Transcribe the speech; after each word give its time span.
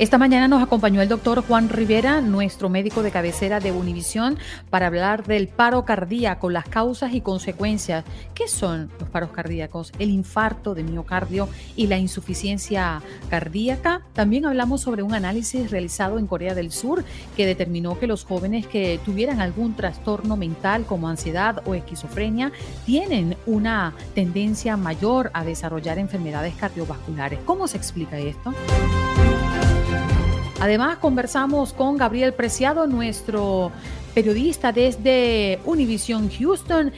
Esta 0.00 0.16
mañana 0.16 0.48
nos 0.48 0.62
acompañó 0.62 1.02
el 1.02 1.10
doctor 1.10 1.44
Juan 1.46 1.68
Rivera, 1.68 2.22
nuestro 2.22 2.70
médico 2.70 3.02
de 3.02 3.10
cabecera 3.10 3.60
de 3.60 3.70
Univisión, 3.70 4.38
para 4.70 4.86
hablar 4.86 5.26
del 5.26 5.46
paro 5.46 5.84
cardíaco, 5.84 6.48
las 6.48 6.66
causas 6.66 7.12
y 7.12 7.20
consecuencias. 7.20 8.06
¿Qué 8.32 8.48
son 8.48 8.90
los 8.98 9.10
paros 9.10 9.28
cardíacos? 9.30 9.92
El 9.98 10.08
infarto 10.08 10.74
de 10.74 10.84
miocardio 10.84 11.50
y 11.76 11.86
la 11.86 11.98
insuficiencia 11.98 13.02
cardíaca. 13.28 14.00
También 14.14 14.46
hablamos 14.46 14.80
sobre 14.80 15.02
un 15.02 15.12
análisis 15.12 15.70
realizado 15.70 16.18
en 16.18 16.26
Corea 16.26 16.54
del 16.54 16.72
Sur 16.72 17.04
que 17.36 17.44
determinó 17.44 17.98
que 17.98 18.06
los 18.06 18.24
jóvenes 18.24 18.66
que 18.66 18.98
tuvieran 19.04 19.42
algún 19.42 19.74
trastorno 19.76 20.34
mental 20.34 20.86
como 20.86 21.10
ansiedad 21.10 21.60
o 21.66 21.74
esquizofrenia 21.74 22.52
tienen 22.86 23.36
una 23.44 23.92
tendencia 24.14 24.78
mayor 24.78 25.30
a 25.34 25.44
desarrollar 25.44 25.98
enfermedades 25.98 26.54
cardiovasculares. 26.54 27.38
¿Cómo 27.44 27.68
se 27.68 27.76
explica 27.76 28.18
esto? 28.18 28.54
Además, 30.60 30.98
conversamos 30.98 31.72
con 31.72 31.96
Gabriel 31.96 32.34
Preciado, 32.34 32.86
nuestro 32.86 33.72
periodista 34.14 34.72
desde 34.72 35.58
Univision 35.64 36.30
Houston. 36.30 36.92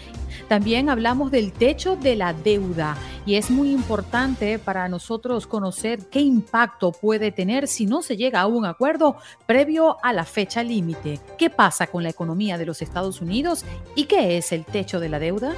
También 0.48 0.90
hablamos 0.90 1.30
del 1.30 1.52
techo 1.52 1.94
de 1.94 2.16
la 2.16 2.32
deuda 2.32 2.96
y 3.24 3.36
es 3.36 3.50
muy 3.50 3.70
importante 3.70 4.58
para 4.58 4.88
nosotros 4.88 5.46
conocer 5.46 6.00
qué 6.10 6.20
impacto 6.20 6.90
puede 6.90 7.30
tener 7.30 7.68
si 7.68 7.86
no 7.86 8.02
se 8.02 8.16
llega 8.16 8.40
a 8.40 8.46
un 8.46 8.66
acuerdo 8.66 9.16
previo 9.46 9.96
a 10.02 10.12
la 10.12 10.24
fecha 10.24 10.64
límite. 10.64 11.20
¿Qué 11.38 11.48
pasa 11.48 11.86
con 11.86 12.02
la 12.02 12.10
economía 12.10 12.58
de 12.58 12.66
los 12.66 12.82
Estados 12.82 13.20
Unidos 13.20 13.64
y 13.94 14.04
qué 14.04 14.38
es 14.38 14.50
el 14.50 14.64
techo 14.64 14.98
de 14.98 15.08
la 15.08 15.20
deuda? 15.20 15.52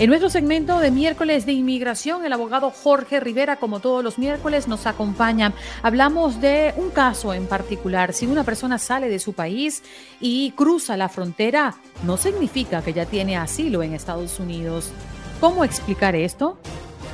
En 0.00 0.08
nuestro 0.08 0.30
segmento 0.30 0.78
de 0.78 0.90
miércoles 0.90 1.44
de 1.44 1.52
inmigración, 1.52 2.24
el 2.24 2.32
abogado 2.32 2.70
Jorge 2.70 3.20
Rivera, 3.20 3.56
como 3.56 3.80
todos 3.80 4.02
los 4.02 4.18
miércoles, 4.18 4.66
nos 4.66 4.86
acompaña. 4.86 5.52
Hablamos 5.82 6.40
de 6.40 6.72
un 6.78 6.88
caso 6.88 7.34
en 7.34 7.46
particular. 7.46 8.14
Si 8.14 8.26
una 8.26 8.42
persona 8.42 8.78
sale 8.78 9.10
de 9.10 9.18
su 9.18 9.34
país 9.34 9.82
y 10.18 10.52
cruza 10.52 10.96
la 10.96 11.10
frontera, 11.10 11.74
no 12.02 12.16
significa 12.16 12.80
que 12.80 12.94
ya 12.94 13.04
tiene 13.04 13.36
asilo 13.36 13.82
en 13.82 13.92
Estados 13.92 14.40
Unidos. 14.40 14.90
¿Cómo 15.38 15.64
explicar 15.64 16.16
esto? 16.16 16.56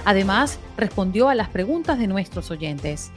Además, 0.04 0.60
respondió 0.76 1.28
a 1.28 1.34
las 1.34 1.48
preguntas 1.48 1.98
de 1.98 2.06
nuestros 2.06 2.52
oyentes. 2.52 3.10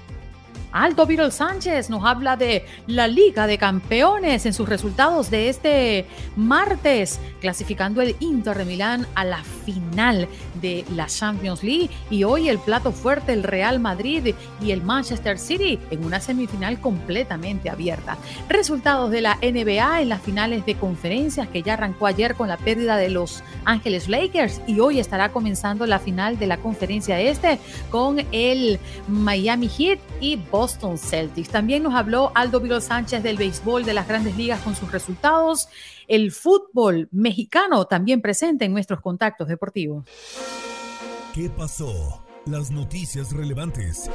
Aldo 0.72 1.08
Viral 1.08 1.32
Sánchez 1.32 1.90
nos 1.90 2.06
habla 2.06 2.38
de 2.38 2.64
la 2.86 3.08
Liga 3.08 3.48
de 3.48 3.58
Campeones 3.58 4.46
en 4.46 4.54
sus 4.54 4.70
resultados 4.70 5.32
de 5.32 5.50
este 5.50 6.06
martes, 6.36 7.20
clasificando 7.42 8.02
el 8.02 8.16
Inter 8.20 8.56
de 8.56 8.66
Milán 8.66 9.08
a 9.16 9.26
la 9.26 9.44
final 9.44 10.28
de 10.62 10.86
la 10.94 11.08
Champions 11.08 11.64
League 11.64 11.90
y 12.12 12.24
hoy 12.24 12.50
el 12.50 12.60
plato 12.60 12.92
fuerte 12.92 13.34
el 13.34 13.42
Real 13.42 13.80
Madrid 13.80 14.36
y 14.62 14.72
el 14.72 14.84
Manchester 14.84 15.40
City 15.40 15.80
en 15.90 16.06
una 16.06 16.20
semifinal 16.20 16.80
completamente 16.80 17.72
abierta. 17.72 18.18
Resultados 18.48 19.10
de 19.10 19.22
la 19.22 19.38
NBA 19.42 20.02
en 20.02 20.10
las 20.10 20.22
finales 20.22 20.68
de 20.68 20.76
conferencias 20.76 21.48
que 21.48 21.64
ya 21.64 21.74
arrancó 21.74 22.06
ayer 22.06 22.36
con 22.36 22.48
la 22.48 22.58
pérdida 22.58 22.96
de 22.96 23.10
los 23.10 23.44
Ángeles 23.66 24.08
Lakers 24.08 24.62
y 24.68 24.80
hoy 24.80 25.00
estará 25.00 25.32
comenzando 25.32 25.88
la 25.88 25.98
final 25.98 26.38
de 26.38 26.46
la 26.46 26.58
conferencia 26.58 27.20
este 27.20 27.58
con 27.90 28.24
el 28.32 28.80
Miami 29.08 29.68
Heat 29.68 30.00
y 30.22 30.36
Boston 30.36 30.59
Boston 30.60 30.98
Celtics. 30.98 31.48
También 31.48 31.84
nos 31.84 31.96
habló 31.96 32.34
Aldo 32.36 32.60
Vilo 32.60 32.82
Sánchez 32.82 33.24
del 33.24 33.38
béisbol 33.38 33.86
de 33.86 33.94
las 33.94 34.10
grandes 34.10 34.36
ligas 34.36 34.60
con 34.60 34.76
sus 34.76 34.92
resultados. 34.92 35.70
El 36.06 36.34
fútbol 36.34 37.08
mexicano 37.14 37.86
también 37.86 38.22
presente 38.22 38.66
en 38.66 38.74
nuestros 38.74 39.00
contactos 39.00 39.48
deportivos. 39.48 40.04
¿Qué 41.34 41.50
pasó? 41.50 42.26
Las 42.46 42.72
noticias 42.72 43.32
relevantes. 43.32 44.12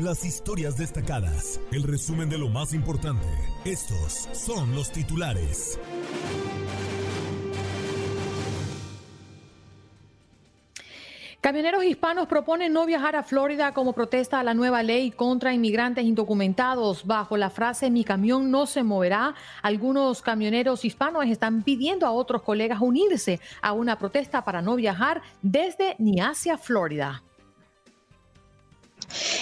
Las 0.00 0.22
historias 0.26 0.76
destacadas. 0.76 1.60
El 1.72 1.84
resumen 1.84 2.28
de 2.28 2.36
lo 2.36 2.50
más 2.50 2.74
importante. 2.74 3.26
Estos 3.64 4.28
son 4.34 4.74
los 4.74 4.92
titulares. 4.92 5.80
Camioneros 11.46 11.84
hispanos 11.84 12.26
proponen 12.26 12.72
no 12.72 12.86
viajar 12.86 13.14
a 13.14 13.22
Florida 13.22 13.72
como 13.72 13.92
protesta 13.92 14.40
a 14.40 14.42
la 14.42 14.52
nueva 14.52 14.82
ley 14.82 15.12
contra 15.12 15.54
inmigrantes 15.54 16.04
indocumentados. 16.04 17.06
Bajo 17.06 17.36
la 17.36 17.50
frase 17.50 17.88
mi 17.88 18.02
camión 18.02 18.50
no 18.50 18.66
se 18.66 18.82
moverá, 18.82 19.32
algunos 19.62 20.22
camioneros 20.22 20.84
hispanos 20.84 21.24
están 21.26 21.62
pidiendo 21.62 22.04
a 22.04 22.10
otros 22.10 22.42
colegas 22.42 22.80
unirse 22.80 23.38
a 23.62 23.74
una 23.74 23.96
protesta 23.96 24.42
para 24.42 24.60
no 24.60 24.74
viajar 24.74 25.22
desde 25.40 25.94
ni 26.00 26.18
hacia 26.18 26.58
Florida. 26.58 27.22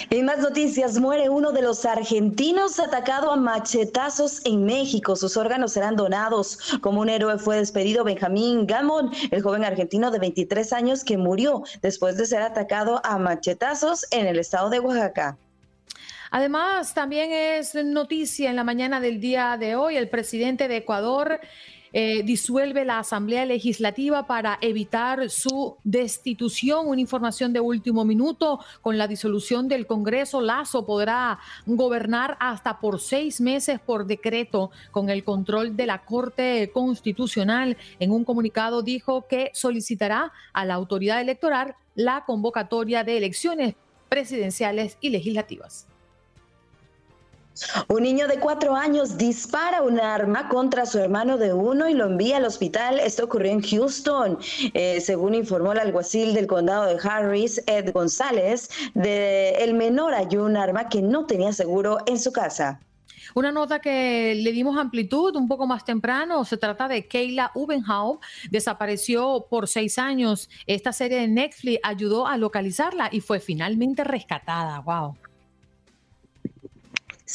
En 0.09 0.25
más 0.25 0.39
noticias, 0.39 0.99
muere 0.99 1.29
uno 1.29 1.51
de 1.51 1.61
los 1.61 1.85
argentinos 1.85 2.79
atacado 2.79 3.31
a 3.31 3.35
machetazos 3.35 4.45
en 4.45 4.65
México. 4.65 5.15
Sus 5.15 5.37
órganos 5.37 5.73
serán 5.73 5.95
donados. 5.95 6.59
Como 6.81 7.01
un 7.01 7.09
héroe 7.09 7.37
fue 7.37 7.57
despedido 7.57 8.03
Benjamín 8.03 8.67
Gamón, 8.67 9.11
el 9.31 9.41
joven 9.41 9.63
argentino 9.63 10.11
de 10.11 10.19
23 10.19 10.73
años 10.73 11.03
que 11.03 11.17
murió 11.17 11.63
después 11.81 12.17
de 12.17 12.25
ser 12.25 12.41
atacado 12.41 13.01
a 13.03 13.17
machetazos 13.17 14.05
en 14.11 14.27
el 14.27 14.39
estado 14.39 14.69
de 14.69 14.79
Oaxaca. 14.79 15.37
Además, 16.31 16.93
también 16.93 17.31
es 17.31 17.75
noticia 17.75 18.49
en 18.49 18.55
la 18.55 18.63
mañana 18.63 18.99
del 18.99 19.21
día 19.21 19.55
de 19.57 19.75
hoy, 19.75 19.95
el 19.95 20.09
presidente 20.09 20.67
de 20.67 20.77
Ecuador 20.77 21.39
eh, 21.97 22.23
disuelve 22.23 22.83
la 22.83 22.99
Asamblea 22.99 23.45
Legislativa 23.45 24.27
para 24.27 24.57
evitar 24.59 25.29
su 25.29 25.77
destitución. 25.85 26.89
Una 26.89 26.99
información 26.99 27.53
de 27.53 27.61
último 27.61 28.03
minuto. 28.03 28.59
Con 28.81 28.97
la 28.97 29.07
disolución 29.07 29.69
del 29.69 29.87
Congreso, 29.87 30.41
Lazo 30.41 30.85
podrá 30.85 31.39
gobernar 31.65 32.35
hasta 32.41 32.81
por 32.81 32.99
seis 32.99 33.39
meses 33.39 33.79
por 33.79 34.07
decreto 34.07 34.71
con 34.91 35.09
el 35.09 35.23
control 35.23 35.77
de 35.77 35.85
la 35.85 36.03
Corte 36.03 36.69
Constitucional. 36.73 37.77
En 37.97 38.11
un 38.11 38.25
comunicado 38.25 38.81
dijo 38.81 39.25
que 39.29 39.51
solicitará 39.53 40.33
a 40.51 40.65
la 40.65 40.73
autoridad 40.73 41.21
electoral 41.21 41.75
la 41.95 42.25
convocatoria 42.25 43.05
de 43.05 43.15
elecciones 43.15 43.75
presidenciales 44.09 44.97
y 44.99 45.11
legislativas. 45.11 45.87
Un 47.87 48.03
niño 48.03 48.27
de 48.27 48.39
cuatro 48.39 48.75
años 48.75 49.17
dispara 49.17 49.81
un 49.81 49.99
arma 49.99 50.49
contra 50.49 50.85
su 50.85 50.99
hermano 50.99 51.37
de 51.37 51.53
uno 51.53 51.87
y 51.87 51.93
lo 51.93 52.05
envía 52.05 52.37
al 52.37 52.45
hospital. 52.45 52.99
Esto 52.99 53.25
ocurrió 53.25 53.51
en 53.51 53.61
Houston. 53.61 54.37
Eh, 54.73 54.99
según 54.99 55.35
informó 55.35 55.71
el 55.71 55.79
alguacil 55.79 56.33
del 56.33 56.47
condado 56.47 56.85
de 56.85 56.97
Harris, 57.01 57.61
Ed 57.67 57.93
González, 57.93 58.69
de 58.93 59.51
el 59.63 59.73
menor 59.73 60.13
halló 60.13 60.45
un 60.45 60.57
arma 60.57 60.89
que 60.89 61.01
no 61.01 61.25
tenía 61.25 61.53
seguro 61.53 61.99
en 62.05 62.19
su 62.19 62.31
casa. 62.31 62.79
Una 63.33 63.51
nota 63.51 63.79
que 63.79 64.33
le 64.35 64.51
dimos 64.51 64.77
amplitud 64.77 65.35
un 65.35 65.47
poco 65.47 65.67
más 65.67 65.83
temprano, 65.83 66.45
se 66.45 66.55
trata 66.55 66.87
de 66.87 67.07
Kayla 67.07 67.51
Ubenhau, 67.53 68.19
desapareció 68.49 69.47
por 69.49 69.67
seis 69.67 69.97
años. 69.97 70.49
Esta 70.67 70.93
serie 70.93 71.19
de 71.19 71.27
Netflix 71.27 71.79
ayudó 71.83 72.27
a 72.27 72.37
localizarla 72.37 73.09
y 73.11 73.19
fue 73.19 73.39
finalmente 73.39 74.03
rescatada. 74.03 74.79
Wow. 74.79 75.17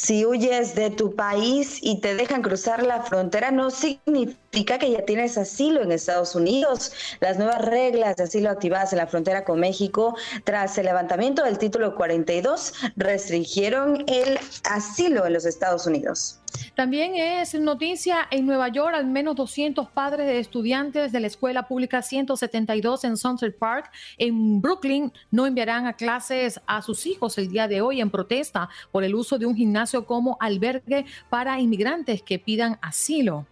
Si 0.03 0.25
huyes 0.25 0.73
de 0.73 0.89
tu 0.89 1.15
país 1.15 1.77
y 1.79 2.01
te 2.01 2.15
dejan 2.15 2.41
cruzar 2.41 2.81
la 2.81 3.03
frontera, 3.03 3.51
no 3.51 3.69
significa 3.69 4.79
que 4.79 4.89
ya 4.89 5.05
tienes 5.05 5.37
asilo 5.37 5.83
en 5.83 5.91
Estados 5.91 6.33
Unidos. 6.33 6.91
Las 7.19 7.37
nuevas 7.37 7.63
reglas 7.63 8.15
de 8.15 8.23
asilo 8.23 8.49
activadas 8.49 8.93
en 8.93 8.97
la 8.97 9.05
frontera 9.05 9.43
con 9.43 9.59
México 9.59 10.15
tras 10.43 10.75
el 10.79 10.85
levantamiento 10.85 11.43
del 11.43 11.59
título 11.59 11.93
42 11.93 12.73
restringieron 12.95 14.03
el 14.07 14.39
asilo 14.63 15.27
en 15.27 15.33
los 15.33 15.45
Estados 15.45 15.85
Unidos. 15.85 16.40
También 16.75 17.15
es 17.15 17.53
noticia 17.55 18.27
en 18.31 18.45
Nueva 18.45 18.69
York, 18.69 18.93
al 18.95 19.07
menos 19.07 19.35
200 19.35 19.89
padres 19.89 20.27
de 20.27 20.39
estudiantes 20.39 21.11
de 21.11 21.19
la 21.19 21.27
escuela 21.27 21.67
pública 21.67 22.01
172 22.01 23.03
en 23.03 23.17
Sunset 23.17 23.57
Park 23.57 23.91
en 24.17 24.61
Brooklyn 24.61 25.11
no 25.29 25.45
enviarán 25.45 25.87
a 25.87 25.93
clases 25.93 26.59
a 26.65 26.81
sus 26.81 27.05
hijos 27.05 27.37
el 27.37 27.49
día 27.49 27.67
de 27.67 27.81
hoy 27.81 28.01
en 28.01 28.09
protesta 28.09 28.69
por 28.91 29.03
el 29.03 29.15
uso 29.15 29.37
de 29.37 29.45
un 29.45 29.55
gimnasio 29.55 30.05
como 30.05 30.37
albergue 30.39 31.05
para 31.29 31.59
inmigrantes 31.59 32.21
que 32.21 32.39
pidan 32.39 32.77
asilo. 32.81 33.45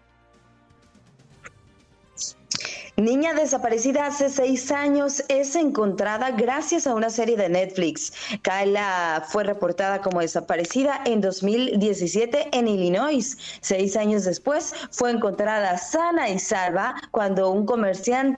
Niña 2.99 3.33
desaparecida 3.33 4.07
hace 4.07 4.29
seis 4.29 4.71
años 4.73 5.23
es 5.29 5.55
encontrada 5.55 6.31
gracias 6.31 6.85
a 6.85 6.93
una 6.93 7.09
serie 7.09 7.37
de 7.37 7.47
Netflix. 7.47 8.11
Kayla 8.41 9.25
fue 9.29 9.45
reportada 9.45 10.01
como 10.01 10.19
desaparecida 10.19 11.01
en 11.05 11.21
2017 11.21 12.49
en 12.51 12.67
Illinois. 12.67 13.37
Seis 13.61 13.95
años 13.95 14.25
después 14.25 14.73
fue 14.91 15.11
encontrada 15.11 15.77
sana 15.77 16.29
y 16.29 16.39
salva 16.39 16.95
cuando 17.11 17.49
un 17.51 17.65
comerciante 17.65 18.37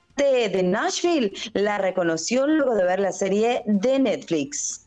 de 0.50 0.62
Nashville 0.62 1.34
la 1.54 1.80
reconoció 1.80 2.46
luego 2.46 2.76
de 2.76 2.84
ver 2.84 3.00
la 3.00 3.14
serie 3.14 3.64
de 3.66 3.98
Netflix. 3.98 4.86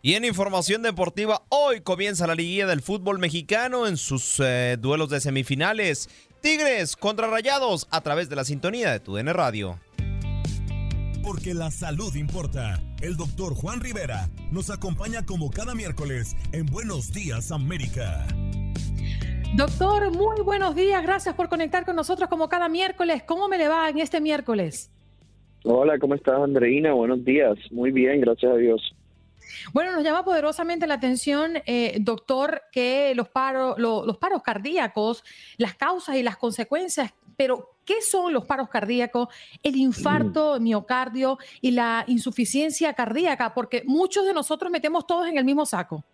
Y 0.00 0.14
en 0.14 0.24
información 0.24 0.80
deportiva, 0.80 1.42
hoy 1.50 1.82
comienza 1.82 2.26
la 2.26 2.34
liguilla 2.34 2.66
del 2.66 2.80
fútbol 2.80 3.18
mexicano 3.18 3.86
en 3.86 3.98
sus 3.98 4.40
eh, 4.40 4.78
duelos 4.80 5.10
de 5.10 5.20
semifinales. 5.20 6.08
Tigres 6.40 6.96
contra 6.96 7.28
Rayados 7.28 7.86
a 7.90 8.00
través 8.00 8.30
de 8.30 8.36
la 8.36 8.44
sintonía 8.44 8.90
de 8.92 9.00
tu 9.00 9.14
DN 9.14 9.30
Radio. 9.34 9.78
Porque 11.22 11.52
la 11.52 11.70
salud 11.70 12.14
importa. 12.14 12.80
El 13.02 13.18
doctor 13.18 13.54
Juan 13.54 13.80
Rivera 13.80 14.30
nos 14.50 14.70
acompaña 14.70 15.26
como 15.26 15.50
cada 15.50 15.74
miércoles 15.74 16.34
en 16.52 16.64
Buenos 16.64 17.12
Días 17.12 17.52
América. 17.52 18.26
Doctor, 19.54 20.16
muy 20.16 20.40
buenos 20.40 20.74
días. 20.74 21.02
Gracias 21.02 21.34
por 21.34 21.50
conectar 21.50 21.84
con 21.84 21.94
nosotros 21.94 22.30
como 22.30 22.48
cada 22.48 22.70
miércoles. 22.70 23.22
¿Cómo 23.24 23.48
me 23.48 23.58
le 23.58 23.68
va 23.68 23.90
en 23.90 23.98
este 23.98 24.20
miércoles? 24.22 24.90
Hola, 25.64 25.98
¿cómo 25.98 26.14
estás, 26.14 26.40
Andreina? 26.40 26.94
Buenos 26.94 27.22
días. 27.22 27.58
Muy 27.70 27.90
bien, 27.90 28.22
gracias 28.22 28.50
a 28.50 28.56
Dios. 28.56 28.96
Bueno, 29.72 29.92
nos 29.92 30.04
llama 30.04 30.24
poderosamente 30.24 30.86
la 30.86 30.94
atención, 30.94 31.58
eh, 31.66 31.96
doctor, 32.00 32.62
que 32.72 33.14
los, 33.14 33.28
paros, 33.28 33.78
los 33.78 34.16
paros 34.18 34.42
cardíacos, 34.42 35.24
las 35.56 35.74
causas 35.74 36.16
y 36.16 36.22
las 36.22 36.36
consecuencias, 36.36 37.12
pero 37.36 37.70
¿qué 37.86 38.02
son 38.02 38.32
los 38.32 38.44
paros 38.44 38.68
cardíacos, 38.68 39.28
el 39.62 39.76
infarto, 39.76 40.56
el 40.56 40.60
miocardio 40.60 41.38
y 41.60 41.70
la 41.70 42.04
insuficiencia 42.06 42.92
cardíaca? 42.92 43.54
Porque 43.54 43.82
muchos 43.86 44.26
de 44.26 44.34
nosotros 44.34 44.70
metemos 44.70 45.06
todos 45.06 45.26
en 45.26 45.38
el 45.38 45.44
mismo 45.44 45.64
saco. 45.64 46.04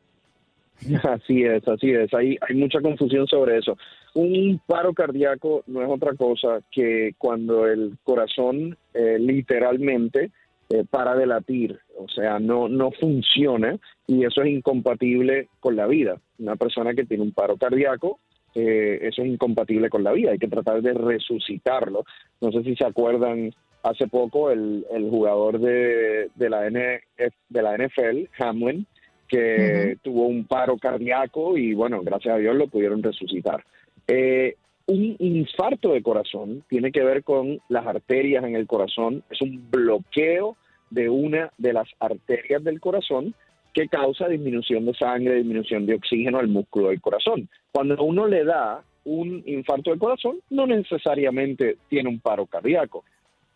Así 1.02 1.42
es, 1.42 1.66
así 1.66 1.90
es. 1.90 2.12
Hay, 2.12 2.36
hay 2.46 2.54
mucha 2.54 2.80
confusión 2.80 3.26
sobre 3.26 3.58
eso. 3.58 3.78
Un 4.14 4.60
paro 4.66 4.92
cardíaco 4.92 5.64
no 5.66 5.82
es 5.82 5.88
otra 5.88 6.14
cosa 6.14 6.60
que 6.70 7.14
cuando 7.18 7.66
el 7.66 7.96
corazón 8.04 8.76
eh, 8.94 9.18
literalmente 9.18 10.30
eh, 10.68 10.84
para 10.88 11.14
de 11.14 11.26
latir, 11.26 11.78
o 11.96 12.08
sea, 12.08 12.38
no, 12.38 12.68
no 12.68 12.90
funciona 12.90 13.78
y 14.06 14.24
eso 14.24 14.42
es 14.42 14.48
incompatible 14.48 15.48
con 15.60 15.76
la 15.76 15.86
vida. 15.86 16.18
Una 16.38 16.56
persona 16.56 16.94
que 16.94 17.04
tiene 17.04 17.22
un 17.22 17.32
paro 17.32 17.56
cardíaco, 17.56 18.18
eh, 18.54 18.98
eso 19.02 19.22
es 19.22 19.28
incompatible 19.28 19.88
con 19.88 20.02
la 20.02 20.12
vida, 20.12 20.32
hay 20.32 20.38
que 20.38 20.48
tratar 20.48 20.82
de 20.82 20.94
resucitarlo. 20.94 22.04
No 22.40 22.50
sé 22.50 22.62
si 22.64 22.74
se 22.74 22.84
acuerdan, 22.84 23.52
hace 23.82 24.08
poco 24.08 24.50
el, 24.50 24.84
el 24.90 25.08
jugador 25.08 25.60
de, 25.60 26.30
de, 26.34 26.50
la 26.50 26.62
de 26.62 27.62
la 27.62 27.76
NFL, 27.76 28.28
Hamlin, 28.38 28.86
que 29.28 29.98
tuvo 30.02 30.26
un 30.26 30.46
paro 30.46 30.76
cardíaco 30.78 31.56
y 31.56 31.74
bueno, 31.74 32.00
gracias 32.02 32.34
a 32.34 32.38
Dios 32.38 32.56
lo 32.56 32.68
pudieron 32.68 33.02
resucitar. 33.02 33.64
Eh, 34.08 34.56
un 34.86 35.16
infarto 35.18 35.92
de 35.92 36.02
corazón 36.02 36.62
tiene 36.68 36.92
que 36.92 37.02
ver 37.02 37.24
con 37.24 37.60
las 37.68 37.86
arterias 37.86 38.44
en 38.44 38.54
el 38.54 38.66
corazón, 38.66 39.24
es 39.30 39.40
un 39.42 39.68
bloqueo 39.70 40.56
de 40.90 41.08
una 41.08 41.50
de 41.58 41.72
las 41.72 41.88
arterias 41.98 42.62
del 42.62 42.80
corazón 42.80 43.34
que 43.74 43.88
causa 43.88 44.28
disminución 44.28 44.86
de 44.86 44.94
sangre, 44.94 45.34
disminución 45.34 45.86
de 45.86 45.94
oxígeno 45.94 46.38
al 46.38 46.48
músculo 46.48 46.88
del 46.88 47.00
corazón. 47.00 47.48
Cuando 47.72 48.02
uno 48.02 48.26
le 48.26 48.44
da 48.44 48.82
un 49.04 49.42
infarto 49.44 49.90
del 49.90 49.98
corazón, 49.98 50.38
no 50.50 50.66
necesariamente 50.66 51.76
tiene 51.88 52.08
un 52.08 52.20
paro 52.20 52.46
cardíaco. 52.46 53.04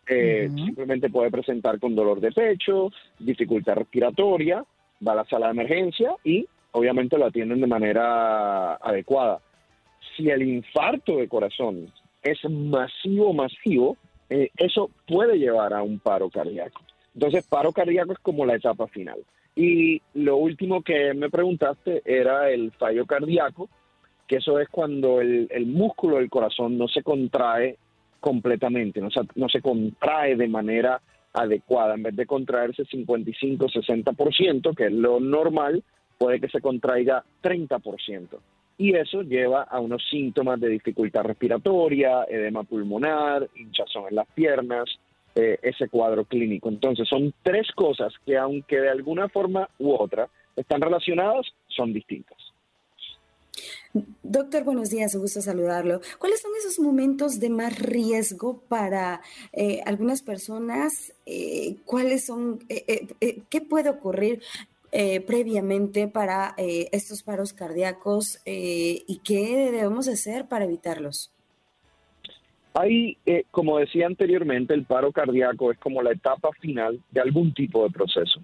Eh, 0.07 0.49
simplemente 0.55 1.09
puede 1.09 1.31
presentar 1.31 1.79
con 1.79 1.95
dolor 1.95 2.19
de 2.19 2.31
pecho, 2.31 2.91
dificultad 3.19 3.75
respiratoria, 3.75 4.63
va 5.07 5.13
a 5.13 5.15
la 5.15 5.25
sala 5.25 5.47
de 5.47 5.53
emergencia 5.53 6.13
y 6.23 6.45
obviamente 6.71 7.17
lo 7.17 7.27
atienden 7.27 7.61
de 7.61 7.67
manera 7.67 8.75
adecuada 8.75 9.39
si 10.21 10.29
el 10.29 10.43
infarto 10.43 11.17
de 11.17 11.27
corazón 11.27 11.91
es 12.21 12.37
masivo, 12.49 13.33
masivo, 13.33 13.97
eh, 14.29 14.49
eso 14.55 14.91
puede 15.07 15.37
llevar 15.37 15.73
a 15.73 15.81
un 15.81 15.99
paro 15.99 16.29
cardíaco. 16.29 16.81
Entonces, 17.15 17.45
paro 17.47 17.71
cardíaco 17.71 18.13
es 18.13 18.19
como 18.19 18.45
la 18.45 18.55
etapa 18.55 18.87
final. 18.87 19.19
Y 19.55 20.01
lo 20.13 20.37
último 20.37 20.81
que 20.81 21.13
me 21.13 21.29
preguntaste 21.29 22.01
era 22.05 22.49
el 22.51 22.71
fallo 22.71 23.05
cardíaco, 23.05 23.69
que 24.27 24.37
eso 24.37 24.59
es 24.59 24.69
cuando 24.69 25.19
el, 25.19 25.65
músculo 25.65 26.17
del 26.17 26.29
corazón 26.29 26.77
no 26.77 26.87
se 26.87 27.03
contrae 27.03 27.77
completamente, 28.19 29.01
no 29.01 29.09
se, 29.09 29.21
no 29.35 29.49
se 29.49 29.61
contrae 29.61 30.37
de 30.37 30.47
manera 30.47 31.01
adecuada. 31.33 31.95
En 31.95 32.03
vez 32.03 32.15
de 32.15 32.25
contraerse 32.25 32.83
55-60%, 32.83 34.75
que 34.75 34.85
es 34.85 34.93
lo 34.93 35.19
normal, 35.19 35.83
puede 36.17 36.39
que 36.39 36.47
se 36.47 36.61
contraiga 36.61 37.25
30% 37.41 38.39
y 38.81 38.95
eso 38.95 39.21
lleva 39.21 39.61
a 39.61 39.79
unos 39.79 40.01
síntomas 40.09 40.59
de 40.59 40.67
dificultad 40.69 41.21
respiratoria, 41.21 42.23
edema 42.27 42.63
pulmonar, 42.63 43.47
hinchazón 43.55 44.05
en 44.09 44.15
las 44.15 44.27
piernas, 44.29 44.89
eh, 45.35 45.59
ese 45.61 45.87
cuadro 45.87 46.25
clínico. 46.25 46.67
Entonces 46.67 47.07
son 47.07 47.31
tres 47.43 47.67
cosas 47.75 48.11
que 48.25 48.35
aunque 48.35 48.79
de 48.79 48.89
alguna 48.89 49.29
forma 49.29 49.69
u 49.77 49.93
otra 49.93 50.27
están 50.55 50.81
relacionadas, 50.81 51.45
son 51.67 51.93
distintas. 51.93 52.39
Doctor, 54.23 54.63
buenos 54.63 54.89
días, 54.89 55.13
un 55.13 55.21
gusto 55.21 55.41
saludarlo. 55.41 56.01
¿Cuáles 56.17 56.41
son 56.41 56.51
esos 56.57 56.79
momentos 56.79 57.39
de 57.39 57.51
más 57.51 57.77
riesgo 57.77 58.63
para 58.67 59.21
eh, 59.53 59.81
algunas 59.85 60.23
personas? 60.23 61.13
Eh, 61.27 61.75
¿Cuáles 61.85 62.25
son, 62.25 62.57
qué 62.67 63.61
puede 63.61 63.89
ocurrir 63.91 64.41
eh, 64.91 65.21
previamente 65.21 66.07
para 66.07 66.53
eh, 66.57 66.89
estos 66.91 67.23
paros 67.23 67.53
cardíacos 67.53 68.41
eh, 68.45 69.03
y 69.07 69.19
qué 69.23 69.71
debemos 69.71 70.07
hacer 70.07 70.47
para 70.47 70.65
evitarlos? 70.65 71.31
Hay, 72.73 73.17
como 73.51 73.79
decía 73.79 74.07
anteriormente, 74.07 74.73
el 74.73 74.85
paro 74.85 75.11
cardíaco 75.11 75.71
es 75.71 75.77
como 75.77 76.01
la 76.01 76.11
etapa 76.11 76.49
final 76.59 77.01
de 77.11 77.21
algún 77.21 77.53
tipo 77.53 77.83
de 77.83 77.89
proceso. 77.89 78.41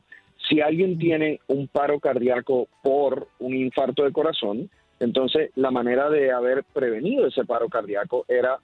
Si 0.50 0.60
alguien 0.60 0.98
tiene 0.98 1.40
un 1.48 1.68
paro 1.68 2.00
cardíaco 2.00 2.68
por 2.84 3.30
un 3.40 3.54
infarto 3.54 4.04
de 4.04 4.12
corazón, 4.12 4.70
entonces 5.00 5.52
la 5.56 5.72
manera 5.72 6.10
de 6.10 6.32
haber 6.32 6.64
prevenido 6.64 7.28
ese 7.28 7.46
paro 7.46 7.70
cardíaco 7.70 8.26
era 8.28 8.60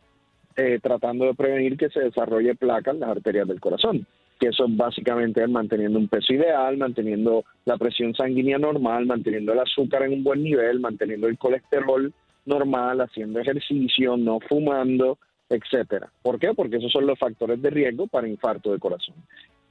tratando 0.81 1.25
de 1.25 1.33
prevenir 1.33 1.77
que 1.77 1.89
se 1.89 1.99
desarrolle 1.99 2.55
placa 2.55 2.91
en 2.91 2.99
las 2.99 3.09
arterias 3.09 3.47
del 3.47 3.59
corazón 3.59 4.05
que 4.39 4.49
eso 4.49 4.65
básicamente 4.67 5.41
es 5.41 5.49
manteniendo 5.49 5.97
un 5.97 6.09
peso 6.09 6.33
ideal, 6.33 6.75
manteniendo 6.75 7.45
la 7.63 7.77
presión 7.77 8.13
sanguínea 8.13 8.57
normal, 8.57 9.05
manteniendo 9.05 9.53
el 9.53 9.59
azúcar 9.59 10.03
en 10.03 10.13
un 10.13 10.23
buen 10.23 10.43
nivel, 10.43 10.81
manteniendo 10.81 11.27
el 11.27 11.37
colesterol 11.37 12.13
normal, 12.45 12.99
haciendo 12.99 13.39
ejercicio, 13.39 14.17
no 14.17 14.39
fumando, 14.41 15.17
etcétera. 15.49 16.09
¿Por 16.21 16.39
qué? 16.39 16.53
Porque 16.53 16.77
esos 16.77 16.91
son 16.91 17.07
los 17.07 17.17
factores 17.17 17.61
de 17.61 17.69
riesgo 17.69 18.07
para 18.07 18.27
infarto 18.27 18.73
de 18.73 18.79
corazón. 18.79 19.15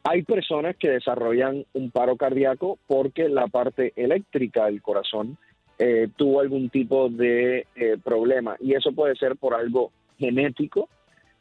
Hay 0.05 0.23
personas 0.23 0.77
que 0.77 0.91
desarrollan 0.91 1.65
un 1.75 1.91
paro 1.91 2.17
cardíaco 2.17 2.79
porque 2.87 3.29
la 3.29 3.47
parte 3.49 3.93
eléctrica 3.95 4.67
del 4.67 4.83
corazón 4.83 5.37
eh, 5.79 6.09
tuvo 6.17 6.41
algún 6.41 6.71
tipo 6.71 7.09
de 7.09 7.67
eh, 7.77 7.97
problema 8.03 8.57
y 8.59 8.75
eso 8.75 8.93
puede 8.93 9.15
ser 9.17 9.37
por 9.37 9.55
algo 9.55 9.93
genético, 10.23 10.89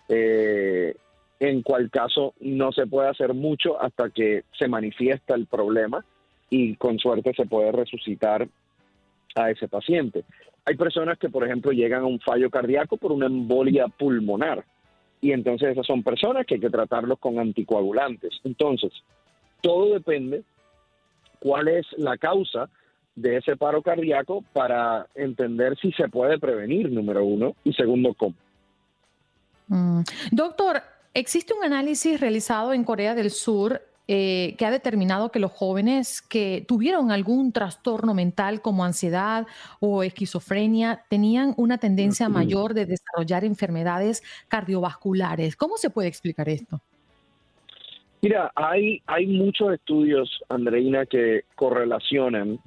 eh, 0.10 0.96
en 1.40 1.62
cual 1.62 1.90
caso 1.90 2.34
no 2.42 2.72
se 2.72 2.86
puede 2.88 3.10
hacer 3.10 3.34
mucho 3.34 3.82
hasta 3.82 4.10
que 4.10 4.44
se 4.58 4.68
manifiesta 4.68 5.36
el 5.36 5.46
problema 5.46 6.04
y 6.50 6.76
con 6.76 7.00
suerte 7.00 7.34
se 7.34 7.46
puede 7.46 7.72
resucitar 7.72 8.48
a 9.36 9.50
ese 9.50 9.68
paciente. 9.68 10.24
Hay 10.66 10.76
personas 10.76 11.18
que, 11.18 11.30
por 11.30 11.46
ejemplo, 11.46 11.72
llegan 11.72 12.04
a 12.04 12.08
un 12.08 12.20
fallo 12.20 12.50
cardíaco 12.50 12.98
por 12.98 13.12
una 13.12 13.28
embolia 13.28 13.88
pulmonar 13.88 14.66
y 15.22 15.32
entonces 15.32 15.70
esas 15.70 15.86
son 15.86 16.04
personas 16.04 16.46
que 16.46 16.56
hay 16.56 16.60
que 16.60 16.70
tratarlos 16.70 17.20
con 17.20 17.40
anticoagulantes. 17.40 18.40
Entonces, 18.44 18.92
todo 19.62 19.94
depende 19.94 20.44
cuál 21.40 21.68
es 21.68 21.86
la 21.98 22.18
causa 22.18 22.70
de 23.16 23.38
ese 23.38 23.56
paro 23.56 23.82
cardíaco 23.82 24.44
para 24.54 25.08
entender 25.16 25.78
si 25.78 25.92
se 25.92 26.10
puede 26.10 26.40
prevenir, 26.40 26.92
número 26.92 27.24
uno, 27.24 27.56
y 27.64 27.74
segundo, 27.74 28.14
cómo. 28.14 28.36
Mm. 29.68 30.02
Doctor, 30.32 30.82
existe 31.14 31.54
un 31.54 31.64
análisis 31.64 32.20
realizado 32.20 32.74
en 32.74 32.84
Corea 32.84 33.16
del 33.16 33.32
Sur 33.32 33.82
eh, 34.08 34.56
que 34.58 34.66
ha 34.66 34.72
determinado 34.72 35.32
que 35.32 35.40
los 35.40 35.52
jóvenes 35.52 36.22
que 36.22 36.66
tuvieron 36.68 37.12
algún 37.12 37.54
trastorno 37.54 38.14
mental 38.14 38.62
como 38.62 38.84
ansiedad 38.84 39.48
o 39.80 40.04
esquizofrenia 40.04 41.06
tenían 41.08 41.54
una 41.56 41.78
tendencia 41.78 42.28
mayor 42.28 42.74
de 42.74 42.86
desarrollar 42.86 43.46
enfermedades 43.46 44.22
cardiovasculares. 44.50 45.56
¿Cómo 45.56 45.78
se 45.78 45.92
puede 45.92 46.10
explicar 46.10 46.50
esto? 46.50 46.82
Mira, 48.22 48.52
hay, 48.54 49.02
hay 49.06 49.28
muchos 49.28 49.74
estudios, 49.74 50.42
Andreina, 50.50 51.06
que 51.06 51.46
correlacionan 51.56 52.60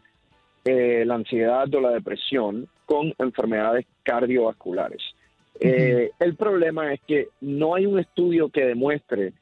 eh, 0.65 1.05
la 1.05 1.17
ansiedad 1.17 1.73
o 1.75 1.81
la 1.81 1.91
depresión 1.91 2.69
con 2.87 3.13
enfermedades 3.19 3.87
cardiovasculares. 4.03 5.03
Eh, 5.61 6.11
el 6.19 6.35
problema 6.37 6.93
es 6.93 7.01
que 7.07 7.29
no 7.41 7.75
hay 7.75 7.87
un 7.87 7.99
estudio 7.99 8.49
que 8.49 8.65
demuestre 8.65 9.33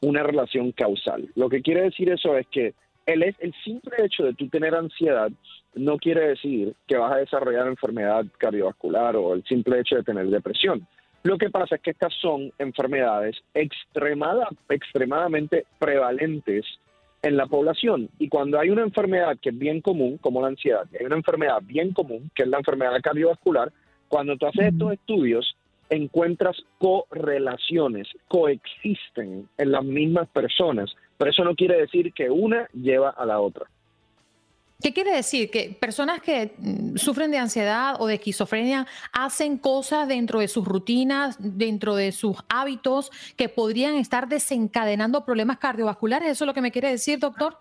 una 0.00 0.22
relación 0.22 0.72
causal. 0.72 1.28
Lo 1.34 1.48
que 1.48 1.62
quiere 1.62 1.82
decir 1.82 2.10
eso 2.10 2.36
es 2.36 2.46
que 2.46 2.74
el, 3.06 3.22
el 3.22 3.54
simple 3.64 3.96
hecho 4.04 4.24
de 4.24 4.34
tú 4.34 4.48
tener 4.48 4.74
ansiedad 4.74 5.30
no 5.74 5.98
quiere 5.98 6.28
decir 6.28 6.74
que 6.86 6.96
vas 6.96 7.12
a 7.12 7.18
desarrollar 7.18 7.66
enfermedad 7.66 8.24
cardiovascular 8.38 9.16
o 9.16 9.34
el 9.34 9.44
simple 9.44 9.80
hecho 9.80 9.96
de 9.96 10.02
tener 10.02 10.26
depresión. 10.28 10.86
Lo 11.22 11.36
que 11.36 11.50
pasa 11.50 11.76
es 11.76 11.82
que 11.82 11.90
estas 11.90 12.14
son 12.14 12.52
enfermedades 12.58 13.36
extremada, 13.54 14.48
extremadamente 14.68 15.66
prevalentes 15.78 16.64
en 17.22 17.36
la 17.36 17.46
población. 17.46 18.08
Y 18.18 18.28
cuando 18.28 18.58
hay 18.58 18.70
una 18.70 18.82
enfermedad 18.82 19.36
que 19.40 19.50
es 19.50 19.58
bien 19.58 19.80
común, 19.80 20.18
como 20.18 20.40
la 20.40 20.48
ansiedad, 20.48 20.86
hay 20.98 21.06
una 21.06 21.16
enfermedad 21.16 21.60
bien 21.62 21.92
común, 21.92 22.30
que 22.34 22.44
es 22.44 22.48
la 22.48 22.58
enfermedad 22.58 23.00
cardiovascular, 23.02 23.72
cuando 24.08 24.36
tú 24.36 24.46
haces 24.46 24.72
estos 24.72 24.92
estudios, 24.92 25.56
encuentras 25.90 26.56
correlaciones, 26.78 28.08
coexisten 28.28 29.48
en 29.56 29.72
las 29.72 29.84
mismas 29.84 30.28
personas, 30.28 30.90
pero 31.16 31.30
eso 31.30 31.44
no 31.44 31.54
quiere 31.54 31.80
decir 31.80 32.12
que 32.12 32.30
una 32.30 32.68
lleva 32.72 33.10
a 33.10 33.26
la 33.26 33.40
otra. 33.40 33.66
¿Qué 34.80 34.92
quiere 34.92 35.12
decir? 35.12 35.50
Que 35.50 35.76
personas 35.78 36.20
que 36.20 36.52
mm, 36.56 36.96
sufren 36.96 37.32
de 37.32 37.38
ansiedad 37.38 37.96
o 37.98 38.06
de 38.06 38.14
esquizofrenia 38.14 38.86
hacen 39.12 39.58
cosas 39.58 40.06
dentro 40.06 40.38
de 40.38 40.46
sus 40.46 40.64
rutinas, 40.64 41.36
dentro 41.40 41.96
de 41.96 42.12
sus 42.12 42.36
hábitos, 42.48 43.10
que 43.36 43.48
podrían 43.48 43.96
estar 43.96 44.28
desencadenando 44.28 45.24
problemas 45.24 45.58
cardiovasculares. 45.58 46.30
¿Eso 46.30 46.44
es 46.44 46.46
lo 46.46 46.54
que 46.54 46.60
me 46.60 46.70
quiere 46.70 46.90
decir, 46.90 47.18
doctor? 47.18 47.56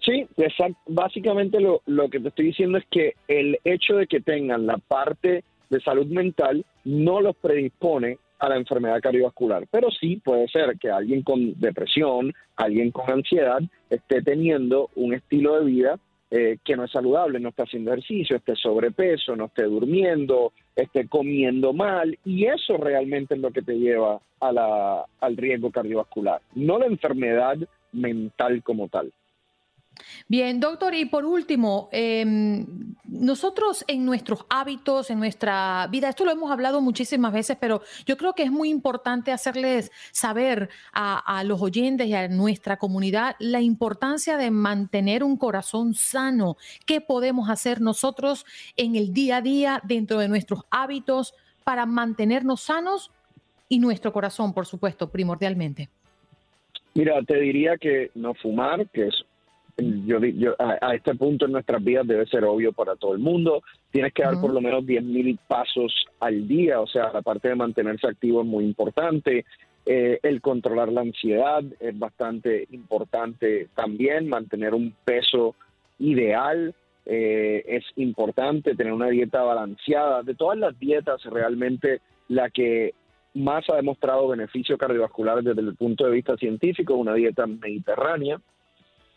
Sí, 0.00 0.24
exacto. 0.36 0.78
Básicamente 0.86 1.58
lo, 1.60 1.82
lo 1.86 2.08
que 2.08 2.20
te 2.20 2.28
estoy 2.28 2.46
diciendo 2.46 2.78
es 2.78 2.84
que 2.92 3.14
el 3.26 3.58
hecho 3.64 3.96
de 3.96 4.06
que 4.06 4.20
tengan 4.20 4.64
la 4.66 4.78
parte 4.78 5.42
de 5.68 5.80
salud 5.80 6.06
mental 6.06 6.64
no 6.84 7.20
los 7.20 7.36
predispone 7.36 8.18
a 8.38 8.48
la 8.48 8.56
enfermedad 8.56 9.00
cardiovascular, 9.00 9.66
pero 9.70 9.88
sí 9.90 10.16
puede 10.16 10.48
ser 10.48 10.76
que 10.78 10.90
alguien 10.90 11.22
con 11.22 11.58
depresión, 11.60 12.32
alguien 12.56 12.90
con 12.90 13.08
ansiedad, 13.08 13.60
esté 13.88 14.20
teniendo 14.20 14.90
un 14.96 15.14
estilo 15.14 15.58
de 15.58 15.64
vida 15.64 15.98
eh, 16.34 16.58
que 16.64 16.74
no 16.74 16.84
es 16.84 16.90
saludable, 16.90 17.38
no 17.38 17.50
está 17.50 17.64
haciendo 17.64 17.92
ejercicio, 17.92 18.36
esté 18.36 18.56
sobrepeso, 18.56 19.36
no 19.36 19.44
esté 19.44 19.64
durmiendo, 19.64 20.52
esté 20.74 21.06
comiendo 21.06 21.72
mal, 21.72 22.18
y 22.24 22.46
eso 22.46 22.78
realmente 22.78 23.34
es 23.34 23.40
lo 23.40 23.50
que 23.50 23.62
te 23.62 23.78
lleva 23.78 24.18
a 24.40 24.50
la, 24.50 25.04
al 25.20 25.36
riesgo 25.36 25.70
cardiovascular, 25.70 26.40
no 26.54 26.78
la 26.78 26.86
enfermedad 26.86 27.58
mental 27.92 28.62
como 28.62 28.88
tal. 28.88 29.12
Bien, 30.28 30.60
doctor, 30.60 30.94
y 30.94 31.04
por 31.04 31.24
último, 31.24 31.88
em, 31.92 32.94
nosotros 33.04 33.84
en 33.88 34.04
nuestros 34.04 34.46
hábitos, 34.48 35.10
en 35.10 35.18
nuestra 35.18 35.86
vida, 35.90 36.08
esto 36.08 36.24
lo 36.24 36.30
hemos 36.30 36.50
hablado 36.50 36.80
muchísimas 36.80 37.32
veces, 37.32 37.56
pero 37.60 37.82
yo 38.06 38.16
creo 38.16 38.34
que 38.34 38.42
es 38.42 38.50
muy 38.50 38.70
importante 38.70 39.32
hacerles 39.32 39.90
saber 40.10 40.70
a, 40.92 41.42
los 41.44 41.60
oyentes 41.60 42.06
y 42.06 42.14
a 42.14 42.28
nuestra 42.28 42.76
comunidad 42.76 43.36
la 43.38 43.60
importancia 43.60 44.36
de 44.36 44.50
mantener 44.50 45.24
un 45.24 45.36
corazón 45.36 45.94
sano. 45.94 46.56
¿Qué 46.86 47.00
podemos 47.00 47.50
hacer 47.50 47.80
nosotros 47.80 48.46
en 48.76 48.96
el 48.96 49.12
día 49.12 49.38
a 49.38 49.42
día 49.42 49.80
dentro 49.84 50.18
de 50.18 50.28
nuestros 50.28 50.62
hábitos 50.70 51.34
para 51.64 51.84
mantenernos 51.86 52.62
sanos 52.62 53.10
y 53.68 53.78
nuestro 53.78 54.12
corazón, 54.12 54.52
por 54.54 54.66
supuesto, 54.66 55.10
primordialmente? 55.10 55.88
Mira, 56.94 57.22
te 57.22 57.40
diría 57.40 57.76
que 57.76 58.10
no 58.14 58.34
fumar, 58.34 58.88
que 58.90 59.08
es 59.08 59.24
yo, 59.78 60.18
a, 60.58 60.94
este 60.94 61.14
punto 61.14 61.46
en 61.46 61.52
nuestras 61.52 61.82
vidas 61.82 62.06
debe 62.06 62.26
ser 62.26 62.44
obvio 62.44 62.72
para 62.72 62.96
todo 62.96 63.12
el 63.12 63.18
mundo. 63.18 63.62
Tienes 63.90 64.12
que 64.12 64.22
dar 64.22 64.40
por 64.40 64.52
lo 64.52 64.60
menos 64.60 64.84
10.000 64.84 65.38
pasos 65.46 66.06
al 66.20 66.46
día, 66.46 66.80
o 66.80 66.86
sea, 66.86 67.12
la 67.12 67.22
parte 67.22 67.48
de 67.48 67.54
mantenerse 67.54 68.06
activo 68.06 68.42
es 68.42 68.46
muy 68.46 68.64
importante. 68.64 69.44
Eh, 69.84 70.20
el 70.22 70.40
controlar 70.40 70.92
la 70.92 71.00
ansiedad 71.00 71.64
es 71.80 71.98
bastante 71.98 72.68
importante 72.70 73.68
también, 73.74 74.28
mantener 74.28 74.74
un 74.74 74.94
peso 75.04 75.56
ideal 75.98 76.74
eh, 77.04 77.64
es 77.66 77.84
importante, 77.96 78.76
tener 78.76 78.92
una 78.92 79.08
dieta 79.08 79.42
balanceada. 79.42 80.22
De 80.22 80.34
todas 80.34 80.58
las 80.58 80.78
dietas, 80.78 81.22
realmente 81.24 82.00
la 82.28 82.50
que 82.50 82.94
más 83.34 83.68
ha 83.70 83.76
demostrado 83.76 84.28
beneficio 84.28 84.78
cardiovascular 84.78 85.42
desde 85.42 85.60
el 85.60 85.74
punto 85.74 86.04
de 86.04 86.12
vista 86.12 86.36
científico, 86.36 86.94
una 86.94 87.14
dieta 87.14 87.46
mediterránea, 87.46 88.40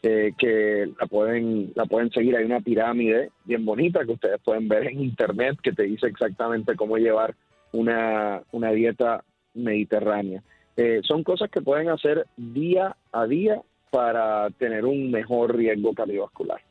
eh, 0.07 0.33
que 0.37 0.87
la 0.99 1.07
pueden, 1.07 1.71
la 1.73 1.85
pueden 1.85 2.11
seguir. 2.11 2.35
Hay 2.35 2.45
una 2.45 2.59
pirámide 2.59 3.31
bien 3.43 3.65
bonita 3.65 4.05
que 4.05 4.11
ustedes 4.11 4.39
pueden 4.39 4.67
ver 4.67 4.85
en 4.85 5.01
internet 5.01 5.57
que 5.63 5.71
te 5.71 5.81
dice 5.81 6.05
exactamente 6.05 6.75
cómo 6.75 6.97
llevar 6.97 7.33
una, 7.71 8.43
una 8.51 8.69
dieta 8.69 9.23
mediterránea. 9.55 10.43
Eh, 10.77 11.01
son 11.03 11.23
cosas 11.23 11.49
que 11.49 11.61
pueden 11.61 11.89
hacer 11.89 12.27
día 12.37 12.95
a 13.11 13.25
día 13.25 13.59
para 13.89 14.51
tener 14.51 14.85
un 14.85 15.09
mejor 15.09 15.55
riesgo 15.55 15.91
cardiovascular. 15.95 16.61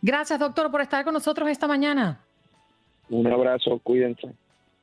Gracias, 0.00 0.40
doctor, 0.40 0.68
por 0.72 0.80
estar 0.80 1.04
con 1.04 1.14
nosotros 1.14 1.48
esta 1.50 1.68
mañana. 1.68 2.18
Un 3.10 3.28
abrazo, 3.28 3.78
cuídense. 3.84 4.28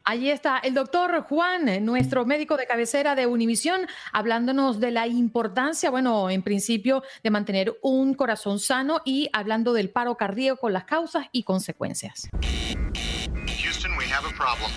Allí 0.09 0.31
está 0.31 0.57
el 0.57 0.73
doctor 0.73 1.21
Juan, 1.21 1.85
nuestro 1.85 2.25
médico 2.25 2.57
de 2.57 2.65
cabecera 2.65 3.13
de 3.13 3.27
Univisión, 3.27 3.81
hablándonos 4.11 4.79
de 4.79 4.89
la 4.89 5.05
importancia, 5.05 5.91
bueno, 5.91 6.31
en 6.31 6.41
principio, 6.41 7.03
de 7.21 7.29
mantener 7.29 7.77
un 7.83 8.15
corazón 8.15 8.57
sano 8.57 9.01
y 9.05 9.29
hablando 9.33 9.71
del 9.71 9.91
paro 9.91 10.17
cardíaco, 10.17 10.67
las 10.71 10.85
causas 10.85 11.27
y 11.31 11.43
consecuencias. 11.43 12.27
Houston, 12.41 13.91
we 13.99 14.05
have 14.11 14.25
a 14.25 14.35
problem. 14.35 14.71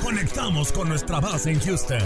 Conectamos 0.00 0.70
con 0.70 0.88
nuestra 0.88 1.18
base 1.18 1.50
en 1.50 1.58
Houston. 1.58 1.98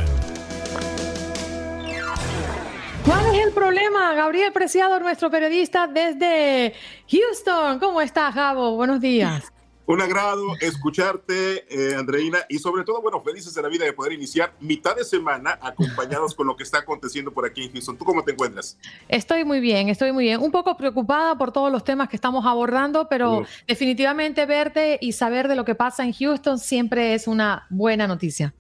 ¿Cuál 3.05 3.35
es 3.35 3.47
el 3.47 3.53
problema? 3.53 4.15
Gabriel 4.15 4.51
Preciado, 4.51 4.99
nuestro 4.99 5.31
periodista 5.31 5.89
desde 5.89 6.73
Houston. 7.07 7.79
¿Cómo 7.79 8.01
estás, 8.01 8.35
Gabo? 8.35 8.77
Buenos 8.77 8.99
días. 9.03 9.54
Un 9.87 10.01
agrado 10.01 10.43
escucharte, 10.61 11.67
eh, 11.69 11.95
Andreina, 11.95 12.39
y 12.49 12.59
sobre 12.59 12.85
todo, 12.85 13.03
bueno, 13.03 13.23
felices 13.23 13.53
de 13.53 13.61
la 13.61 13.69
vida 13.69 13.85
de 13.85 13.93
poder 13.93 14.13
iniciar 14.13 14.55
mitad 14.59 14.97
de 14.97 15.05
semana 15.05 15.59
acompañados 15.61 16.35
con 16.35 16.47
lo 16.47 16.57
que 16.57 16.63
está 16.63 16.79
aconteciendo 16.79 17.33
por 17.33 17.45
aquí 17.45 17.65
en 17.65 17.73
Houston. 17.73 17.99
¿Tú 17.99 18.05
cómo 18.07 18.25
te 18.25 18.33
encuentras? 18.33 18.79
Estoy 19.09 19.45
muy 19.45 19.61
bien, 19.61 19.91
estoy 19.91 20.13
muy 20.13 20.25
bien. 20.25 20.41
Un 20.41 20.51
poco 20.51 20.75
preocupada 20.79 21.37
por 21.37 21.53
todos 21.53 21.71
los 21.71 21.85
temas 21.85 22.09
que 22.09 22.17
estamos 22.17 22.47
abordando, 22.47 23.09
pero 23.11 23.45
definitivamente 23.67 24.47
verte 24.47 24.99
y 25.03 25.13
saber 25.13 25.49
de 25.49 25.57
lo 25.57 25.67
que 25.67 25.75
pasa 25.75 26.03
en 26.03 26.15
Houston 26.15 26.59
siempre 26.59 27.13
es 27.13 27.27
una 27.27 27.67
buena 27.69 28.07
noticia. 28.07 28.55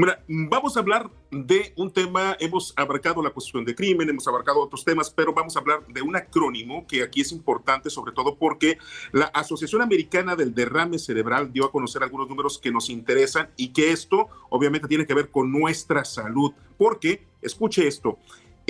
Mira, 0.00 0.24
vamos 0.28 0.78
a 0.78 0.80
hablar 0.80 1.10
de 1.30 1.74
un 1.76 1.92
tema, 1.92 2.34
hemos 2.40 2.72
abarcado 2.74 3.22
la 3.22 3.28
cuestión 3.28 3.66
de 3.66 3.74
crimen, 3.74 4.08
hemos 4.08 4.26
abarcado 4.26 4.62
otros 4.62 4.82
temas, 4.82 5.10
pero 5.10 5.34
vamos 5.34 5.54
a 5.54 5.60
hablar 5.60 5.86
de 5.88 6.00
un 6.00 6.16
acrónimo 6.16 6.86
que 6.86 7.02
aquí 7.02 7.20
es 7.20 7.32
importante, 7.32 7.90
sobre 7.90 8.12
todo 8.12 8.36
porque 8.36 8.78
la 9.12 9.26
Asociación 9.26 9.82
Americana 9.82 10.36
del 10.36 10.54
Derrame 10.54 10.98
Cerebral 10.98 11.52
dio 11.52 11.66
a 11.66 11.70
conocer 11.70 12.02
algunos 12.02 12.30
números 12.30 12.58
que 12.58 12.72
nos 12.72 12.88
interesan 12.88 13.50
y 13.58 13.74
que 13.74 13.92
esto 13.92 14.30
obviamente 14.48 14.88
tiene 14.88 15.04
que 15.04 15.12
ver 15.12 15.30
con 15.30 15.52
nuestra 15.52 16.02
salud, 16.06 16.54
porque, 16.78 17.26
escuche 17.42 17.86
esto, 17.86 18.16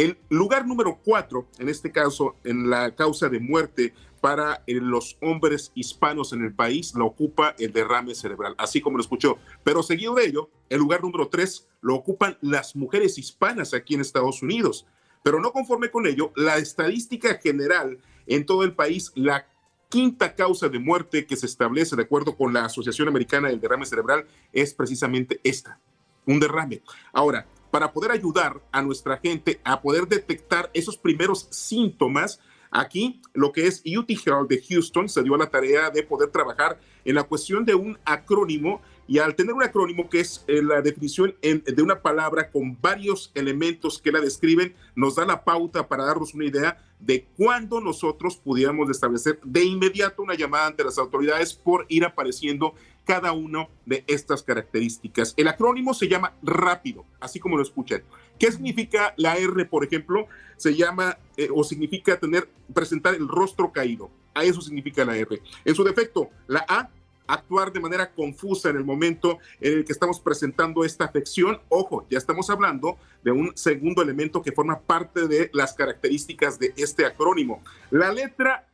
el 0.01 0.17
lugar 0.31 0.67
número 0.67 0.99
cuatro, 1.05 1.47
en 1.59 1.69
este 1.69 1.93
caso, 1.93 2.35
en 2.45 2.71
la 2.71 2.95
causa 2.95 3.29
de 3.29 3.39
muerte 3.39 3.93
para 4.23 4.63
eh, 4.67 4.75
los 4.75 5.19
hombres 5.21 5.73
hispanos 5.75 6.33
en 6.33 6.43
el 6.43 6.55
país, 6.55 6.95
lo 6.95 7.05
ocupa 7.05 7.55
el 7.59 7.73
derrame 7.73 8.15
cerebral, 8.15 8.55
así 8.57 8.81
como 8.81 8.97
lo 8.97 9.03
escuchó. 9.03 9.37
Pero 9.63 9.83
seguido 9.83 10.15
de 10.15 10.25
ello, 10.25 10.49
el 10.71 10.79
lugar 10.79 11.03
número 11.03 11.29
tres 11.29 11.69
lo 11.83 11.95
ocupan 11.95 12.39
las 12.41 12.77
mujeres 12.77 13.19
hispanas 13.19 13.75
aquí 13.75 13.95
en 13.95 14.01
Estados 14.01 14.43
Unidos. 14.43 14.87
Pero 15.23 15.39
no 15.39 15.53
conforme 15.53 15.91
con 15.91 16.07
ello, 16.07 16.33
la 16.35 16.57
estadística 16.57 17.35
general 17.35 17.99
en 18.27 18.47
todo 18.47 18.65
el 18.65 18.75
país, 18.75 19.13
la 19.15 19.47
quinta 19.91 20.35
causa 20.35 20.71
de 20.71 20.79
muerte 20.79 21.27
que 21.27 21.37
se 21.37 21.45
establece 21.45 21.95
de 21.95 22.05
acuerdo 22.05 22.37
con 22.37 22.55
la 22.55 22.65
Asociación 22.65 23.09
Americana 23.09 23.49
del 23.49 23.61
Derrame 23.61 23.85
Cerebral 23.85 24.25
es 24.53 24.73
precisamente 24.73 25.41
esta, 25.45 25.79
un 26.27 26.41
derrame. 26.41 26.81
Ahora, 27.13 27.47
para 27.71 27.93
poder 27.93 28.11
ayudar 28.11 28.61
a 28.73 28.83
nuestra 28.83 29.19
gente 29.19 29.61
a 29.65 29.81
poder 29.81 30.07
detectar 30.07 30.71
esos 30.75 30.97
primeros 30.97 31.49
síntomas. 31.51 32.41
Aquí, 32.71 33.21
lo 33.33 33.51
que 33.51 33.67
es 33.67 33.83
UT 33.85 34.11
Health 34.11 34.49
de 34.49 34.63
Houston 34.69 35.09
se 35.09 35.23
dio 35.23 35.35
a 35.35 35.39
la 35.39 35.51
tarea 35.51 35.91
de 35.91 36.03
poder 36.03 36.31
trabajar 36.31 36.79
en 37.05 37.15
la 37.15 37.25
cuestión 37.25 37.65
de 37.65 37.75
un 37.75 37.99
acrónimo 38.05 38.81
Y 39.09 39.19
al 39.19 39.35
tener 39.35 39.55
un 39.55 39.63
acrónimo 39.65 40.09
que 40.09 40.21
es 40.21 40.45
eh, 40.47 40.63
la 40.63 40.83
definición 40.83 41.35
de 41.43 41.83
una 41.83 42.01
palabra 42.01 42.49
con 42.49 42.81
varios 42.81 43.33
elementos 43.35 44.01
que 44.01 44.13
la 44.13 44.21
describen, 44.21 44.73
nos 44.95 45.17
da 45.17 45.25
la 45.25 45.43
pauta 45.43 45.89
para 45.89 46.05
darnos 46.05 46.33
una 46.33 46.45
idea 46.45 46.79
de 47.01 47.27
cuándo 47.37 47.81
nosotros 47.81 48.37
pudiéramos 48.37 48.89
establecer 48.89 49.41
de 49.43 49.65
inmediato 49.65 50.23
una 50.23 50.37
llamada 50.37 50.69
ante 50.69 50.85
las 50.85 50.97
autoridades 50.97 51.55
por 51.55 51.87
ir 51.89 52.05
apareciendo 52.05 52.75
cada 53.11 53.33
una 53.33 53.69
de 53.87 54.05
estas 54.07 54.45
características. 54.45 55.35
El 55.37 55.49
acrónimo 55.49 55.95
se 55.95 56.07
llama 56.07 56.33
rápido, 56.45 57.05
así 57.19 57.41
como 57.41 57.57
lo 57.57 57.63
escuchan. 57.65 58.05
¿Qué 58.39 58.53
significa 58.53 59.15
la 59.17 59.37
R, 59.37 59.65
por 59.65 59.85
ejemplo? 59.85 60.29
Se 60.57 60.77
llama 60.77 61.19
eh, 61.37 61.49
o 61.53 61.65
significa 61.65 62.21
tener, 62.21 62.49
presentar 62.73 63.17
el 63.17 63.27
rostro 63.27 63.73
caído. 63.73 64.13
A 64.33 64.45
eso 64.45 64.61
significa 64.61 65.05
la 65.05 65.17
R. 65.17 65.43
En 65.65 65.75
su 65.75 65.83
defecto, 65.83 66.31
la 66.47 66.65
A 66.69 66.89
actuar 67.27 67.73
de 67.73 67.81
manera 67.81 68.13
confusa 68.13 68.71
en 68.71 68.77
el 68.77 68.85
momento 68.85 69.41
en 69.61 69.79
el 69.79 69.85
que 69.85 69.93
estamos 69.93 70.21
presentando 70.21 70.85
esta 70.85 71.07
afección. 71.07 71.61
Ojo, 71.69 72.07
ya 72.09 72.19
estamos 72.19 72.49
hablando 72.49 72.97
de 73.25 73.33
un 73.33 73.57
segundo 73.57 74.03
elemento 74.03 74.41
que 74.41 74.53
forma 74.53 74.79
parte 74.79 75.27
de 75.27 75.51
las 75.53 75.75
características 75.75 76.61
de 76.61 76.73
este 76.77 77.05
acrónimo. 77.07 77.61
La 77.91 78.13
letra 78.13 78.69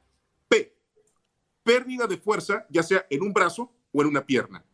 P, 0.47 0.75
pérdida 1.63 2.07
de 2.07 2.19
fuerza, 2.19 2.67
ya 2.69 2.83
sea 2.83 3.07
en 3.09 3.23
un 3.23 3.33
brazo 3.33 3.73
o 3.97 4.03
en 4.03 4.09
una 4.09 4.27
pierna. 4.27 4.65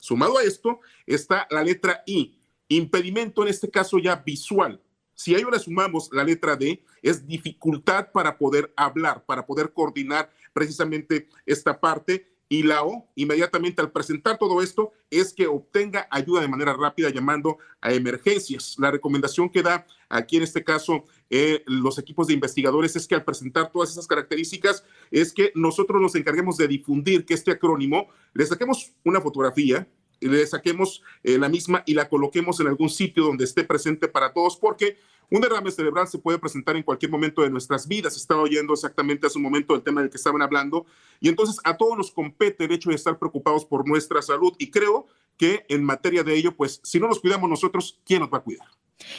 Sumado 0.00 0.38
a 0.38 0.42
esto 0.42 0.80
está 1.06 1.46
la 1.50 1.62
letra 1.62 2.02
I, 2.06 2.36
impedimento 2.68 3.42
en 3.42 3.48
este 3.48 3.70
caso 3.70 3.98
ya 3.98 4.16
visual. 4.16 4.80
Si 5.14 5.34
a 5.34 5.38
ello 5.38 5.50
le 5.50 5.60
sumamos 5.60 6.10
la 6.12 6.24
letra 6.24 6.56
D, 6.56 6.82
es 7.00 7.24
dificultad 7.24 8.10
para 8.10 8.36
poder 8.36 8.72
hablar, 8.76 9.24
para 9.24 9.46
poder 9.46 9.72
coordinar 9.72 10.28
precisamente 10.52 11.28
esta 11.46 11.78
parte 11.78 12.33
y 12.48 12.62
la 12.62 12.84
O, 12.84 13.08
inmediatamente 13.14 13.80
al 13.80 13.90
presentar 13.90 14.38
todo 14.38 14.62
esto, 14.62 14.92
es 15.10 15.32
que 15.32 15.46
obtenga 15.46 16.06
ayuda 16.10 16.40
de 16.40 16.48
manera 16.48 16.74
rápida 16.74 17.10
llamando 17.10 17.58
a 17.80 17.92
emergencias. 17.92 18.76
La 18.78 18.90
recomendación 18.90 19.48
que 19.48 19.62
da 19.62 19.86
aquí 20.08 20.36
en 20.36 20.42
este 20.42 20.62
caso 20.62 21.04
eh, 21.30 21.62
los 21.66 21.98
equipos 21.98 22.26
de 22.26 22.34
investigadores 22.34 22.94
es 22.96 23.08
que 23.08 23.14
al 23.14 23.24
presentar 23.24 23.72
todas 23.72 23.90
esas 23.90 24.06
características, 24.06 24.84
es 25.10 25.32
que 25.32 25.52
nosotros 25.54 26.00
nos 26.00 26.14
encarguemos 26.14 26.56
de 26.56 26.68
difundir 26.68 27.24
que 27.24 27.34
este 27.34 27.50
acrónimo, 27.50 28.08
le 28.34 28.46
saquemos 28.46 28.92
una 29.04 29.20
fotografía, 29.20 29.88
le 30.20 30.46
saquemos 30.46 31.02
eh, 31.22 31.38
la 31.38 31.48
misma 31.48 31.82
y 31.86 31.94
la 31.94 32.08
coloquemos 32.08 32.60
en 32.60 32.68
algún 32.68 32.88
sitio 32.88 33.24
donde 33.24 33.44
esté 33.44 33.64
presente 33.64 34.08
para 34.08 34.32
todos, 34.32 34.56
porque 34.56 34.96
un 35.30 35.40
derrame 35.40 35.70
cerebral 35.70 36.06
se 36.06 36.18
puede 36.18 36.38
presentar 36.38 36.76
en 36.76 36.82
cualquier 36.82 37.10
momento 37.10 37.42
de 37.42 37.50
nuestras 37.50 37.88
vidas. 37.88 38.16
Estaba 38.16 38.42
oyendo 38.42 38.72
exactamente 38.72 39.26
hace 39.26 39.38
un 39.38 39.44
momento 39.44 39.74
el 39.74 39.82
tema 39.82 40.00
del 40.00 40.10
que 40.10 40.16
estaban 40.16 40.42
hablando. 40.42 40.86
Y 41.20 41.28
entonces 41.28 41.60
a 41.64 41.76
todos 41.76 41.96
nos 41.96 42.10
compete 42.10 42.64
el 42.64 42.72
hecho 42.72 42.90
de 42.90 42.96
estar 42.96 43.18
preocupados 43.18 43.64
por 43.64 43.88
nuestra 43.88 44.22
salud. 44.22 44.54
Y 44.58 44.70
creo 44.70 45.06
que 45.36 45.64
en 45.68 45.82
materia 45.82 46.22
de 46.22 46.34
ello, 46.36 46.54
pues 46.56 46.80
si 46.84 47.00
no 47.00 47.08
nos 47.08 47.20
cuidamos 47.20 47.48
nosotros, 47.48 48.00
¿quién 48.04 48.20
nos 48.20 48.32
va 48.32 48.38
a 48.38 48.42
cuidar? 48.42 48.68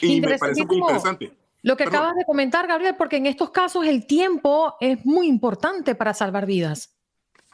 Y 0.02 0.22
me 0.22 0.38
parece 0.38 0.66
muy 0.66 0.78
interesante. 0.78 1.34
Lo 1.62 1.76
que 1.76 1.84
acabas 1.84 2.16
de 2.16 2.26
comentar, 2.26 2.68
Gabriel, 2.68 2.96
porque 2.96 3.18
en 3.18 3.26
estos 3.26 3.50
casos 3.50 3.86
el 3.88 4.06
tiempo 4.06 4.76
es 4.80 5.04
muy 5.04 5.28
importante 5.28 5.96
para 5.96 6.14
salvar 6.14 6.46
vidas. 6.46 6.95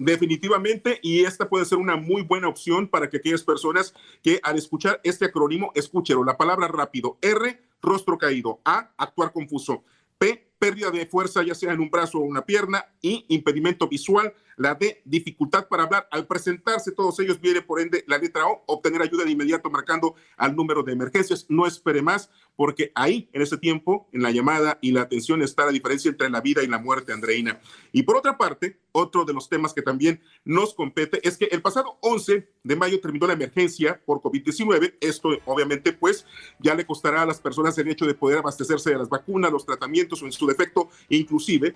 Definitivamente, 0.03 1.00
y 1.03 1.25
esta 1.25 1.48
puede 1.48 1.63
ser 1.63 1.77
una 1.77 1.96
muy 1.96 2.24
buena 2.24 2.48
opción 2.48 2.88
para 2.88 3.08
que 3.08 3.17
aquellas 3.17 3.43
personas 3.43 3.93
que 4.24 4.39
al 4.41 4.58
escuchar 4.58 5.00
este 5.03 5.25
acrónimo, 5.25 5.72
escúchelo, 5.75 6.24
la 6.24 6.38
palabra 6.38 6.67
rápido, 6.67 7.20
R, 7.22 7.62
rostro 7.84 8.17
caído, 8.17 8.60
A, 8.65 8.89
actuar 8.98 9.31
confuso, 9.31 9.84
P, 10.17 10.48
pérdida 10.58 10.89
de 10.89 11.05
fuerza, 11.05 11.43
ya 11.43 11.53
sea 11.53 11.74
en 11.74 11.81
un 11.81 11.91
brazo 11.91 12.17
o 12.17 12.22
una 12.22 12.43
pierna, 12.43 12.84
y 13.00 13.25
impedimento 13.27 13.88
visual. 13.88 14.34
La 14.62 14.75
D, 14.75 15.01
dificultad 15.06 15.68
para 15.68 15.84
hablar. 15.84 16.08
Al 16.12 16.27
presentarse 16.27 16.91
todos 16.91 17.20
ellos, 17.20 17.41
viene 17.41 17.63
por 17.63 17.82
ende 17.82 18.03
la 18.06 18.20
letra 18.20 18.46
O, 18.46 18.63
obtener 18.68 19.01
ayuda 19.01 19.25
de 19.25 19.32
inmediato 19.32 19.72
marcando 19.72 20.13
al 20.38 20.56
número 20.56 20.84
de 20.84 20.94
emergencias. 20.94 21.48
No 21.50 21.65
espere 21.65 22.03
más, 22.03 22.30
porque 22.56 22.91
ahí, 22.94 23.27
en 23.34 23.41
ese 23.41 23.58
tiempo, 23.58 24.08
en 24.12 24.22
la 24.22 24.30
llamada 24.30 24.77
y 24.80 24.91
la 24.91 25.01
atención 25.01 25.41
está 25.41 25.65
la 25.65 25.72
diferencia 25.72 26.10
entre 26.10 26.30
la 26.30 26.41
vida 26.41 26.62
y 26.62 26.68
la 26.68 26.77
muerte, 26.77 27.12
Andreina. 27.12 27.60
Y 27.91 28.03
por 28.03 28.18
otra 28.18 28.38
parte, 28.38 28.77
otro 28.91 29.25
de 29.25 29.34
los 29.34 29.50
temas 29.50 29.74
que 29.74 29.82
también 29.82 30.22
nos 30.46 30.75
compete 30.75 31.27
es 31.27 31.38
que 31.38 31.46
el 31.46 31.63
pasado 31.63 31.98
11 32.01 32.47
de 32.63 32.76
mayo 32.76 33.02
terminó 33.02 33.26
la 33.26 33.34
emergencia 33.34 34.00
por 34.06 34.21
COVID-19. 34.21 34.93
Esto, 35.02 35.30
obviamente, 35.45 35.91
pues 35.91 36.24
ya 36.60 36.76
le 36.76 36.86
costará 36.86 37.24
a 37.24 37.26
las 37.26 37.41
personas 37.41 37.76
el 37.80 37.88
hecho 37.88 38.06
de 38.06 38.13
poder 38.13 38.38
abastecerse 38.38 38.91
de 38.91 39.00
las 39.00 39.10
vacunas, 39.10 39.52
los 39.52 39.65
tratamientos 39.65 40.21
o 40.21 40.28
en 40.28 40.32
su 40.32 40.45
defecto, 40.45 40.88
inclusive 41.10 41.76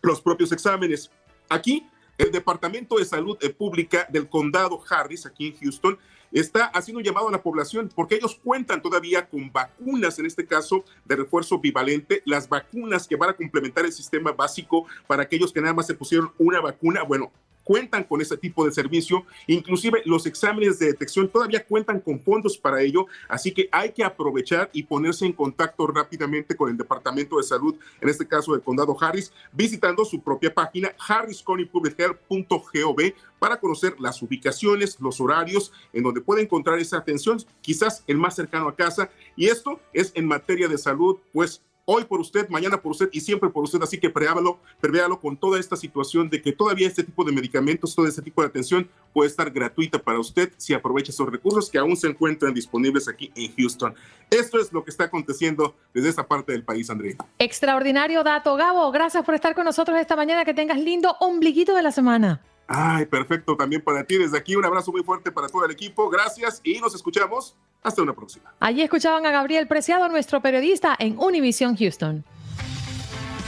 los 0.00 0.22
propios 0.22 0.50
exámenes. 0.52 1.10
Aquí, 1.48 1.86
el 2.16 2.30
Departamento 2.30 2.96
de 2.96 3.04
Salud 3.04 3.38
Pública 3.56 4.06
del 4.10 4.28
Condado 4.28 4.82
Harris, 4.88 5.24
aquí 5.24 5.48
en 5.48 5.56
Houston, 5.58 5.98
está 6.32 6.66
haciendo 6.66 6.98
un 6.98 7.04
llamado 7.04 7.28
a 7.28 7.32
la 7.32 7.42
población 7.42 7.90
porque 7.94 8.16
ellos 8.16 8.38
cuentan 8.42 8.82
todavía 8.82 9.28
con 9.28 9.50
vacunas, 9.50 10.18
en 10.18 10.26
este 10.26 10.46
caso 10.46 10.84
de 11.04 11.16
refuerzo 11.16 11.58
bivalente, 11.58 12.22
las 12.26 12.48
vacunas 12.48 13.06
que 13.06 13.16
van 13.16 13.30
a 13.30 13.34
complementar 13.34 13.84
el 13.84 13.92
sistema 13.92 14.32
básico 14.32 14.86
para 15.06 15.22
aquellos 15.22 15.52
que 15.52 15.60
nada 15.60 15.74
más 15.74 15.86
se 15.86 15.94
pusieron 15.94 16.32
una 16.38 16.60
vacuna. 16.60 17.02
Bueno, 17.02 17.32
cuentan 17.68 18.02
con 18.04 18.22
ese 18.22 18.38
tipo 18.38 18.64
de 18.64 18.72
servicio. 18.72 19.26
Inclusive 19.46 20.00
los 20.06 20.24
exámenes 20.24 20.78
de 20.78 20.86
detección 20.86 21.28
todavía 21.28 21.66
cuentan 21.66 22.00
con 22.00 22.18
fondos 22.18 22.56
para 22.56 22.80
ello, 22.80 23.04
así 23.28 23.52
que 23.52 23.68
hay 23.70 23.92
que 23.92 24.02
aprovechar 24.02 24.70
y 24.72 24.84
ponerse 24.84 25.26
en 25.26 25.34
contacto 25.34 25.86
rápidamente 25.86 26.56
con 26.56 26.70
el 26.70 26.78
Departamento 26.78 27.36
de 27.36 27.42
Salud, 27.42 27.76
en 28.00 28.08
este 28.08 28.26
caso 28.26 28.52
del 28.52 28.62
Condado 28.62 28.96
Harris, 28.98 29.34
visitando 29.52 30.06
su 30.06 30.22
propia 30.22 30.54
página 30.54 30.94
harriscountypublichealth.gov 31.06 33.12
para 33.38 33.60
conocer 33.60 34.00
las 34.00 34.22
ubicaciones, 34.22 34.98
los 34.98 35.20
horarios 35.20 35.70
en 35.92 36.04
donde 36.04 36.22
puede 36.22 36.40
encontrar 36.40 36.78
esa 36.78 36.96
atención, 36.96 37.36
quizás 37.60 38.02
el 38.06 38.16
más 38.16 38.34
cercano 38.34 38.68
a 38.68 38.74
casa. 38.74 39.10
Y 39.36 39.48
esto 39.48 39.78
es 39.92 40.10
en 40.14 40.26
materia 40.26 40.68
de 40.68 40.78
salud, 40.78 41.18
pues 41.34 41.60
hoy 41.90 42.04
por 42.04 42.20
usted, 42.20 42.46
mañana 42.50 42.80
por 42.82 42.92
usted 42.92 43.08
y 43.12 43.20
siempre 43.20 43.48
por 43.48 43.64
usted. 43.64 43.82
Así 43.82 43.98
que 43.98 44.10
prevéalo, 44.10 44.58
prevéalo 44.78 45.18
con 45.18 45.38
toda 45.38 45.58
esta 45.58 45.74
situación 45.74 46.28
de 46.28 46.42
que 46.42 46.52
todavía 46.52 46.86
este 46.86 47.02
tipo 47.02 47.24
de 47.24 47.32
medicamentos, 47.32 47.94
todo 47.94 48.06
este 48.06 48.20
tipo 48.20 48.42
de 48.42 48.48
atención 48.48 48.86
puede 49.14 49.30
estar 49.30 49.50
gratuita 49.50 49.98
para 49.98 50.18
usted 50.18 50.52
si 50.58 50.74
aprovecha 50.74 51.12
esos 51.12 51.26
recursos 51.30 51.70
que 51.70 51.78
aún 51.78 51.96
se 51.96 52.08
encuentran 52.08 52.52
disponibles 52.52 53.08
aquí 53.08 53.32
en 53.34 53.54
Houston. 53.56 53.94
Esto 54.30 54.60
es 54.60 54.70
lo 54.70 54.84
que 54.84 54.90
está 54.90 55.04
aconteciendo 55.04 55.74
desde 55.94 56.10
esta 56.10 56.28
parte 56.28 56.52
del 56.52 56.62
país, 56.62 56.90
Andrea. 56.90 57.16
Extraordinario 57.38 58.22
dato, 58.22 58.54
Gabo. 58.56 58.90
Gracias 58.92 59.24
por 59.24 59.34
estar 59.34 59.54
con 59.54 59.64
nosotros 59.64 59.98
esta 59.98 60.14
mañana. 60.14 60.44
Que 60.44 60.52
tengas 60.52 60.78
lindo 60.78 61.16
ombliguito 61.20 61.74
de 61.74 61.82
la 61.82 61.90
semana. 61.90 62.42
Ay, 62.68 63.06
perfecto, 63.06 63.56
también 63.56 63.82
para 63.82 64.04
ti. 64.04 64.18
Desde 64.18 64.36
aquí 64.36 64.54
un 64.54 64.64
abrazo 64.64 64.92
muy 64.92 65.02
fuerte 65.02 65.32
para 65.32 65.48
todo 65.48 65.64
el 65.64 65.70
equipo. 65.70 66.10
Gracias 66.10 66.60
y 66.62 66.78
nos 66.78 66.94
escuchamos. 66.94 67.56
Hasta 67.82 68.02
una 68.02 68.12
próxima. 68.12 68.52
Allí 68.60 68.82
escuchaban 68.82 69.24
a 69.24 69.30
Gabriel 69.30 69.66
Preciado, 69.66 70.08
nuestro 70.08 70.42
periodista 70.42 70.94
en 70.98 71.16
Univision 71.18 71.76
Houston. 71.76 72.24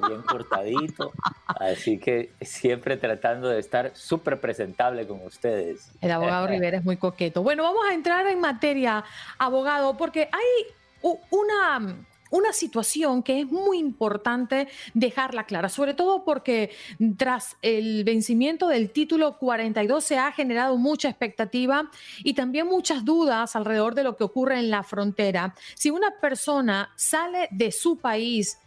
bien 0.06 0.22
cortadito. 0.22 1.12
Así 1.46 1.98
que 1.98 2.32
siempre 2.40 2.96
tratando 2.96 3.48
de 3.48 3.60
estar 3.60 3.92
súper 3.94 4.40
presentable 4.40 5.06
con 5.06 5.24
ustedes. 5.24 5.90
El 6.00 6.10
abogado 6.10 6.46
Rivera 6.48 6.78
es 6.78 6.84
muy 6.84 6.96
coqueto. 6.96 7.42
Bueno, 7.42 7.62
vamos 7.62 7.84
a 7.88 7.94
entrar 7.94 8.26
en 8.26 8.40
materia, 8.40 9.04
abogado, 9.38 9.96
porque 9.96 10.28
hay 10.32 11.20
una 11.30 11.96
una 12.30 12.52
situación 12.52 13.22
que 13.22 13.40
es 13.40 13.46
muy 13.46 13.78
importante 13.78 14.68
dejarla 14.94 15.44
clara, 15.44 15.68
sobre 15.68 15.94
todo 15.94 16.24
porque 16.24 16.70
tras 17.16 17.56
el 17.62 18.04
vencimiento 18.04 18.68
del 18.68 18.90
título 18.90 19.38
42 19.38 20.04
se 20.04 20.18
ha 20.18 20.32
generado 20.32 20.76
mucha 20.76 21.08
expectativa 21.08 21.90
y 22.22 22.34
también 22.34 22.66
muchas 22.66 23.04
dudas 23.04 23.56
alrededor 23.56 23.94
de 23.94 24.04
lo 24.04 24.16
que 24.16 24.24
ocurre 24.24 24.58
en 24.58 24.70
la 24.70 24.82
frontera. 24.82 25.54
Si 25.74 25.90
una 25.90 26.18
persona 26.20 26.90
sale 26.96 27.48
de 27.50 27.72
su 27.72 27.98
país 27.98 28.58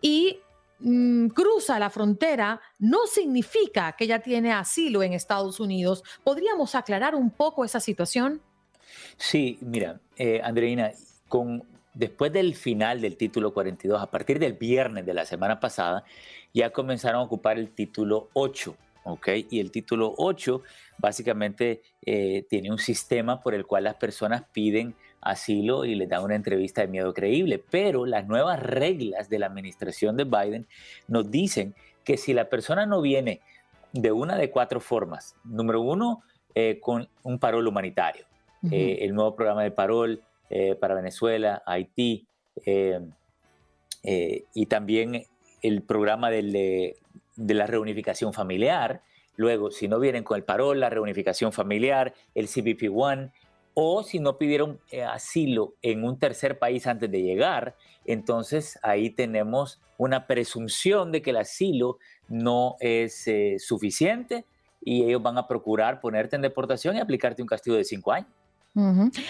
y 0.00 0.40
Mm, 0.78 1.28
cruza 1.28 1.78
la 1.78 1.88
frontera 1.88 2.60
no 2.78 3.06
significa 3.06 3.92
que 3.92 4.06
ya 4.06 4.18
tiene 4.18 4.52
asilo 4.52 5.02
en 5.02 5.14
Estados 5.14 5.58
Unidos. 5.58 6.02
¿Podríamos 6.22 6.74
aclarar 6.74 7.14
un 7.14 7.30
poco 7.30 7.64
esa 7.64 7.80
situación? 7.80 8.42
Sí, 9.16 9.58
mira, 9.62 10.00
eh, 10.16 10.40
Andreina, 10.42 10.90
con 11.28 11.64
después 11.94 12.30
del 12.32 12.54
final 12.54 13.00
del 13.00 13.16
título 13.16 13.54
42, 13.54 14.00
a 14.00 14.10
partir 14.10 14.38
del 14.38 14.52
viernes 14.52 15.06
de 15.06 15.14
la 15.14 15.24
semana 15.24 15.58
pasada, 15.58 16.04
ya 16.52 16.70
comenzaron 16.70 17.20
a 17.20 17.24
ocupar 17.24 17.58
el 17.58 17.70
título 17.70 18.28
8. 18.34 18.76
¿ok? 19.04 19.28
Y 19.50 19.60
el 19.60 19.70
título 19.70 20.14
8 20.18 20.62
básicamente 20.98 21.82
eh, 22.04 22.44
tiene 22.50 22.70
un 22.70 22.78
sistema 22.78 23.40
por 23.40 23.54
el 23.54 23.64
cual 23.64 23.84
las 23.84 23.94
personas 23.94 24.42
piden 24.52 24.94
asilo 25.30 25.84
y 25.84 25.94
les 25.94 26.08
dan 26.08 26.22
una 26.22 26.34
entrevista 26.34 26.80
de 26.80 26.88
miedo 26.88 27.12
creíble, 27.14 27.62
pero 27.70 28.06
las 28.06 28.26
nuevas 28.26 28.60
reglas 28.60 29.28
de 29.28 29.38
la 29.38 29.46
administración 29.46 30.16
de 30.16 30.24
Biden 30.24 30.66
nos 31.08 31.30
dicen 31.30 31.74
que 32.04 32.16
si 32.16 32.32
la 32.32 32.48
persona 32.48 32.86
no 32.86 33.00
viene 33.00 33.40
de 33.92 34.12
una 34.12 34.36
de 34.36 34.50
cuatro 34.50 34.80
formas, 34.80 35.36
número 35.44 35.80
uno, 35.80 36.22
eh, 36.54 36.78
con 36.80 37.08
un 37.22 37.38
parol 37.38 37.66
humanitario, 37.66 38.26
eh, 38.70 38.98
el 39.02 39.14
nuevo 39.14 39.36
programa 39.36 39.62
de 39.62 39.70
parol 39.70 40.22
para 40.80 40.94
Venezuela, 40.94 41.62
Haití, 41.66 42.24
y 44.54 44.66
también 44.66 45.24
el 45.62 45.82
programa 45.82 46.30
del, 46.30 46.94
de 47.36 47.54
la 47.54 47.66
reunificación 47.66 48.32
familiar. 48.32 49.02
Luego, 49.36 49.70
si 49.70 49.86
no 49.86 50.00
vienen 50.00 50.24
con 50.24 50.36
el 50.36 50.44
parol, 50.44 50.80
la 50.80 50.90
reunificación 50.90 51.52
familiar, 51.52 52.14
el 52.34 52.48
CBP-1, 52.48 53.30
o 53.78 54.02
si 54.02 54.20
no 54.20 54.38
pidieron 54.38 54.80
eh, 54.90 55.02
asilo 55.02 55.74
en 55.82 56.02
un 56.02 56.18
tercer 56.18 56.58
país 56.58 56.86
antes 56.86 57.10
de 57.10 57.22
llegar, 57.22 57.76
entonces 58.06 58.78
ahí 58.82 59.10
tenemos 59.10 59.82
una 59.98 60.26
presunción 60.26 61.12
de 61.12 61.20
que 61.20 61.28
el 61.28 61.36
asilo 61.36 61.98
no 62.26 62.76
es 62.80 63.28
eh, 63.28 63.56
suficiente 63.58 64.46
y 64.80 65.04
ellos 65.04 65.22
van 65.22 65.36
a 65.36 65.46
procurar 65.46 66.00
ponerte 66.00 66.36
en 66.36 66.42
deportación 66.42 66.96
y 66.96 67.00
aplicarte 67.00 67.42
un 67.42 67.48
castigo 67.48 67.76
de 67.76 67.84
cinco 67.84 68.12
años. 68.12 68.30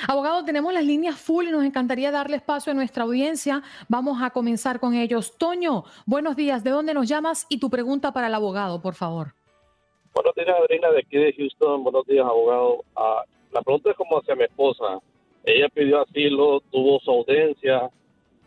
Abogado, 0.06 0.44
tenemos 0.44 0.72
las 0.72 0.84
líneas 0.84 1.16
full 1.16 1.46
y 1.46 1.50
nos 1.50 1.64
encantaría 1.64 2.12
darle 2.12 2.36
espacio 2.36 2.70
a 2.70 2.74
nuestra 2.74 3.02
audiencia. 3.02 3.62
Vamos 3.88 4.22
a 4.22 4.30
comenzar 4.30 4.78
con 4.78 4.94
ellos. 4.94 5.36
Toño, 5.38 5.84
buenos 6.04 6.36
días. 6.36 6.62
¿De 6.62 6.70
dónde 6.70 6.94
nos 6.94 7.08
llamas? 7.08 7.46
Y 7.48 7.58
tu 7.58 7.68
pregunta 7.68 8.12
para 8.12 8.28
el 8.28 8.34
abogado, 8.34 8.80
por 8.80 8.94
favor. 8.94 9.34
Buenos 10.14 10.34
días, 10.34 10.48
Adriana, 10.48 10.90
de 10.90 10.98
aquí 11.00 11.16
de 11.16 11.32
Houston. 11.32 11.82
Buenos 11.84 12.06
días, 12.06 12.24
abogado. 12.24 12.84
Ah, 12.96 13.22
la 13.52 13.62
pregunta 13.62 13.90
es 13.90 13.96
como 13.96 14.18
hacia 14.18 14.34
mi 14.34 14.44
esposa. 14.44 15.00
Ella 15.44 15.68
pidió 15.68 16.02
asilo, 16.02 16.60
tuvo 16.70 17.00
su 17.00 17.10
audiencia, 17.10 17.90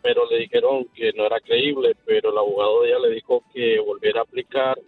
pero 0.02 0.28
le 0.30 0.38
dijeron 0.38 0.86
que 0.94 1.12
no 1.12 1.26
era 1.26 1.40
creíble, 1.40 1.96
pero 2.04 2.30
el 2.30 2.38
abogado 2.38 2.82
de 2.82 2.88
ella 2.88 2.98
le 3.00 3.14
dijo 3.14 3.42
que 3.52 3.80
volviera 3.80 4.20
a 4.20 4.22
aplicar 4.24 4.78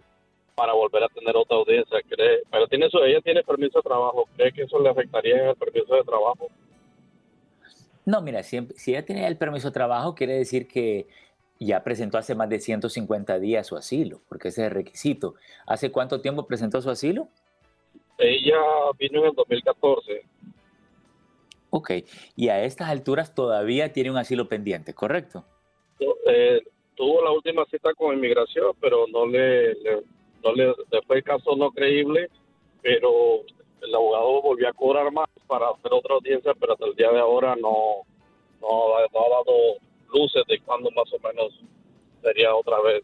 para 0.55 0.73
volver 0.73 1.03
a 1.03 1.07
tener 1.09 1.35
otra 1.35 1.57
audiencia. 1.57 1.99
¿cree? 2.07 2.43
Pero 2.51 2.67
tiene 2.67 2.87
eso, 2.87 3.03
ella 3.03 3.21
tiene 3.21 3.43
permiso 3.43 3.79
de 3.79 3.83
trabajo. 3.83 4.27
¿Cree 4.35 4.51
que 4.51 4.63
eso 4.63 4.79
le 4.79 4.89
afectaría 4.89 5.41
en 5.41 5.49
el 5.49 5.55
permiso 5.55 5.95
de 5.95 6.03
trabajo? 6.03 6.47
No, 8.05 8.21
mira, 8.21 8.43
si, 8.43 8.67
si 8.75 8.91
ella 8.91 9.05
tiene 9.05 9.25
el 9.25 9.37
permiso 9.37 9.69
de 9.69 9.73
trabajo, 9.73 10.13
quiere 10.13 10.33
decir 10.33 10.67
que 10.67 11.07
ya 11.59 11.83
presentó 11.83 12.17
hace 12.17 12.35
más 12.35 12.49
de 12.49 12.59
150 12.59 13.39
días 13.39 13.67
su 13.67 13.77
asilo, 13.77 14.21
porque 14.27 14.49
ese 14.49 14.61
es 14.61 14.67
el 14.67 14.73
requisito. 14.73 15.35
¿Hace 15.65 15.91
cuánto 15.91 16.21
tiempo 16.21 16.45
presentó 16.45 16.81
su 16.81 16.89
asilo? 16.89 17.29
Ella 18.17 18.59
vino 18.97 19.19
en 19.21 19.25
el 19.27 19.33
2014. 19.33 20.21
Ok, 21.69 21.91
y 22.35 22.49
a 22.49 22.63
estas 22.63 22.89
alturas 22.89 23.33
todavía 23.33 23.91
tiene 23.91 24.11
un 24.11 24.17
asilo 24.17 24.47
pendiente, 24.47 24.93
¿correcto? 24.93 25.45
Eh, 26.27 26.61
tuvo 26.95 27.23
la 27.23 27.31
última 27.31 27.65
cita 27.65 27.93
con 27.95 28.15
inmigración, 28.15 28.75
pero 28.79 29.07
no 29.07 29.25
le 29.25 29.73
no 30.43 30.53
le, 30.53 30.75
después 30.91 31.17
el 31.17 31.23
caso 31.23 31.55
no 31.55 31.71
creíble, 31.71 32.29
pero 32.81 33.41
el 33.81 33.95
abogado 33.95 34.41
volvió 34.41 34.67
a 34.69 34.73
cobrar 34.73 35.11
más 35.11 35.29
para 35.47 35.69
hacer 35.69 35.91
otra 35.91 36.15
audiencia, 36.15 36.53
pero 36.59 36.73
hasta 36.73 36.85
el 36.85 36.95
día 36.95 37.11
de 37.11 37.19
ahora 37.19 37.55
no, 37.55 38.03
no, 38.61 38.95
ha 38.97 39.29
dado 39.29 39.53
luces 40.13 40.43
de 40.47 40.59
cuándo 40.59 40.91
más 40.91 41.11
o 41.13 41.19
menos 41.27 41.59
sería 42.21 42.53
otra 42.55 42.79
vez 42.81 43.03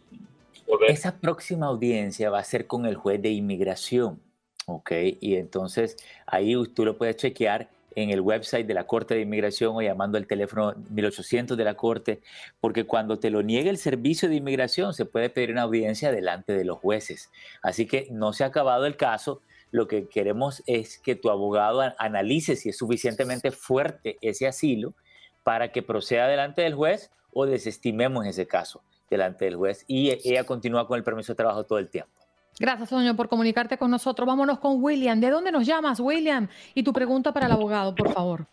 volver. 0.68 0.92
Esa 0.92 1.20
próxima 1.20 1.68
audiencia 1.68 2.30
va 2.30 2.40
a 2.40 2.44
ser 2.44 2.68
con 2.68 2.86
el 2.86 2.96
juez 2.96 3.22
de 3.22 3.30
inmigración, 3.30 4.22
¿ok? 4.70 4.92
Y 5.20 5.36
entonces 5.36 5.98
ahí 6.26 6.56
tú 6.74 6.86
lo 6.86 6.98
puedes 6.98 7.18
chequear 7.18 7.70
en 7.96 8.10
el 8.12 8.22
website 8.22 8.68
de 8.68 8.74
la 8.74 8.86
Corte 8.86 9.16
de 9.16 9.22
Inmigración 9.22 9.76
o 9.76 9.82
llamando 9.82 10.18
al 10.18 10.28
teléfono 10.28 10.74
1800 10.90 11.58
de 11.58 11.64
la 11.64 11.76
Corte, 11.76 12.22
porque 12.62 12.86
cuando 12.86 13.20
te 13.20 13.30
lo 13.30 13.42
niegue 13.42 13.70
el 13.70 13.78
servicio 13.78 14.30
de 14.30 14.36
inmigración 14.36 14.94
se 14.94 15.06
puede 15.06 15.30
pedir 15.30 15.52
una 15.52 15.64
audiencia 15.64 16.12
delante 16.12 16.54
de 16.54 16.66
los 16.66 16.80
jueces. 16.80 17.30
Así 17.62 17.86
que 17.86 18.08
no 18.12 18.34
se 18.34 18.44
ha 18.44 18.48
acabado 18.48 18.86
el 18.86 18.98
caso. 18.98 19.42
Lo 19.72 19.88
que 19.88 20.08
queremos 20.08 20.64
es 20.66 20.98
que 20.98 21.16
tu 21.16 21.30
abogado 21.30 21.82
analice 22.00 22.56
si 22.56 22.70
es 22.70 22.78
suficientemente 22.78 23.52
fuerte 23.52 24.18
ese 24.22 24.48
asilo 24.48 24.96
para 25.44 25.72
que 25.72 25.84
proceda 25.84 26.28
delante 26.28 26.64
del 26.64 26.74
juez 26.74 27.12
o 27.34 27.46
desestimemos 27.46 28.26
ese 28.26 28.48
caso 28.48 28.82
delante 29.10 29.46
del 29.46 29.56
juez 29.56 29.86
y 29.88 30.12
ella 30.24 30.44
continúa 30.44 30.88
con 30.88 30.98
el 30.98 31.04
permiso 31.04 31.34
de 31.34 31.38
trabajo 31.38 31.66
todo 31.66 31.80
el 31.80 31.90
tiempo. 31.90 32.12
Gracias, 32.60 32.90
Toño, 32.90 33.16
por 33.16 33.30
comunicarte 33.30 33.78
con 33.78 33.90
nosotros. 33.90 34.28
Vámonos 34.28 34.60
con 34.60 34.84
William. 34.84 35.22
¿De 35.22 35.30
dónde 35.30 35.50
nos 35.50 35.66
llamas, 35.66 36.02
William? 36.02 36.50
Y 36.76 36.84
tu 36.84 36.92
pregunta 36.92 37.32
para 37.32 37.46
el 37.46 37.54
abogado, 37.54 37.96
por 37.96 38.12
favor. 38.12 38.46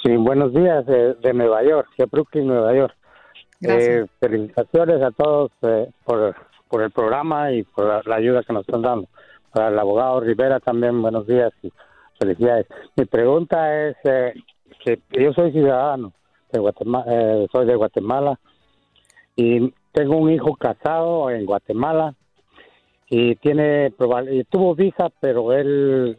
Sí, 0.00 0.16
buenos 0.16 0.54
días 0.54 0.86
de, 0.86 1.32
Nueva 1.34 1.64
York, 1.64 1.88
de 1.98 2.04
Brooklyn, 2.06 2.46
Nueva 2.46 2.72
York. 2.72 2.94
Eh, 3.62 4.06
felicitaciones 4.20 5.02
a 5.02 5.10
todos 5.10 5.50
eh, 5.62 5.90
por, 6.04 6.36
por, 6.68 6.82
el 6.82 6.92
programa 6.92 7.50
y 7.50 7.64
por 7.64 8.06
la, 8.06 8.14
ayuda 8.14 8.44
que 8.44 8.52
nos 8.52 8.60
están 8.60 8.82
dando. 8.82 9.08
Para 9.52 9.68
el 9.70 9.78
abogado 9.78 10.20
Rivera 10.20 10.60
también, 10.60 11.02
buenos 11.02 11.26
días 11.26 11.52
y 11.64 11.72
felicidades. 12.20 12.68
Mi 12.94 13.06
pregunta 13.06 13.88
es 13.88 13.96
eh, 14.04 14.34
que 14.84 15.00
yo 15.20 15.32
soy 15.32 15.50
ciudadano 15.50 16.12
de 16.52 16.60
Guatemala, 16.60 17.04
soy 17.50 17.66
de 17.66 17.74
Guatemala 17.74 18.38
y 19.34 19.74
tengo 19.90 20.16
un 20.16 20.30
hijo 20.30 20.54
casado 20.54 21.28
en 21.30 21.44
Guatemala 21.44 22.14
y 23.10 23.36
tiene 23.36 23.92
y 24.30 24.44
tuvo 24.44 24.74
visa 24.74 25.10
pero 25.20 25.52
él, 25.52 26.16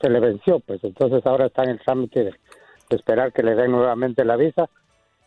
se 0.00 0.10
le 0.10 0.20
venció 0.20 0.60
pues. 0.60 0.82
Entonces 0.84 1.24
ahora 1.26 1.46
está 1.46 1.62
en 1.64 1.70
el 1.70 1.80
trámite 1.80 2.24
de, 2.24 2.34
esperar 2.90 3.32
que 3.32 3.42
le 3.42 3.54
den 3.54 3.70
nuevamente 3.70 4.24
la 4.24 4.36
visa. 4.36 4.68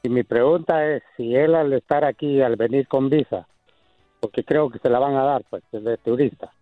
Y 0.04 0.10
mi 0.10 0.24
pregunta 0.24 0.86
es 0.86 1.02
si 1.16 1.34
él 1.34 1.56
al 1.56 1.72
estar 1.74 2.04
aquí 2.04 2.42
al 2.42 2.58
venir 2.58 2.88
con 2.88 3.10
visa 3.10 3.48
porque 4.24 4.46
creo 4.46 4.70
que 4.70 4.80
se 4.80 4.90
la 4.90 5.00
van 5.00 5.16
a 5.16 5.24
dar 5.24 5.44
pues 5.50 5.64
de 5.72 5.98
turista 5.98 6.54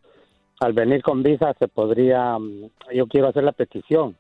al 0.60 0.74
venir 0.74 1.04
con 1.04 1.22
visa 1.22 1.54
se 1.60 1.68
podría 1.68 2.38
mm, 2.40 2.70
yo 2.94 3.06
quiero 3.06 3.28
hacer 3.28 3.44
la 3.44 3.52
petición 3.52 4.16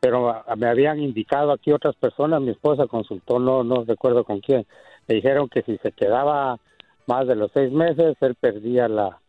pero 0.00 0.44
me 0.56 0.68
habían 0.68 0.98
indicado 0.98 1.52
aquí 1.52 1.70
otras 1.70 1.94
personas 1.94 2.40
mi 2.40 2.50
esposa 2.50 2.88
consultó 2.88 3.38
no 3.38 3.62
no 3.62 3.84
recuerdo 3.84 4.24
con 4.24 4.40
quién 4.40 4.66
me 5.06 5.14
dijeron 5.14 5.48
que 5.48 5.62
si 5.62 5.76
se 5.78 5.92
quedaba 5.92 6.58
más 7.06 7.26
de 7.26 7.36
los 7.36 7.50
seis 7.52 7.72
meses, 7.72 8.16
él 8.20 8.34
perdía 8.34 8.88
la, 8.88 9.20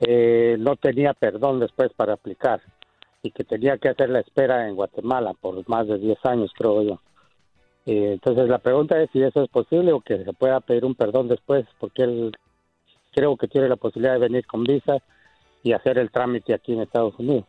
eh, 0.00 0.56
no 0.58 0.76
tenía 0.76 1.14
perdón 1.14 1.60
después 1.60 1.92
para 1.94 2.14
aplicar 2.14 2.60
y 3.22 3.30
que 3.32 3.44
tenía 3.44 3.76
que 3.78 3.90
hacer 3.90 4.08
la 4.08 4.20
espera 4.20 4.66
en 4.68 4.74
Guatemala 4.74 5.34
por 5.34 5.68
más 5.68 5.86
de 5.86 5.98
diez 5.98 6.18
años, 6.24 6.52
creo 6.56 6.82
yo. 6.82 7.00
Eh, 7.86 8.12
entonces 8.12 8.48
la 8.48 8.58
pregunta 8.58 9.00
es 9.00 9.10
si 9.10 9.22
eso 9.22 9.42
es 9.42 9.50
posible 9.50 9.92
o 9.92 10.00
que 10.00 10.24
se 10.24 10.32
pueda 10.32 10.60
pedir 10.60 10.84
un 10.84 10.94
perdón 10.94 11.28
después, 11.28 11.66
porque 11.78 12.04
él 12.04 12.36
creo 13.12 13.36
que 13.36 13.48
tiene 13.48 13.68
la 13.68 13.76
posibilidad 13.76 14.14
de 14.14 14.20
venir 14.20 14.46
con 14.46 14.64
visa 14.64 14.98
y 15.62 15.72
hacer 15.72 15.98
el 15.98 16.10
trámite 16.10 16.54
aquí 16.54 16.72
en 16.72 16.80
Estados 16.80 17.18
Unidos. 17.18 17.46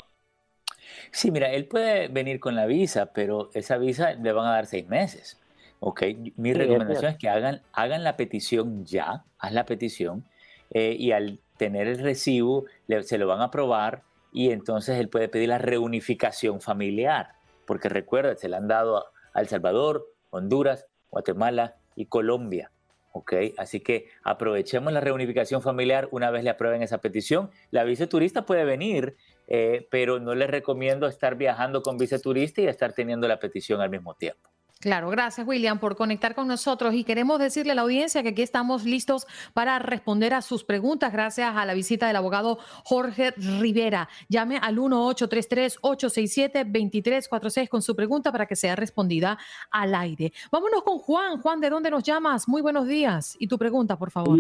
Sí, 1.12 1.32
mira, 1.32 1.52
él 1.52 1.68
puede 1.68 2.08
venir 2.08 2.40
con 2.40 2.56
la 2.56 2.66
visa, 2.66 3.14
pero 3.14 3.50
esa 3.54 3.78
visa 3.78 4.14
le 4.14 4.32
van 4.34 4.48
a 4.48 4.52
dar 4.52 4.66
seis 4.66 4.88
meses. 4.88 5.41
Ok, 5.84 6.04
mi 6.36 6.54
recomendación 6.54 7.14
es, 7.14 7.18
que 7.18 7.28
hagan, 7.28 7.64
hagan 7.74 8.04
la 8.04 8.16
petición 8.16 8.86
ya, 8.86 9.26
haz 9.40 9.52
la 9.52 9.66
petición 9.66 10.24
eh, 10.70 10.96
y 10.98 11.12
al 11.12 11.40
tener 11.58 11.88
el 11.88 11.98
recibo 11.98 12.66
se 13.02 13.18
lo 13.18 13.26
van 13.26 13.42
a 13.42 13.46
aprobar 13.46 14.04
y 14.32 14.52
entonces 14.52 15.00
él 15.00 15.10
puede 15.10 15.28
pedir 15.28 15.50
la 15.50 15.58
reunificación 15.58 16.62
familiar, 16.62 17.30
porque 17.66 17.90
recuerda, 17.90 18.36
se 18.36 18.48
le 18.48 18.58
han 18.58 18.68
dado 18.68 19.08
a 19.34 19.42
El 19.42 19.48
Salvador, 19.48 20.08
Honduras, 20.30 20.86
Guatemala 21.10 21.78
y 21.96 22.06
Colombia. 22.06 22.72
¿ok? 23.14 23.34
Así 23.58 23.80
que 23.80 24.08
aprovechemos 24.24 24.94
la 24.94 25.02
reunificación 25.02 25.64
familiar 25.64 26.10
una 26.12 26.30
vez 26.30 26.44
le 26.44 26.52
aprueben 26.52 26.84
esa 26.84 27.00
petición. 27.00 27.50
La 27.72 27.86
visa 27.86 28.06
turista 28.06 28.46
puede 28.46 28.66
venir, 28.66 29.18
eh, 29.48 29.88
pero 29.90 30.20
no 30.20 30.36
les 30.36 30.52
recomiendo 30.52 31.08
estar 31.08 31.38
viajando 31.38 31.82
con 31.82 31.98
visa 31.98 32.20
turista 32.20 32.62
y 32.62 32.68
estar 32.68 32.94
teniendo 32.94 33.28
la 33.28 33.40
petición 33.40 33.82
al 33.82 33.90
mismo 33.90 34.14
tiempo. 34.14 34.52
Claro, 34.82 35.10
gracias 35.12 35.48
William 35.48 35.78
por 35.78 35.96
conectar 35.96 36.34
con 36.34 36.48
nosotros 36.48 36.96
y 36.96 37.04
queremos 37.04 37.38
decirle 37.38 37.74
a 37.74 37.76
la 37.76 37.84
audiencia 37.84 38.24
que 38.24 38.30
aquí 38.30 38.42
estamos 38.42 38.84
listos 38.84 39.28
para 39.54 39.78
responder 39.78 40.34
a 40.34 40.42
sus 40.42 40.64
preguntas 40.64 41.14
gracias 41.14 41.56
a 41.56 41.68
la 41.68 41.76
visita 41.76 42.08
del 42.08 42.16
abogado 42.16 42.58
Jorge 42.84 43.32
Rivera. 43.60 44.10
Llame 44.28 44.58
al 44.58 44.78
1-833-867-2346 44.78 47.70
con 47.70 47.84
su 47.84 47.96
pregunta 47.96 48.32
para 48.32 48.48
que 48.48 48.56
sea 48.56 48.76
respondida 48.76 49.38
al 49.70 49.94
aire. 49.94 50.34
Vámonos 50.52 50.82
con 50.82 50.98
Juan. 50.98 51.40
Juan, 51.42 51.62
¿de 51.62 51.70
dónde 51.70 51.92
nos 51.92 52.02
llamas? 52.02 52.48
Muy 52.48 52.64
buenos 52.64 52.88
días. 52.88 53.38
Y 53.40 53.46
tu 53.46 53.60
pregunta, 53.60 54.00
por 54.00 54.10
favor. 54.10 54.40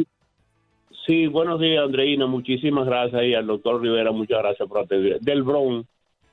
Sí, 1.06 1.27
buenos 1.27 1.60
días, 1.60 1.86
Andreina. 1.86 2.25
Muchísimas 2.25 2.88
gracias 2.88 3.21
y 3.23 3.36
al 3.36 3.45
doctor 3.45 3.80
Rivera, 3.80 4.12
muchas 4.12 4.39
gracias 4.39 4.67
por 4.67 4.80
atender. 4.80 5.19
Del 5.19 5.43
Bron, 5.43 5.86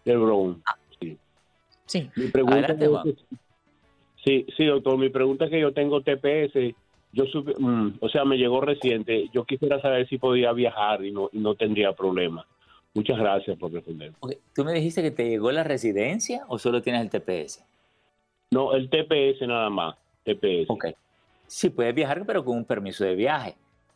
del 0.06 0.18
Bron. 0.18 0.62
Sí. 1.84 2.08
Mi 2.16 2.28
pregunta 2.28 2.72
es 2.72 2.78
Sí, 4.28 4.44
sí, 4.58 4.66
doctor. 4.66 4.98
Mi 4.98 5.08
pregunta 5.08 5.46
es 5.46 5.50
que 5.50 5.58
yo 5.58 5.72
tengo 5.72 6.02
TPS. 6.02 6.74
Yo 7.12 7.24
mm, 7.24 7.92
o 7.98 8.08
sea, 8.10 8.26
me 8.26 8.36
llegó 8.36 8.60
reciente. 8.60 9.30
Yo 9.32 9.44
quisiera 9.44 9.80
saber 9.80 10.06
si 10.06 10.18
podía 10.18 10.52
viajar 10.52 11.02
y 11.02 11.10
no, 11.10 11.30
no 11.32 11.54
tendría 11.54 11.94
problema. 11.94 12.46
Muchas 12.92 13.16
gracias 13.16 13.58
por 13.58 13.72
responder. 13.72 14.12
¿Tú 14.54 14.64
me 14.66 14.74
dijiste 14.74 15.00
que 15.00 15.10
te 15.10 15.30
llegó 15.30 15.50
la 15.50 15.64
residencia 15.64 16.44
o 16.48 16.58
solo 16.58 16.82
tienes 16.82 17.00
el 17.00 17.08
TPS? 17.08 17.64
No, 18.50 18.74
el 18.74 18.90
TPS 18.90 19.46
nada 19.46 19.70
más. 19.70 19.96
TPS. 20.24 20.68
Ok. 20.68 20.88
Sí, 21.46 21.70
puedes 21.70 21.94
viajar, 21.94 22.22
pero 22.26 22.44
con 22.44 22.58
un 22.58 22.64
permiso 22.66 23.04
de 23.04 23.14
viaje. 23.14 23.54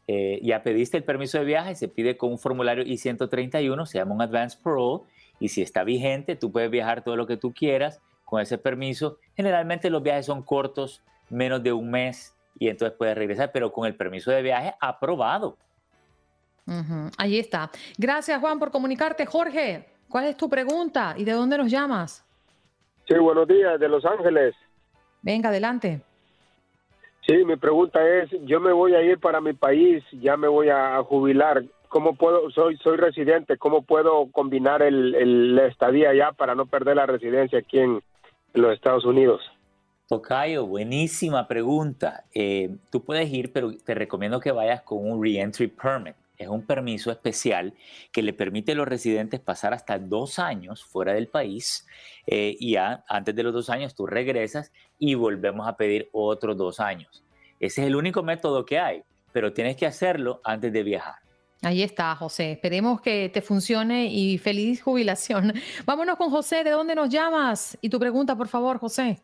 Eh, 0.08 0.40
ya 0.42 0.62
pediste 0.62 0.96
el 0.96 1.04
permiso 1.04 1.38
de 1.38 1.44
viaje, 1.44 1.74
se 1.74 1.88
pide 1.88 2.16
con 2.16 2.30
un 2.30 2.38
formulario 2.38 2.84
I-131, 2.84 3.84
se 3.84 3.98
llama 3.98 4.14
un 4.14 4.22
Advance 4.22 4.58
Parole, 4.62 5.04
y 5.38 5.48
si 5.48 5.60
está 5.60 5.84
vigente, 5.84 6.36
tú 6.36 6.50
puedes 6.50 6.70
viajar 6.70 7.04
todo 7.04 7.16
lo 7.16 7.26
que 7.26 7.36
tú 7.36 7.52
quieras 7.52 8.00
con 8.32 8.40
ese 8.40 8.56
permiso. 8.56 9.18
Generalmente 9.36 9.90
los 9.90 10.02
viajes 10.02 10.24
son 10.24 10.42
cortos, 10.42 11.02
menos 11.28 11.62
de 11.62 11.70
un 11.70 11.90
mes, 11.90 12.34
y 12.58 12.68
entonces 12.68 12.96
puedes 12.96 13.14
regresar, 13.14 13.50
pero 13.52 13.70
con 13.70 13.86
el 13.86 13.94
permiso 13.94 14.30
de 14.30 14.40
viaje 14.40 14.72
aprobado. 14.80 15.58
Ahí 17.18 17.38
está. 17.38 17.70
Gracias, 17.98 18.40
Juan, 18.40 18.58
por 18.58 18.70
comunicarte. 18.70 19.26
Jorge, 19.26 19.84
¿cuál 20.08 20.24
es 20.24 20.38
tu 20.38 20.48
pregunta 20.48 21.14
y 21.18 21.24
de 21.24 21.32
dónde 21.32 21.58
nos 21.58 21.70
llamas? 21.70 22.24
Sí, 23.06 23.18
buenos 23.18 23.46
días, 23.46 23.78
de 23.78 23.86
Los 23.86 24.02
Ángeles. 24.06 24.54
Venga, 25.20 25.50
adelante. 25.50 26.00
Sí, 27.26 27.44
mi 27.44 27.56
pregunta 27.56 28.00
es, 28.02 28.30
yo 28.46 28.60
me 28.60 28.72
voy 28.72 28.94
a 28.94 29.02
ir 29.02 29.18
para 29.18 29.42
mi 29.42 29.52
país, 29.52 30.02
ya 30.10 30.38
me 30.38 30.48
voy 30.48 30.70
a 30.70 31.02
jubilar. 31.02 31.64
¿Cómo 31.88 32.14
puedo, 32.14 32.50
soy, 32.52 32.78
soy 32.78 32.96
residente, 32.96 33.58
cómo 33.58 33.82
puedo 33.82 34.32
combinar 34.32 34.80
el, 34.80 35.54
la 35.54 35.66
estadía 35.66 36.08
allá 36.08 36.32
para 36.32 36.54
no 36.54 36.64
perder 36.64 36.96
la 36.96 37.04
residencia 37.04 37.58
aquí 37.58 37.78
en, 37.78 38.02
los 38.54 38.72
Estados 38.72 39.04
Unidos? 39.04 39.40
Tocayo, 40.08 40.66
buenísima 40.66 41.48
pregunta. 41.48 42.24
Eh, 42.34 42.76
tú 42.90 43.02
puedes 43.04 43.32
ir, 43.32 43.52
pero 43.52 43.72
te 43.76 43.94
recomiendo 43.94 44.40
que 44.40 44.52
vayas 44.52 44.82
con 44.82 45.10
un 45.10 45.22
Reentry 45.22 45.68
Permit. 45.68 46.16
Es 46.36 46.48
un 46.48 46.66
permiso 46.66 47.10
especial 47.10 47.72
que 48.10 48.22
le 48.22 48.32
permite 48.32 48.72
a 48.72 48.74
los 48.74 48.88
residentes 48.88 49.40
pasar 49.40 49.72
hasta 49.72 49.98
dos 49.98 50.38
años 50.38 50.84
fuera 50.84 51.14
del 51.14 51.28
país 51.28 51.86
eh, 52.26 52.56
y 52.58 52.76
antes 52.76 53.34
de 53.34 53.42
los 53.42 53.54
dos 53.54 53.70
años 53.70 53.94
tú 53.94 54.06
regresas 54.06 54.72
y 54.98 55.14
volvemos 55.14 55.68
a 55.68 55.76
pedir 55.76 56.08
otros 56.12 56.56
dos 56.56 56.80
años. 56.80 57.22
Ese 57.60 57.82
es 57.82 57.86
el 57.86 57.96
único 57.96 58.22
método 58.22 58.66
que 58.66 58.80
hay, 58.80 59.04
pero 59.32 59.52
tienes 59.52 59.76
que 59.76 59.86
hacerlo 59.86 60.40
antes 60.42 60.72
de 60.72 60.82
viajar. 60.82 61.21
Ahí 61.62 61.82
está, 61.82 62.14
José. 62.16 62.52
Esperemos 62.52 63.00
que 63.00 63.28
te 63.28 63.40
funcione 63.40 64.06
y 64.06 64.36
feliz 64.38 64.82
jubilación. 64.82 65.52
Vámonos 65.86 66.16
con 66.16 66.30
José. 66.30 66.64
¿De 66.64 66.70
dónde 66.70 66.94
nos 66.94 67.08
llamas? 67.08 67.78
Y 67.80 67.88
tu 67.88 68.00
pregunta, 68.00 68.36
por 68.36 68.48
favor, 68.48 68.78
José. 68.78 69.18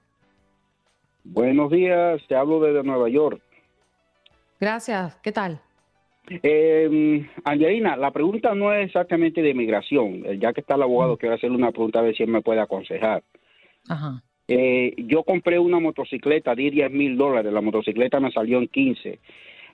Buenos 1.24 1.70
días, 1.70 2.22
te 2.26 2.36
hablo 2.36 2.60
desde 2.60 2.82
Nueva 2.82 3.08
York. 3.08 3.42
Gracias, 4.58 5.16
¿qué 5.16 5.30
tal? 5.30 5.60
Eh, 6.42 7.26
Angelina, 7.44 7.96
la 7.96 8.10
pregunta 8.12 8.54
no 8.54 8.72
es 8.72 8.86
exactamente 8.86 9.42
de 9.42 9.52
migración. 9.52 10.22
Ya 10.40 10.52
que 10.52 10.60
está 10.60 10.76
el 10.76 10.82
abogado, 10.82 11.16
quiero 11.16 11.34
hacerle 11.34 11.56
una 11.56 11.70
pregunta 11.70 11.98
a 11.98 12.02
ver 12.02 12.16
si 12.16 12.22
él 12.22 12.30
me 12.30 12.40
puede 12.40 12.60
aconsejar. 12.60 13.22
Eh, 14.46 14.94
yo 14.96 15.22
compré 15.24 15.58
una 15.58 15.80
motocicleta 15.80 16.54
de 16.54 16.70
10 16.70 16.90
mil 16.92 17.16
dólares. 17.16 17.52
La 17.52 17.60
motocicleta 17.60 18.20
me 18.20 18.32
salió 18.32 18.58
en 18.58 18.68
15. 18.68 19.18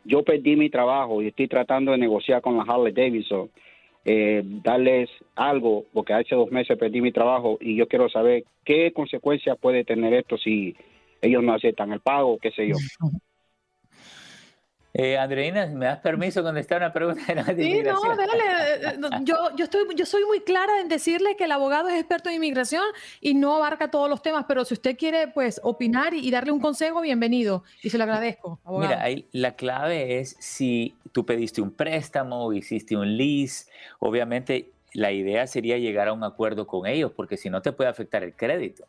Yo 0.04 0.22
perdí 0.22 0.56
mi 0.56 0.70
trabajo 0.70 1.22
y 1.22 1.28
estoy 1.28 1.48
tratando 1.48 1.92
de 1.92 1.98
negociar 1.98 2.42
con 2.42 2.56
la 2.56 2.64
Harley 2.64 2.92
Davidson. 2.92 3.50
Eh, 4.06 4.42
darles 4.44 5.08
algo, 5.34 5.86
porque 5.94 6.12
hace 6.12 6.34
dos 6.34 6.50
meses 6.50 6.76
perdí 6.76 7.00
mi 7.00 7.10
trabajo 7.10 7.56
y 7.60 7.74
yo 7.74 7.88
quiero 7.88 8.10
saber 8.10 8.44
qué 8.62 8.92
consecuencias 8.92 9.56
puede 9.58 9.82
tener 9.84 10.12
esto 10.12 10.36
si 10.36 10.76
ellos 11.22 11.42
no 11.42 11.54
aceptan 11.54 11.92
el 11.92 12.00
pago, 12.00 12.38
qué 12.38 12.50
sé 12.50 12.68
yo. 12.68 12.76
Eh, 14.96 15.18
Andreina, 15.18 15.66
¿me 15.66 15.86
das 15.86 15.98
permiso 15.98 16.40
contestar 16.44 16.78
una 16.78 16.92
pregunta 16.92 17.20
de 17.34 17.64
Sí, 17.64 17.82
no, 17.82 18.00
dale. 18.14 18.44
Eh, 18.44 18.94
eh, 18.94 18.98
yo, 19.22 19.34
yo, 19.56 19.64
estoy, 19.64 19.82
yo 19.96 20.06
soy 20.06 20.24
muy 20.24 20.38
clara 20.42 20.80
en 20.80 20.88
decirle 20.88 21.34
que 21.36 21.44
el 21.44 21.52
abogado 21.52 21.88
es 21.88 21.96
experto 21.96 22.28
en 22.28 22.36
inmigración 22.36 22.84
y 23.20 23.34
no 23.34 23.56
abarca 23.56 23.90
todos 23.90 24.08
los 24.08 24.22
temas, 24.22 24.44
pero 24.46 24.64
si 24.64 24.74
usted 24.74 24.96
quiere 24.96 25.26
pues 25.26 25.60
opinar 25.64 26.14
y, 26.14 26.30
darle 26.30 26.52
un 26.52 26.60
consejo, 26.60 27.00
bienvenido. 27.00 27.64
Y 27.82 27.90
se 27.90 27.98
lo 27.98 28.04
agradezco, 28.04 28.60
abogado. 28.64 28.92
Mira, 28.92 29.02
ahí, 29.02 29.26
la 29.32 29.56
clave 29.56 30.20
es 30.20 30.36
si 30.38 30.94
tú 31.10 31.26
pediste 31.26 31.60
un 31.60 31.72
préstamo, 31.72 32.52
hiciste 32.52 32.96
un 32.96 33.16
lease, 33.16 33.66
obviamente 33.98 34.70
la 34.92 35.10
idea 35.10 35.48
sería 35.48 35.76
llegar 35.76 36.06
a 36.06 36.12
un 36.12 36.22
acuerdo 36.22 36.68
con 36.68 36.86
ellos, 36.86 37.10
porque 37.16 37.36
si 37.36 37.50
no 37.50 37.62
te 37.62 37.72
puede 37.72 37.90
afectar 37.90 38.22
el 38.22 38.32
crédito. 38.32 38.84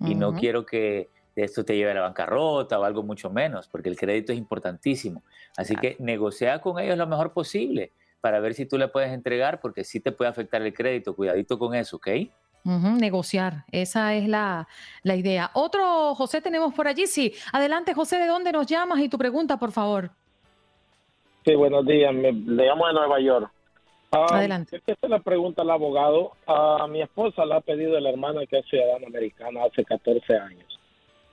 Y 0.00 0.14
no 0.14 0.34
quiero 0.34 0.66
que 0.66 1.08
esto 1.44 1.64
te 1.64 1.76
lleve 1.76 1.90
a 1.90 1.94
la 1.94 2.00
bancarrota 2.00 2.78
o 2.78 2.84
algo 2.84 3.02
mucho 3.02 3.30
menos, 3.30 3.68
porque 3.68 3.90
el 3.90 3.96
crédito 3.96 4.32
es 4.32 4.38
importantísimo. 4.38 5.22
Así 5.56 5.76
que 5.76 5.96
negocia 5.98 6.60
con 6.60 6.78
ellos 6.78 6.96
lo 6.96 7.06
mejor 7.06 7.32
posible 7.32 7.92
para 8.20 8.40
ver 8.40 8.54
si 8.54 8.66
tú 8.66 8.78
le 8.78 8.88
puedes 8.88 9.12
entregar, 9.12 9.60
porque 9.60 9.84
sí 9.84 10.00
te 10.00 10.12
puede 10.12 10.30
afectar 10.30 10.62
el 10.62 10.72
crédito. 10.72 11.14
Cuidadito 11.14 11.58
con 11.58 11.74
eso, 11.74 11.96
¿ok? 11.96 12.08
negociar, 12.64 13.64
esa 13.70 14.14
es 14.14 14.26
la, 14.26 14.66
idea. 15.04 15.52
Otro, 15.54 16.16
José, 16.16 16.40
tenemos 16.40 16.74
por 16.74 16.88
allí, 16.88 17.06
sí. 17.06 17.32
Adelante, 17.52 17.94
José, 17.94 18.16
¿de 18.16 18.26
dónde 18.26 18.50
nos 18.50 18.66
llamas? 18.66 18.98
Y 18.98 19.08
tu 19.08 19.18
pregunta, 19.18 19.56
por 19.56 19.70
favor. 19.70 20.10
Sí, 21.44 21.54
buenos 21.54 21.86
días, 21.86 22.12
le 22.12 22.32
llamo 22.32 22.88
de 22.88 22.92
Nueva 22.92 23.20
York. 23.20 23.52
Ah, 24.10 24.26
Adelante. 24.30 24.82
Esta 24.84 25.06
es 25.06 25.10
la 25.10 25.20
pregunta 25.20 25.62
al 25.62 25.70
abogado. 25.70 26.32
A 26.48 26.88
mi 26.88 27.02
esposa 27.02 27.44
le 27.44 27.54
ha 27.54 27.60
pedido 27.60 28.00
la 28.00 28.10
hermana 28.10 28.44
que 28.46 28.58
es 28.58 28.66
ciudadana 28.66 29.06
americana 29.06 29.60
hace 29.62 29.84
14 29.84 30.36
años 30.36 30.75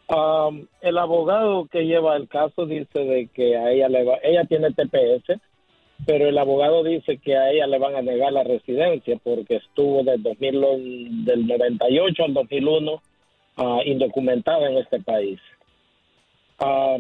el 0.10 0.98
abogado 0.98 1.68
que 1.72 1.86
lleva 1.86 2.16
el 2.16 2.28
caso 2.28 2.66
dice 2.66 3.00
de 3.00 3.28
que 3.28 3.58
a 3.58 3.72
ella 3.72 3.90
le 3.90 4.04
va, 4.04 4.18
ella 4.24 4.44
tiene 4.46 4.72
TPS, 4.72 5.40
pero 6.06 6.28
el 6.28 6.38
abogado 6.38 6.84
dice 6.84 7.18
que 7.18 7.38
a 7.38 7.52
ella 7.52 7.68
le 7.68 7.80
van 7.80 7.96
a 7.96 8.02
negar 8.02 8.34
la 8.34 8.44
residencia 8.44 9.18
porque 9.24 9.58
estuvo 9.58 10.04
del 10.04 10.22
2000, 10.22 11.26
del 11.26 11.48
98 11.48 12.24
al 12.26 12.34
2001 12.34 13.02
ah, 13.58 13.80
indocumentada 13.86 14.70
en 14.70 14.78
este 14.78 15.00
país. 15.00 15.40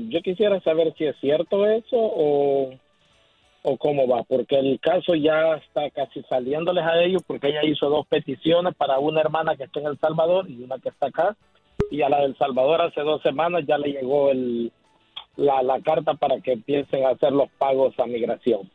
yo 0.10 0.22
quisiera 0.22 0.60
saber 0.62 0.94
si 0.98 1.06
es 1.06 1.16
cierto 1.20 1.68
eso 1.68 1.98
o, 1.98 2.72
o 3.64 3.78
cómo 3.78 4.08
va, 4.08 4.24
porque 4.24 4.58
el 4.58 4.80
caso 4.80 5.14
ya 5.16 5.56
está 5.56 5.90
casi 5.90 6.22
saliéndoles 6.24 6.86
a 6.86 7.04
ellos 7.04 7.22
porque 7.28 7.50
ella 7.50 7.66
hizo 7.66 7.90
dos 7.90 8.08
peticiones 8.08 8.74
para 8.76 9.00
una 9.00 9.20
hermana 9.20 9.58
que 9.58 9.64
está 9.66 9.82
en 9.82 9.88
El 9.88 10.00
Salvador 10.00 10.50
y 10.50 10.64
una 10.64 10.80
que 10.80 10.90
está 10.90 11.08
acá 11.08 11.36
y 11.90 12.02
a 12.02 12.10
la 12.10 12.22
del 12.22 12.38
Salvador 12.38 12.82
hace 12.82 13.02
dos 13.02 13.22
semanas 13.22 13.64
ya 13.68 13.78
le 13.78 13.92
llegó 13.92 14.32
el, 14.32 14.72
la, 15.36 15.62
la 15.64 15.82
carta 15.82 16.14
para 16.16 16.40
que 16.42 16.54
empiecen 16.54 17.06
a 17.06 17.10
hacer 17.10 17.32
los 17.32 17.50
pagos 17.58 17.94
a 18.00 18.06
migración. 18.06 18.70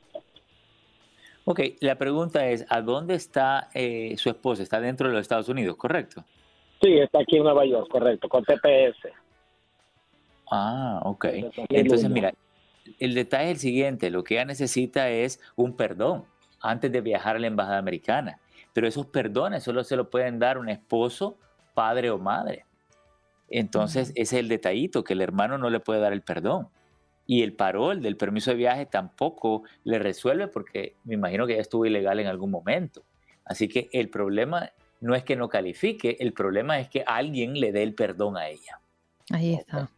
Ok, 1.45 1.61
la 1.81 1.97
pregunta 1.97 2.47
es, 2.49 2.67
¿a 2.69 2.83
dónde 2.83 3.15
está 3.15 3.71
eh, 3.73 4.15
su 4.19 4.29
esposa? 4.29 4.63
¿Está 4.63 4.81
dentro 4.81 5.09
de 5.09 5.15
los 5.15 5.23
Estados 5.23 5.49
Unidos, 5.49 5.77
correcto? 5.77 6.23
Sí, 6.83 6.99
está 6.99 7.21
aquí 7.21 7.39
en 7.39 7.45
Nueva 7.45 7.65
York, 7.65 7.89
correcto, 7.91 8.29
con 8.29 8.45
TPS. 8.45 9.09
Ah, 10.51 11.01
ok. 11.05 11.25
Entonces, 11.71 12.11
mira, 12.11 12.35
el 12.99 13.15
detalle 13.15 13.47
es 13.47 13.51
el 13.53 13.59
siguiente, 13.59 14.11
lo 14.11 14.25
que 14.25 14.35
ella 14.35 14.45
necesita 14.45 15.09
es 15.09 15.41
un 15.57 15.75
perdón 15.75 16.25
antes 16.61 16.93
de 16.93 17.01
viajar 17.01 17.37
a 17.37 17.39
la 17.39 17.47
embajada 17.47 17.79
americana, 17.79 18.39
pero 18.73 18.87
esos 18.87 19.07
perdones 19.07 19.63
solo 19.63 19.85
se 19.85 19.97
lo 19.97 20.11
pueden 20.11 20.39
dar 20.39 20.59
un 20.59 20.69
esposo, 20.69 21.39
padre 21.75 22.11
o 22.11 22.19
madre. 22.19 22.67
Entonces, 23.49 24.11
ese 24.11 24.21
es 24.21 24.33
el 24.35 24.49
detallito, 24.49 25.05
que 25.05 25.15
el 25.15 25.21
hermano 25.21 25.59
no 25.59 25.71
le 25.71 25.81
puede 25.81 26.01
dar 26.01 26.13
el 26.13 26.23
perdón. 26.23 26.69
Y 27.27 27.43
el 27.43 27.53
parol 27.53 28.01
del 28.01 28.17
permiso 28.17 28.51
de 28.51 28.57
viaje 28.57 28.87
tampoco 28.87 29.63
le 29.85 29.99
resuelve 29.99 30.49
porque 30.49 30.97
me 31.05 31.15
imagino 31.15 31.47
que 31.47 31.55
ya 31.55 31.61
estuvo 31.61 31.85
ilegal 31.85 32.21
en 32.21 32.27
algún 32.27 32.51
momento. 32.51 33.03
Así 33.45 33.69
que 33.69 33.89
el 33.93 34.09
problema 34.09 34.71
no 35.01 35.15
es 35.15 35.25
que 35.25 35.37
no 35.37 35.49
califique, 35.49 36.17
el 36.21 36.33
problema 36.33 36.81
es 36.81 36.89
que 36.89 37.05
alguien 37.07 37.55
le 37.59 37.73
dé 37.73 37.83
el 37.83 37.95
perdón 37.95 38.37
a 38.37 38.49
ella. 38.49 38.81
Ahí 39.31 39.55
está. 39.55 39.91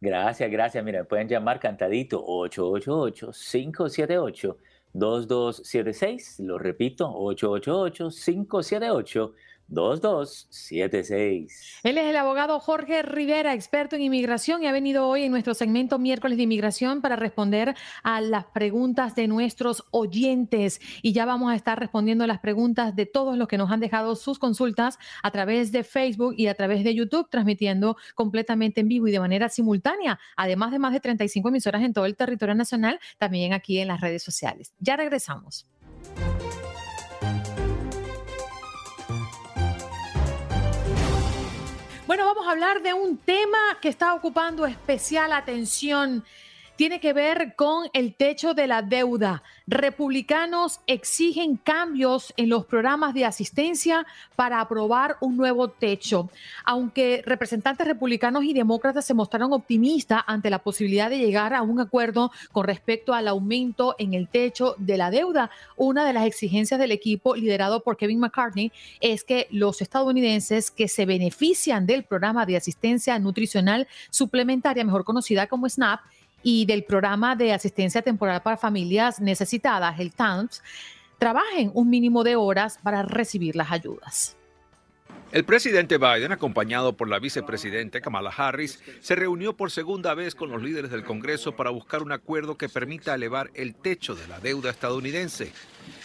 Gracias, 0.00 0.50
gracias. 0.50 0.82
Mira, 0.84 1.04
pueden 1.04 1.28
llamar 1.28 1.60
cantadito 1.60 2.24
888-578. 2.26 4.56
2276, 4.94 6.40
lo 6.40 6.58
repito, 6.58 7.08
888-578. 7.08 9.32
2276. 9.68 11.80
Él 11.82 11.98
es 11.98 12.06
el 12.06 12.16
abogado 12.16 12.58
Jorge 12.60 13.02
Rivera, 13.02 13.52
experto 13.54 13.96
en 13.96 14.02
inmigración, 14.02 14.62
y 14.62 14.66
ha 14.66 14.72
venido 14.72 15.08
hoy 15.08 15.24
en 15.24 15.30
nuestro 15.30 15.54
segmento 15.54 15.98
miércoles 15.98 16.36
de 16.36 16.42
inmigración 16.44 17.00
para 17.00 17.16
responder 17.16 17.74
a 18.02 18.20
las 18.20 18.44
preguntas 18.46 19.14
de 19.14 19.28
nuestros 19.28 19.84
oyentes. 19.90 20.80
Y 21.02 21.12
ya 21.12 21.24
vamos 21.24 21.50
a 21.50 21.56
estar 21.56 21.78
respondiendo 21.78 22.26
las 22.26 22.40
preguntas 22.40 22.94
de 22.94 23.06
todos 23.06 23.38
los 23.38 23.48
que 23.48 23.56
nos 23.58 23.70
han 23.70 23.80
dejado 23.80 24.16
sus 24.16 24.38
consultas 24.38 24.98
a 25.22 25.30
través 25.30 25.72
de 25.72 25.84
Facebook 25.84 26.34
y 26.36 26.48
a 26.48 26.54
través 26.54 26.84
de 26.84 26.94
YouTube, 26.94 27.30
transmitiendo 27.30 27.96
completamente 28.14 28.82
en 28.82 28.88
vivo 28.88 29.08
y 29.08 29.12
de 29.12 29.20
manera 29.20 29.48
simultánea, 29.48 30.18
además 30.36 30.72
de 30.72 30.78
más 30.78 30.92
de 30.92 31.00
35 31.00 31.48
emisoras 31.48 31.82
en 31.82 31.92
todo 31.92 32.06
el 32.06 32.16
territorio 32.16 32.54
nacional, 32.54 33.00
también 33.18 33.52
aquí 33.52 33.78
en 33.78 33.88
las 33.88 34.00
redes 34.00 34.22
sociales. 34.22 34.72
Ya 34.78 34.96
regresamos. 34.96 35.66
Bueno, 42.12 42.26
vamos 42.26 42.46
a 42.46 42.50
hablar 42.50 42.82
de 42.82 42.92
un 42.92 43.16
tema 43.16 43.78
que 43.80 43.88
está 43.88 44.12
ocupando 44.12 44.66
especial 44.66 45.32
atención 45.32 46.22
tiene 46.82 46.98
que 46.98 47.12
ver 47.12 47.54
con 47.54 47.88
el 47.92 48.12
techo 48.12 48.54
de 48.54 48.66
la 48.66 48.82
deuda. 48.82 49.44
Republicanos 49.68 50.80
exigen 50.88 51.56
cambios 51.56 52.34
en 52.36 52.48
los 52.48 52.66
programas 52.66 53.14
de 53.14 53.24
asistencia 53.24 54.04
para 54.34 54.60
aprobar 54.60 55.16
un 55.20 55.36
nuevo 55.36 55.68
techo. 55.68 56.28
Aunque 56.64 57.22
representantes 57.24 57.86
republicanos 57.86 58.42
y 58.42 58.52
demócratas 58.52 59.04
se 59.04 59.14
mostraron 59.14 59.52
optimistas 59.52 60.22
ante 60.26 60.50
la 60.50 60.58
posibilidad 60.58 61.08
de 61.08 61.20
llegar 61.20 61.54
a 61.54 61.62
un 61.62 61.78
acuerdo 61.78 62.32
con 62.50 62.66
respecto 62.66 63.14
al 63.14 63.28
aumento 63.28 63.94
en 64.00 64.14
el 64.14 64.26
techo 64.26 64.74
de 64.76 64.96
la 64.96 65.12
deuda, 65.12 65.52
una 65.76 66.04
de 66.04 66.14
las 66.14 66.26
exigencias 66.26 66.80
del 66.80 66.90
equipo 66.90 67.36
liderado 67.36 67.84
por 67.84 67.96
Kevin 67.96 68.18
McCartney 68.18 68.72
es 69.00 69.22
que 69.22 69.46
los 69.52 69.82
estadounidenses 69.82 70.72
que 70.72 70.88
se 70.88 71.06
benefician 71.06 71.86
del 71.86 72.02
programa 72.02 72.44
de 72.44 72.56
asistencia 72.56 73.16
nutricional 73.20 73.86
suplementaria, 74.10 74.84
mejor 74.84 75.04
conocida 75.04 75.46
como 75.46 75.68
SNAP, 75.68 76.00
y 76.42 76.66
del 76.66 76.84
programa 76.84 77.36
de 77.36 77.52
asistencia 77.52 78.02
temporal 78.02 78.42
para 78.42 78.56
familias 78.56 79.20
necesitadas, 79.20 79.98
el 80.00 80.12
TAMPS, 80.12 80.62
trabajen 81.18 81.70
un 81.74 81.88
mínimo 81.88 82.24
de 82.24 82.36
horas 82.36 82.78
para 82.82 83.02
recibir 83.02 83.54
las 83.54 83.70
ayudas. 83.70 84.36
El 85.32 85.44
presidente 85.44 85.96
Biden, 85.96 86.30
acompañado 86.30 86.94
por 86.94 87.08
la 87.08 87.18
vicepresidenta 87.18 88.02
Kamala 88.02 88.30
Harris, 88.36 88.82
se 89.00 89.14
reunió 89.14 89.56
por 89.56 89.70
segunda 89.70 90.12
vez 90.12 90.34
con 90.34 90.50
los 90.50 90.62
líderes 90.62 90.90
del 90.90 91.04
Congreso 91.04 91.56
para 91.56 91.70
buscar 91.70 92.02
un 92.02 92.12
acuerdo 92.12 92.58
que 92.58 92.68
permita 92.68 93.14
elevar 93.14 93.50
el 93.54 93.74
techo 93.74 94.14
de 94.14 94.28
la 94.28 94.40
deuda 94.40 94.70
estadounidense. 94.70 95.50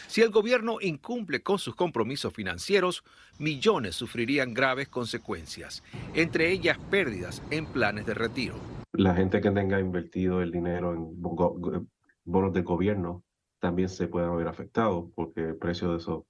Si 0.07 0.21
el 0.21 0.29
gobierno 0.29 0.77
incumple 0.81 1.43
con 1.43 1.59
sus 1.59 1.75
compromisos 1.75 2.33
financieros, 2.33 3.03
millones 3.37 3.95
sufrirían 3.95 4.53
graves 4.53 4.87
consecuencias, 4.87 5.83
entre 6.13 6.51
ellas 6.51 6.77
pérdidas 6.89 7.43
en 7.51 7.65
planes 7.65 8.05
de 8.05 8.13
retiro 8.13 8.55
la 8.97 9.13
gente 9.13 9.41
que 9.41 9.51
tenga 9.51 9.79
invertido 9.79 10.41
el 10.41 10.51
dinero 10.51 10.93
en 10.93 11.21
bonos 11.21 12.53
del 12.53 12.63
gobierno 12.63 13.23
también 13.59 13.89
se 13.89 14.07
pueden 14.07 14.35
ver 14.35 14.47
afectados 14.47 15.05
porque 15.15 15.41
el 15.41 15.57
precio 15.57 15.91
de 15.91 15.97
esos 15.97 16.23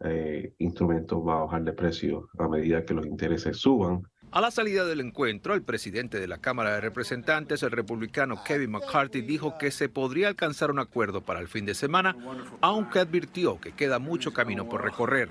eh, 0.00 0.54
instrumentos 0.58 1.18
va 1.26 1.38
a 1.38 1.44
bajar 1.44 1.64
de 1.64 1.72
precio 1.72 2.28
a 2.38 2.48
medida 2.48 2.84
que 2.84 2.94
los 2.94 3.06
intereses 3.06 3.58
suban. 3.58 4.02
A 4.34 4.40
la 4.40 4.50
salida 4.50 4.84
del 4.84 4.98
encuentro, 4.98 5.54
el 5.54 5.62
presidente 5.62 6.18
de 6.18 6.26
la 6.26 6.38
Cámara 6.38 6.74
de 6.74 6.80
Representantes, 6.80 7.62
el 7.62 7.70
republicano 7.70 8.42
Kevin 8.42 8.72
McCarthy, 8.72 9.22
dijo 9.22 9.56
que 9.58 9.70
se 9.70 9.88
podría 9.88 10.26
alcanzar 10.26 10.72
un 10.72 10.80
acuerdo 10.80 11.20
para 11.20 11.38
el 11.38 11.46
fin 11.46 11.64
de 11.64 11.72
semana, 11.72 12.16
aunque 12.60 12.98
advirtió 12.98 13.60
que 13.60 13.70
queda 13.70 14.00
mucho 14.00 14.32
camino 14.32 14.68
por 14.68 14.82
recorrer. 14.82 15.28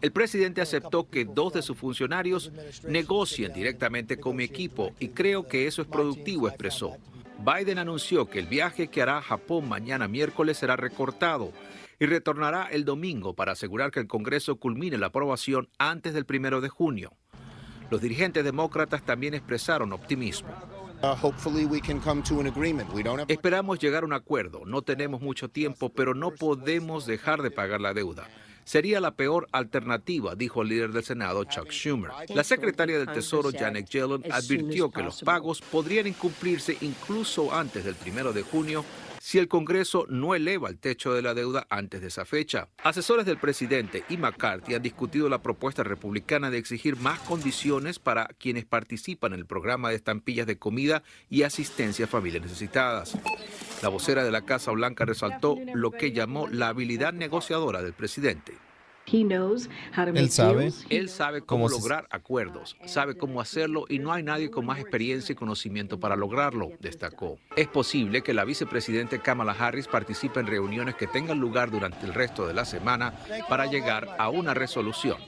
El 0.00 0.12
presidente 0.12 0.62
aceptó 0.62 1.10
que 1.10 1.26
dos 1.26 1.52
de 1.52 1.60
sus 1.60 1.76
funcionarios 1.76 2.50
negocien 2.88 3.52
directamente 3.52 4.16
con 4.16 4.36
mi 4.36 4.44
equipo 4.44 4.92
y 4.98 5.08
creo 5.08 5.46
que 5.46 5.66
eso 5.66 5.82
es 5.82 5.88
productivo, 5.88 6.48
expresó. 6.48 6.96
Biden 7.44 7.80
anunció 7.80 8.30
que 8.30 8.38
el 8.38 8.46
viaje 8.46 8.88
que 8.88 9.02
hará 9.02 9.18
a 9.18 9.22
Japón 9.22 9.68
mañana 9.68 10.08
miércoles 10.08 10.56
será 10.56 10.76
recortado 10.76 11.52
y 12.02 12.06
retornará 12.06 12.66
el 12.66 12.84
domingo 12.84 13.36
para 13.36 13.52
asegurar 13.52 13.92
que 13.92 14.00
el 14.00 14.08
Congreso 14.08 14.56
culmine 14.56 14.98
la 14.98 15.06
aprobación 15.06 15.68
antes 15.78 16.14
del 16.14 16.26
primero 16.26 16.60
de 16.60 16.68
junio. 16.68 17.12
Los 17.92 18.00
dirigentes 18.00 18.42
demócratas 18.42 19.04
también 19.04 19.34
expresaron 19.34 19.92
optimismo. 19.92 20.48
Esperamos 23.28 23.78
llegar 23.78 24.02
a 24.02 24.06
un 24.06 24.14
acuerdo. 24.14 24.62
No 24.66 24.82
tenemos 24.82 25.20
mucho 25.20 25.48
tiempo, 25.48 25.90
pero 25.90 26.12
no 26.12 26.32
podemos 26.32 27.06
dejar 27.06 27.40
de 27.40 27.52
pagar 27.52 27.80
la 27.80 27.94
deuda 27.94 28.26
sería 28.64 29.00
la 29.00 29.16
peor 29.16 29.48
alternativa, 29.50 30.36
dijo 30.36 30.62
el 30.62 30.68
líder 30.68 30.92
del 30.92 31.02
Senado, 31.02 31.42
Chuck 31.42 31.70
Schumer. 31.70 32.12
La 32.28 32.44
secretaria 32.44 32.96
del 32.96 33.12
Tesoro, 33.12 33.50
Janet 33.50 33.88
Yellen, 33.88 34.22
advirtió 34.30 34.88
que 34.88 35.02
los 35.02 35.20
pagos 35.22 35.60
podrían 35.60 36.06
incumplirse 36.06 36.76
incluso 36.80 37.52
antes 37.52 37.84
del 37.84 37.96
primero 37.96 38.32
de 38.32 38.42
junio 38.42 38.84
si 39.22 39.38
el 39.38 39.46
Congreso 39.46 40.04
no 40.08 40.34
eleva 40.34 40.68
el 40.68 40.78
techo 40.78 41.14
de 41.14 41.22
la 41.22 41.32
deuda 41.32 41.68
antes 41.70 42.00
de 42.00 42.08
esa 42.08 42.24
fecha. 42.24 42.70
Asesores 42.82 43.24
del 43.24 43.36
presidente 43.36 44.02
y 44.08 44.16
McCarthy 44.16 44.74
han 44.74 44.82
discutido 44.82 45.28
la 45.28 45.42
propuesta 45.42 45.84
republicana 45.84 46.50
de 46.50 46.58
exigir 46.58 46.96
más 46.96 47.20
condiciones 47.20 48.00
para 48.00 48.26
quienes 48.26 48.64
participan 48.64 49.32
en 49.32 49.38
el 49.38 49.46
programa 49.46 49.90
de 49.90 49.94
estampillas 49.94 50.48
de 50.48 50.58
comida 50.58 51.04
y 51.30 51.44
asistencia 51.44 52.06
a 52.06 52.08
familias 52.08 52.42
necesitadas. 52.42 53.16
La 53.80 53.90
vocera 53.90 54.24
de 54.24 54.32
la 54.32 54.44
Casa 54.44 54.72
Blanca 54.72 55.04
resaltó 55.04 55.56
lo 55.72 55.92
que 55.92 56.10
llamó 56.10 56.48
la 56.48 56.66
habilidad 56.66 57.12
negociadora 57.12 57.80
del 57.80 57.92
presidente. 57.92 58.54
Él 60.14 60.30
sabe. 60.30 60.72
Él 60.88 61.08
sabe 61.08 61.42
cómo, 61.42 61.68
lograr 61.68 62.06
acuerdos, 62.10 62.76
sabe 62.86 63.16
cómo 63.16 63.40
hacerlo 63.40 63.84
y 63.88 63.98
no 63.98 64.12
hay 64.12 64.22
nadie 64.22 64.50
con 64.50 64.66
más 64.66 64.78
experiencia 64.78 65.32
y 65.32 65.36
conocimiento 65.36 65.98
para 66.00 66.16
lograrlo, 66.16 66.70
destacó. 66.80 67.38
Es 67.56 67.68
posible 67.68 68.22
que 68.22 68.34
la 68.34 68.44
vicepresidente 68.44 69.18
Kamala 69.20 69.52
Harris 69.52 69.88
participe 69.88 70.40
en 70.40 70.46
reuniones 70.46 70.94
que 70.94 71.06
tengan 71.06 71.38
lugar 71.38 71.70
durante 71.70 72.06
el 72.06 72.14
resto 72.14 72.46
de 72.46 72.54
la 72.54 72.64
semana 72.64 73.14
para 73.48 73.66
llegar 73.66 74.08
a 74.18 74.30
una 74.30 74.54
resolución. 74.54 75.18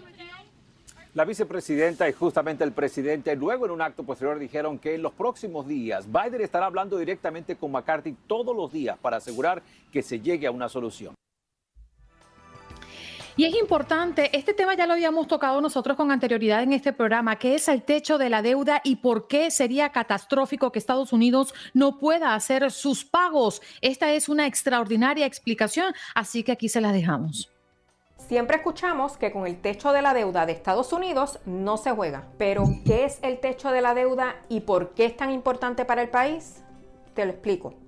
La 1.15 1.25
vicepresidenta 1.25 2.09
y 2.09 2.13
justamente 2.13 2.65
el 2.65 2.73
presidente 2.73 3.37
luego 3.37 3.67
en 3.67 3.71
un 3.71 3.83
acto 3.83 4.03
posterior 4.03 4.37
dijeron 4.37 4.81
que 4.81 4.97
en 4.97 5.03
los 5.03 5.13
próximos 5.13 5.69
días 5.69 6.09
Biden 6.11 6.41
estará 6.41 6.67
hablando 6.67 6.99
directamente 6.99 7.55
con 7.55 7.71
McCarthy 7.71 8.17
todos 8.27 8.55
los 8.57 8.73
días 8.73 8.99
para 9.01 9.19
asegurar 9.19 9.63
que 9.93 10.03
se 10.03 10.19
llegue 10.19 10.49
a 10.49 10.51
una 10.51 10.69
solución. 10.69 11.15
Y 13.37 13.45
es 13.45 13.55
importante, 13.57 14.37
este 14.37 14.55
tema 14.55 14.77
ya 14.77 14.87
lo 14.87 14.93
habíamos 14.93 15.27
tocado 15.27 15.61
nosotros 15.61 15.97
con 15.97 16.13
anterioridad 16.13 16.63
en 16.63 16.73
este 16.73 16.93
programa, 16.93 17.37
que 17.37 17.57
es 17.57 17.67
el 17.67 17.83
techo 17.83 18.17
de 18.17 18.31
la 18.31 18.43
deuda 18.43 18.81
y 18.85 18.97
por 18.97 19.27
qué 19.27 19.51
sería 19.51 19.91
catastrófico 19.91 20.71
que 20.71 20.79
Estados 20.79 21.13
Unidos 21.13 21.53
no 21.73 21.99
pueda 21.99 22.37
hacer 22.37 22.71
sus 22.71 23.05
pagos. 23.05 23.61
Esta 23.81 24.13
es 24.13 24.29
una 24.29 24.47
extraordinaria 24.47 25.27
explicación, 25.27 25.95
así 26.15 26.45
que 26.45 26.53
aquí 26.53 26.69
se 26.69 26.81
la 26.81 26.93
dejamos. 26.93 27.51
Siempre 28.19 28.59
escuchamos 28.59 29.17
que 29.17 29.33
con 29.33 29.49
el 29.49 29.61
techo 29.61 29.91
de 29.91 30.01
la 30.01 30.15
deuda 30.15 30.47
de 30.47 30.53
Estados 30.53 30.93
Unidos 30.93 31.41
no 31.45 31.77
se 31.77 31.91
juega, 31.91 32.29
pero 32.39 32.65
¿qué 32.87 33.05
es 33.05 33.19
el 33.23 33.41
techo 33.41 33.73
de 33.73 33.83
la 33.83 33.95
deuda 33.95 34.37
y 34.49 34.61
por 34.61 34.95
qué 34.95 35.07
es 35.07 35.17
tan 35.17 35.33
importante 35.33 35.85
para 35.85 36.03
el 36.03 36.09
país? 36.09 36.63
Te 37.15 37.25
lo 37.25 37.33
explico. 37.33 37.84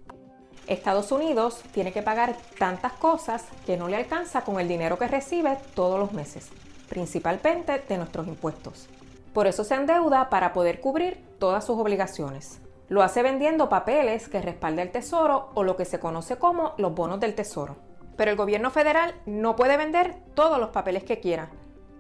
Estados 0.67 1.13
Unidos 1.13 1.63
tiene 1.73 1.93
que 1.93 2.03
pagar 2.03 2.37
tantas 2.59 2.93
cosas 2.93 3.45
que 3.65 3.77
no 3.77 3.89
le 3.89 3.97
alcanza 3.97 4.43
con 4.43 4.59
el 4.59 4.67
dinero 4.67 4.99
que 4.99 5.07
recibe 5.07 5.59
todos 5.75 5.99
los 5.99 6.13
meses, 6.13 6.49
principalmente 6.89 7.83
de 7.89 7.99
nuestros 7.99 8.27
impuestos. 8.27 8.89
Por 9.33 9.47
eso 9.47 9.65
se 9.65 9.75
endeuda 9.75 10.29
para 10.29 10.53
poder 10.53 10.81
cubrir 10.81 11.23
todas 11.39 11.65
sus 11.65 11.79
obligaciones. 11.79 12.61
Lo 12.89 13.03
hace 13.03 13.23
vendiendo 13.23 13.69
papeles 13.69 14.29
que 14.29 14.41
respalda 14.41 14.83
el 14.83 14.91
Tesoro 14.91 15.51
o 15.55 15.63
lo 15.63 15.77
que 15.77 15.85
se 15.85 16.01
conoce 16.01 16.37
como 16.37 16.73
los 16.79 16.95
bonos 16.95 17.21
del 17.21 17.35
Tesoro. 17.35 17.77
Pero 18.17 18.31
el 18.31 18.37
gobierno 18.37 18.71
federal 18.71 19.15
no 19.27 19.57
puede 19.57 19.77
vender 19.77 20.15
todos 20.35 20.59
los 20.59 20.71
papeles 20.71 21.05
que 21.05 21.21
quiera. 21.21 21.51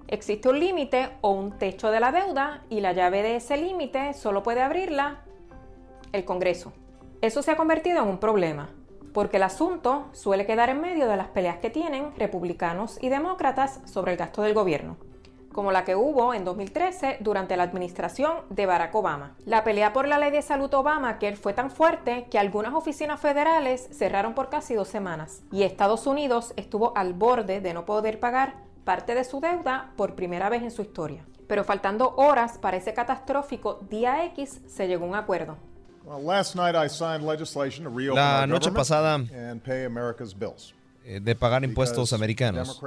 Existe 0.08 0.48
un 0.48 0.60
límite 0.60 1.10
o 1.20 1.30
un 1.32 1.58
techo 1.58 1.90
de 1.90 2.00
la 2.00 2.12
deuda 2.12 2.62
y 2.70 2.80
la 2.80 2.92
llave 2.92 3.22
de 3.22 3.36
ese 3.36 3.56
límite 3.56 4.14
solo 4.14 4.42
puede 4.42 4.62
abrirla 4.62 5.24
el 6.12 6.24
Congreso. 6.24 6.72
Eso 7.22 7.42
se 7.42 7.50
ha 7.50 7.56
convertido 7.56 8.02
en 8.02 8.08
un 8.08 8.18
problema, 8.18 8.68
porque 9.14 9.38
el 9.38 9.44
asunto 9.44 10.10
suele 10.12 10.44
quedar 10.44 10.68
en 10.68 10.82
medio 10.82 11.08
de 11.08 11.16
las 11.16 11.28
peleas 11.28 11.56
que 11.56 11.70
tienen 11.70 12.14
republicanos 12.18 12.98
y 13.00 13.08
demócratas 13.08 13.80
sobre 13.86 14.12
el 14.12 14.18
gasto 14.18 14.42
del 14.42 14.52
gobierno, 14.52 14.98
como 15.50 15.72
la 15.72 15.84
que 15.84 15.96
hubo 15.96 16.34
en 16.34 16.44
2013 16.44 17.16
durante 17.20 17.56
la 17.56 17.62
administración 17.62 18.40
de 18.50 18.66
Barack 18.66 18.94
Obama. 18.94 19.34
La 19.46 19.64
pelea 19.64 19.94
por 19.94 20.06
la 20.06 20.18
ley 20.18 20.30
de 20.30 20.42
salud 20.42 20.72
Obama 20.74 21.18
que 21.18 21.34
fue 21.36 21.54
tan 21.54 21.70
fuerte 21.70 22.26
que 22.30 22.38
algunas 22.38 22.74
oficinas 22.74 23.18
federales 23.18 23.88
cerraron 23.90 24.34
por 24.34 24.50
casi 24.50 24.74
dos 24.74 24.88
semanas 24.88 25.42
y 25.50 25.62
Estados 25.62 26.06
Unidos 26.06 26.52
estuvo 26.56 26.94
al 26.98 27.14
borde 27.14 27.62
de 27.62 27.72
no 27.72 27.86
poder 27.86 28.20
pagar 28.20 28.56
parte 28.84 29.14
de 29.14 29.24
su 29.24 29.40
deuda 29.40 29.92
por 29.96 30.14
primera 30.14 30.50
vez 30.50 30.62
en 30.62 30.70
su 30.70 30.82
historia. 30.82 31.24
Pero 31.48 31.64
faltando 31.64 32.14
horas 32.16 32.58
para 32.58 32.76
ese 32.76 32.92
catastrófico 32.92 33.80
día 33.88 34.26
X 34.26 34.60
se 34.66 34.86
llegó 34.86 35.06
a 35.06 35.08
un 35.08 35.14
acuerdo. 35.14 35.56
La 38.14 38.46
noche 38.46 38.70
pasada 38.70 39.24
eh, 41.04 41.20
de 41.22 41.34
pagar 41.34 41.64
impuestos 41.64 42.12
americanos. 42.12 42.80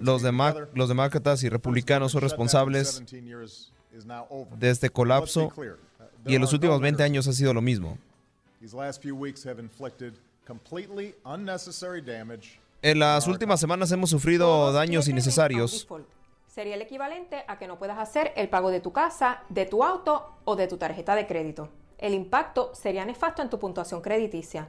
Los, 0.00 0.22
los 0.74 0.88
demócratas 0.88 1.42
y 1.42 1.48
republicanos 1.48 2.12
son 2.12 2.22
responsables 2.22 3.02
de 4.58 4.70
este 4.70 4.90
colapso 4.90 5.52
y 6.26 6.34
en 6.34 6.40
los 6.40 6.52
últimos 6.52 6.80
20 6.80 7.02
años 7.02 7.28
ha 7.28 7.32
sido 7.32 7.52
lo 7.54 7.62
mismo. 7.62 7.98
En 12.82 12.98
las 12.98 13.26
últimas 13.26 13.60
semanas 13.60 13.92
hemos 13.92 14.10
sufrido 14.10 14.72
daños 14.72 15.08
innecesarios. 15.08 15.86
Sería 16.56 16.76
el 16.76 16.80
equivalente 16.80 17.44
a 17.48 17.58
que 17.58 17.66
no 17.66 17.76
puedas 17.76 17.98
hacer 17.98 18.32
el 18.34 18.48
pago 18.48 18.70
de 18.70 18.80
tu 18.80 18.90
casa, 18.90 19.42
de 19.50 19.66
tu 19.66 19.84
auto 19.84 20.38
o 20.46 20.56
de 20.56 20.66
tu 20.66 20.78
tarjeta 20.78 21.14
de 21.14 21.26
crédito. 21.26 21.68
El 21.98 22.14
impacto 22.14 22.74
sería 22.74 23.04
nefasto 23.04 23.42
en 23.42 23.50
tu 23.50 23.58
puntuación 23.58 24.00
crediticia 24.00 24.68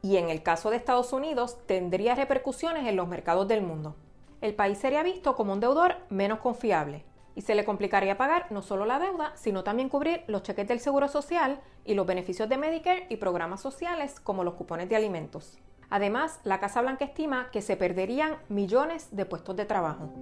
y 0.00 0.16
en 0.18 0.28
el 0.28 0.44
caso 0.44 0.70
de 0.70 0.76
Estados 0.76 1.12
Unidos 1.12 1.58
tendría 1.66 2.14
repercusiones 2.14 2.86
en 2.86 2.94
los 2.94 3.08
mercados 3.08 3.48
del 3.48 3.62
mundo. 3.62 3.96
El 4.40 4.54
país 4.54 4.78
sería 4.78 5.02
visto 5.02 5.34
como 5.34 5.54
un 5.54 5.58
deudor 5.58 5.96
menos 6.08 6.38
confiable 6.38 7.04
y 7.34 7.42
se 7.42 7.56
le 7.56 7.64
complicaría 7.64 8.16
pagar 8.16 8.46
no 8.50 8.62
solo 8.62 8.86
la 8.86 9.00
deuda, 9.00 9.32
sino 9.34 9.64
también 9.64 9.88
cubrir 9.88 10.22
los 10.28 10.44
cheques 10.44 10.68
del 10.68 10.78
Seguro 10.78 11.08
Social 11.08 11.60
y 11.84 11.94
los 11.94 12.06
beneficios 12.06 12.48
de 12.48 12.58
Medicare 12.58 13.06
y 13.08 13.16
programas 13.16 13.60
sociales 13.60 14.20
como 14.20 14.44
los 14.44 14.54
cupones 14.54 14.88
de 14.88 14.94
alimentos. 14.94 15.58
Además, 15.90 16.38
la 16.44 16.60
Casa 16.60 16.80
Blanca 16.80 17.04
estima 17.04 17.50
que 17.50 17.60
se 17.60 17.76
perderían 17.76 18.36
millones 18.48 19.08
de 19.10 19.24
puestos 19.24 19.56
de 19.56 19.64
trabajo. 19.64 20.12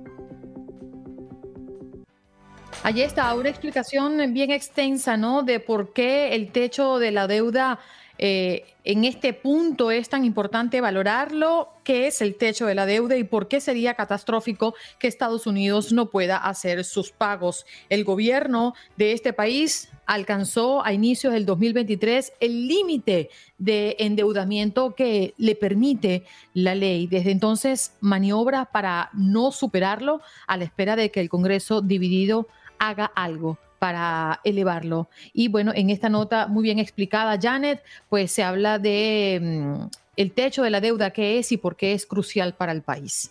Allí 2.87 3.03
está 3.03 3.35
una 3.35 3.49
explicación 3.49 4.33
bien 4.33 4.53
extensa, 4.53 5.17
¿no? 5.17 5.43
De 5.43 5.59
por 5.59 5.93
qué 5.93 6.37
el 6.37 6.53
techo 6.53 7.01
de 7.01 7.11
la 7.11 7.27
deuda 7.27 7.81
eh, 8.17 8.65
en 8.85 9.05
este 9.05 9.33
punto 9.33 9.91
es 9.91 10.09
tan 10.09 10.25
importante 10.25 10.81
valorarlo, 10.81 11.69
qué 11.83 12.07
es 12.07 12.23
el 12.23 12.37
techo 12.37 12.65
de 12.67 12.77
la 12.77 12.87
deuda 12.87 13.17
y 13.17 13.25
por 13.25 13.49
qué 13.49 13.61
sería 13.61 13.95
catastrófico 13.95 14.77
que 15.01 15.09
Estados 15.09 15.49
Unidos 15.49 15.93
no 15.93 16.11
pueda 16.11 16.37
hacer 16.37 16.85
sus 16.85 17.11
pagos. 17.11 17.67
El 17.89 18.05
gobierno 18.05 18.75
de 18.97 19.11
este 19.11 19.33
país 19.33 19.91
alcanzó 20.07 20.87
a 20.87 20.93
inicios 20.93 21.33
del 21.33 21.45
2023 21.45 22.35
el 22.39 22.69
límite 22.69 23.31
de 23.59 23.97
endeudamiento 23.99 24.95
que 24.95 25.35
le 25.39 25.57
permite 25.57 26.23
la 26.55 26.77
ley. 26.77 27.09
Desde 27.09 27.33
entonces 27.33 27.97
maniobra 28.01 28.67
para 28.67 29.11
no 29.13 29.51
superarlo 29.51 30.21
a 30.47 30.57
la 30.57 30.63
espera 30.63 30.95
de 30.95 31.11
que 31.11 31.19
el 31.19 31.29
Congreso 31.29 31.83
dividido 31.83 32.47
haga 32.79 33.07
algo 33.07 33.59
para 33.79 34.41
elevarlo. 34.45 35.09
Y 35.33 35.49
bueno, 35.49 35.73
en 35.75 35.91
esta 35.91 36.09
nota 36.09 36.47
muy 36.47 36.63
bien 36.63 36.79
explicada, 36.79 37.39
Janet, 37.41 37.83
pues 38.09 38.31
se 38.31 38.43
habla 38.43 38.79
de 38.79 39.39
mm, 39.43 39.89
el 40.17 40.33
techo 40.33 40.63
de 40.63 40.71
la 40.71 40.81
deuda, 40.81 41.11
qué 41.11 41.39
es 41.39 41.53
y 41.53 41.57
por 41.57 41.77
qué 41.77 41.93
es 41.93 42.07
crucial 42.07 42.55
para 42.55 42.73
el 42.73 42.83
país. 42.83 43.31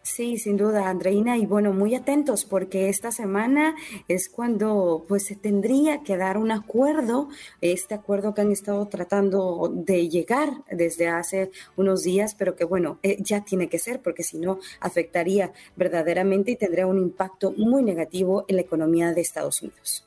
Sí, 0.00 0.38
sin 0.38 0.56
duda, 0.56 0.88
Andreina, 0.88 1.36
y 1.36 1.46
bueno, 1.46 1.72
muy 1.72 1.94
atentos 1.94 2.44
porque 2.44 2.88
esta 2.88 3.12
semana 3.12 3.74
es 4.08 4.28
cuando 4.28 5.04
pues 5.06 5.26
se 5.26 5.36
tendría 5.36 6.02
que 6.02 6.16
dar 6.16 6.38
un 6.38 6.50
acuerdo, 6.50 7.28
este 7.60 7.94
acuerdo 7.94 8.34
que 8.34 8.40
han 8.40 8.52
estado 8.52 8.86
tratando 8.88 9.70
de 9.74 10.08
llegar 10.08 10.64
desde 10.70 11.08
hace 11.08 11.50
unos 11.76 12.02
días, 12.02 12.34
pero 12.34 12.56
que 12.56 12.64
bueno, 12.64 12.98
eh, 13.02 13.18
ya 13.20 13.44
tiene 13.44 13.68
que 13.68 13.78
ser 13.78 14.00
porque 14.00 14.22
si 14.22 14.38
no 14.38 14.58
afectaría 14.80 15.52
verdaderamente 15.76 16.52
y 16.52 16.56
tendría 16.56 16.86
un 16.86 16.98
impacto 16.98 17.52
muy 17.56 17.82
negativo 17.82 18.44
en 18.48 18.56
la 18.56 18.62
economía 18.62 19.12
de 19.12 19.20
Estados 19.20 19.62
Unidos. 19.62 20.06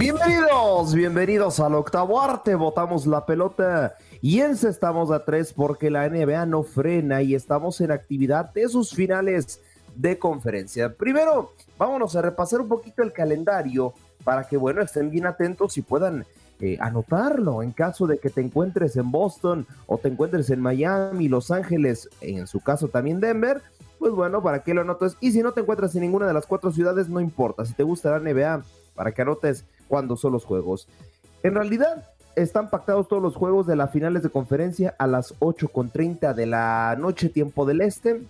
Bienvenidos, 0.00 0.94
bienvenidos 0.94 1.60
al 1.60 1.74
octavo 1.74 2.22
arte. 2.22 2.54
Botamos 2.54 3.06
la 3.06 3.26
pelota 3.26 3.96
y 4.22 4.40
encestamos 4.40 5.10
a 5.10 5.26
tres 5.26 5.52
porque 5.52 5.90
la 5.90 6.08
NBA 6.08 6.46
no 6.46 6.62
frena 6.62 7.20
y 7.20 7.34
estamos 7.34 7.82
en 7.82 7.90
actividad 7.90 8.50
de 8.54 8.66
sus 8.70 8.94
finales 8.94 9.60
de 9.94 10.18
conferencia. 10.18 10.94
Primero, 10.94 11.52
vámonos 11.76 12.16
a 12.16 12.22
repasar 12.22 12.62
un 12.62 12.68
poquito 12.68 13.02
el 13.02 13.12
calendario 13.12 13.92
para 14.24 14.44
que, 14.44 14.56
bueno, 14.56 14.80
estén 14.80 15.10
bien 15.10 15.26
atentos 15.26 15.76
y 15.76 15.82
puedan 15.82 16.24
eh, 16.60 16.78
anotarlo 16.80 17.62
en 17.62 17.72
caso 17.72 18.06
de 18.06 18.16
que 18.16 18.30
te 18.30 18.40
encuentres 18.40 18.96
en 18.96 19.10
Boston 19.10 19.66
o 19.86 19.98
te 19.98 20.08
encuentres 20.08 20.48
en 20.48 20.62
Miami, 20.62 21.28
Los 21.28 21.50
Ángeles, 21.50 22.08
en 22.22 22.46
su 22.46 22.60
caso 22.60 22.88
también 22.88 23.20
Denver. 23.20 23.60
Pues 23.98 24.12
bueno, 24.14 24.42
para 24.42 24.62
que 24.62 24.72
lo 24.72 24.80
anotes. 24.80 25.18
Y 25.20 25.32
si 25.32 25.42
no 25.42 25.52
te 25.52 25.60
encuentras 25.60 25.94
en 25.94 26.00
ninguna 26.00 26.26
de 26.26 26.32
las 26.32 26.46
cuatro 26.46 26.72
ciudades, 26.72 27.10
no 27.10 27.20
importa. 27.20 27.66
Si 27.66 27.74
te 27.74 27.82
gusta 27.82 28.18
la 28.18 28.18
NBA, 28.18 28.64
para 28.94 29.12
que 29.12 29.20
anotes 29.20 29.66
cuando 29.90 30.16
son 30.16 30.32
los 30.32 30.44
juegos. 30.44 30.88
En 31.42 31.56
realidad, 31.56 32.08
están 32.36 32.70
pactados 32.70 33.08
todos 33.08 33.22
los 33.22 33.34
juegos 33.34 33.66
de 33.66 33.74
las 33.76 33.90
finales 33.90 34.22
de 34.22 34.30
conferencia 34.30 34.94
a 34.98 35.06
las 35.08 35.38
8.30 35.40 36.32
de 36.32 36.46
la 36.46 36.96
noche, 36.98 37.28
tiempo 37.28 37.66
del 37.66 37.80
este. 37.80 38.22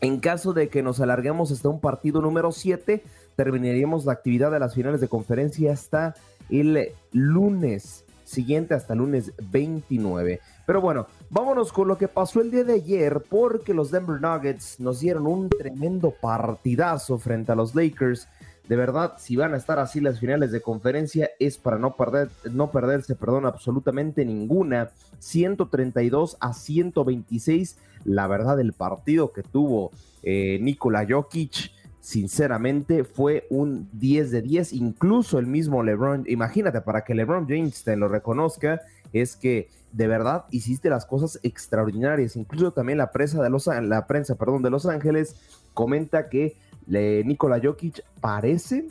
En 0.00 0.18
caso 0.18 0.52
de 0.52 0.68
que 0.68 0.82
nos 0.82 1.00
alarguemos 1.00 1.52
hasta 1.52 1.68
un 1.68 1.80
partido 1.80 2.20
número 2.20 2.50
7, 2.50 3.04
terminaríamos 3.36 4.04
la 4.04 4.12
actividad 4.12 4.50
de 4.50 4.58
las 4.58 4.74
finales 4.74 5.00
de 5.00 5.08
conferencia 5.08 5.72
hasta 5.72 6.14
el 6.48 6.92
lunes 7.12 8.04
siguiente, 8.24 8.74
hasta 8.74 8.94
el 8.94 9.00
lunes 9.00 9.32
29. 9.50 10.40
Pero 10.66 10.80
bueno, 10.80 11.06
vámonos 11.28 11.72
con 11.72 11.88
lo 11.88 11.98
que 11.98 12.08
pasó 12.08 12.40
el 12.40 12.50
día 12.50 12.64
de 12.64 12.74
ayer, 12.74 13.22
porque 13.28 13.74
los 13.74 13.90
Denver 13.90 14.20
Nuggets 14.20 14.80
nos 14.80 15.00
dieron 15.00 15.26
un 15.26 15.48
tremendo 15.50 16.12
partidazo 16.12 17.18
frente 17.18 17.52
a 17.52 17.56
los 17.56 17.74
Lakers 17.74 18.28
de 18.70 18.76
verdad, 18.76 19.14
si 19.18 19.34
van 19.34 19.52
a 19.52 19.56
estar 19.56 19.80
así 19.80 20.00
las 20.00 20.20
finales 20.20 20.52
de 20.52 20.60
conferencia, 20.60 21.28
es 21.40 21.58
para 21.58 21.76
no, 21.76 21.96
perder, 21.96 22.28
no 22.52 22.70
perderse, 22.70 23.16
perdón, 23.16 23.44
absolutamente 23.44 24.24
ninguna. 24.24 24.90
132 25.18 26.36
a 26.38 26.52
126, 26.52 27.78
la 28.04 28.28
verdad, 28.28 28.60
el 28.60 28.72
partido 28.72 29.32
que 29.32 29.42
tuvo 29.42 29.90
eh, 30.22 30.60
Nikola 30.62 31.04
Jokic, 31.04 31.72
sinceramente, 31.98 33.02
fue 33.02 33.48
un 33.50 33.88
10 33.94 34.30
de 34.30 34.40
10. 34.40 34.72
Incluso 34.74 35.40
el 35.40 35.48
mismo 35.48 35.82
LeBron, 35.82 36.22
imagínate, 36.28 36.80
para 36.80 37.02
que 37.02 37.16
LeBron 37.16 37.48
James 37.48 37.82
te 37.82 37.96
lo 37.96 38.06
reconozca, 38.06 38.82
es 39.12 39.34
que 39.34 39.68
de 39.90 40.06
verdad 40.06 40.44
hiciste 40.52 40.90
las 40.90 41.06
cosas 41.06 41.40
extraordinarias. 41.42 42.36
Incluso 42.36 42.70
también 42.70 42.98
la 42.98 43.10
prensa 43.10 43.42
de 43.42 43.50
Los, 43.50 43.66
la 43.66 44.06
prensa, 44.06 44.36
perdón, 44.36 44.62
de 44.62 44.70
Los 44.70 44.86
Ángeles 44.86 45.34
comenta 45.74 46.28
que 46.28 46.56
Nikola 46.90 47.60
Jokic 47.62 48.02
parece 48.20 48.88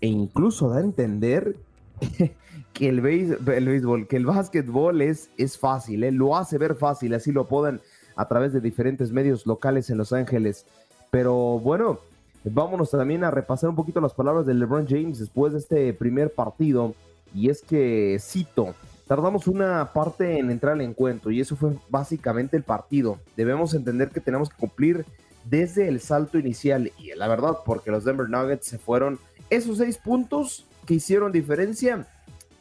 e 0.00 0.06
incluso 0.06 0.68
da 0.68 0.78
a 0.78 0.80
entender 0.80 1.56
que 2.72 2.88
el, 2.88 3.00
béisbol, 3.00 4.06
que 4.06 4.16
el 4.16 4.26
básquetbol 4.26 5.02
es, 5.02 5.30
es 5.36 5.58
fácil, 5.58 6.04
¿eh? 6.04 6.12
lo 6.12 6.36
hace 6.36 6.58
ver 6.58 6.74
fácil, 6.74 7.14
así 7.14 7.32
lo 7.32 7.46
podan 7.46 7.80
a 8.16 8.28
través 8.28 8.52
de 8.52 8.60
diferentes 8.60 9.12
medios 9.12 9.46
locales 9.46 9.90
en 9.90 9.98
Los 9.98 10.12
Ángeles. 10.12 10.66
Pero 11.10 11.58
bueno, 11.58 11.98
vámonos 12.44 12.90
también 12.90 13.24
a 13.24 13.30
repasar 13.30 13.70
un 13.70 13.76
poquito 13.76 14.00
las 14.00 14.14
palabras 14.14 14.46
de 14.46 14.54
LeBron 14.54 14.86
James 14.86 15.18
después 15.18 15.52
de 15.52 15.58
este 15.58 15.92
primer 15.94 16.32
partido. 16.32 16.94
Y 17.34 17.48
es 17.48 17.62
que, 17.62 18.18
cito, 18.20 18.74
tardamos 19.06 19.46
una 19.46 19.92
parte 19.92 20.38
en 20.38 20.50
entrar 20.50 20.74
al 20.74 20.80
encuentro 20.80 21.30
y 21.30 21.40
eso 21.40 21.56
fue 21.56 21.72
básicamente 21.88 22.56
el 22.56 22.62
partido. 22.62 23.18
Debemos 23.36 23.74
entender 23.74 24.10
que 24.10 24.20
tenemos 24.20 24.50
que 24.50 24.56
cumplir 24.56 25.04
desde 25.44 25.88
el 25.88 26.00
salto 26.00 26.38
inicial. 26.38 26.92
Y 26.98 27.14
la 27.14 27.28
verdad, 27.28 27.58
porque 27.64 27.90
los 27.90 28.04
Denver 28.04 28.28
Nuggets 28.28 28.66
se 28.66 28.78
fueron 28.78 29.18
esos 29.50 29.78
seis 29.78 29.98
puntos 29.98 30.66
que 30.86 30.94
hicieron 30.94 31.32
diferencia, 31.32 32.06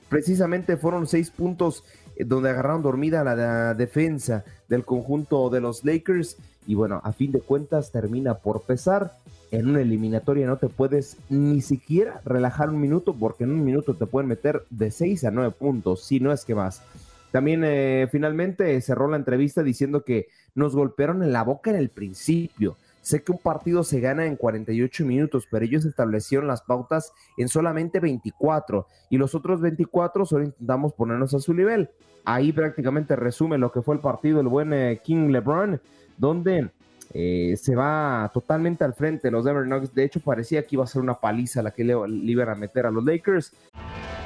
precisamente 0.10 0.78
fueron 0.78 1.08
seis 1.08 1.30
puntos 1.30 1.84
eh, 2.16 2.26
donde 2.26 2.50
agarraron 2.50 2.82
dormida 2.82 3.24
la, 3.24 3.74
defensa 3.74 4.44
del 4.68 4.84
conjunto 4.84 5.50
de 5.50 5.62
los 5.62 5.86
Lakers. 5.86 6.38
Y 6.68 6.76
bueno, 6.76 7.02
a 7.04 7.14
fin 7.14 7.32
de 7.32 7.42
cuentas 7.42 7.92
termina 7.92 8.36
por 8.36 8.64
pesar. 8.64 9.14
En 9.52 9.68
una 9.68 9.82
eliminatoria 9.82 10.46
no 10.46 10.58
te 10.58 10.70
puedes 10.70 11.18
ni 11.30 11.62
siquiera 11.62 12.22
relajar 12.24 12.70
un 12.70 12.80
minuto 12.80 13.16
porque 13.16 13.46
en 13.46 13.52
un 13.52 13.66
minuto 13.66 13.96
te 13.96 14.06
pueden 14.06 14.30
meter 14.30 14.64
de 14.70 14.92
6 14.92 15.24
a 15.24 15.32
9 15.32 15.56
puntos, 15.58 16.04
si 16.04 16.20
no 16.20 16.32
es 16.32 16.46
que 16.46 16.54
más. 16.54 16.84
También 17.32 17.64
eh, 17.64 18.08
finalmente 18.12 18.80
cerró 18.82 19.08
la 19.08 19.18
entrevista 19.18 19.64
diciendo 19.64 20.04
que 20.04 20.28
nos 20.56 20.76
golpearon 20.76 21.24
en 21.24 21.32
la 21.32 21.44
boca 21.44 21.70
en 21.70 21.76
el 21.76 21.90
principio. 21.90 22.78
Sé 23.02 23.24
que 23.24 23.32
un 23.32 23.38
partido 23.38 23.84
se 23.84 24.00
gana 24.00 24.26
en 24.26 24.36
48 24.36 25.06
minutos, 25.06 25.48
pero 25.50 25.64
ellos 25.64 25.86
establecieron 25.86 26.48
las 26.48 26.62
pautas 26.62 27.14
en 27.38 27.48
solamente 27.48 28.00
24 28.00 28.88
y 29.10 29.18
los 29.18 29.36
otros 29.36 29.62
24 29.62 30.26
solo 30.26 30.46
intentamos 30.46 30.94
ponernos 30.94 31.34
a 31.34 31.40
su 31.40 31.54
nivel. 31.54 31.90
Ahí 32.26 32.52
prácticamente 32.52 33.16
resume 33.16 33.58
lo 33.58 33.72
que 33.72 33.82
fue 33.82 33.96
el 33.96 34.02
partido 34.02 34.42
el 34.42 34.48
buen 34.48 34.74
eh, 34.74 35.00
King 35.04 35.30
LeBron, 35.30 35.82
donde 36.18 36.70
eh, 37.14 37.56
se 37.58 37.76
va 37.76 38.30
totalmente 38.34 38.84
al 38.84 38.94
frente 38.94 39.32
los 39.32 39.46
Denver 39.46 39.66
Nuggets. 39.66 39.96
De 39.96 40.04
hecho, 40.04 40.20
parecía 40.20 40.64
que 40.64 40.76
iba 40.76 40.84
a 40.84 40.88
ser 40.88 41.02
una 41.02 41.16
paliza 41.16 41.64
la 41.64 41.72
que 41.72 41.84
le, 41.84 41.96
le 42.08 42.32
iban 42.32 42.50
a 42.50 42.56
meter 42.56 42.86
a 42.86 42.92
los 42.92 43.04
Lakers. 43.04 43.54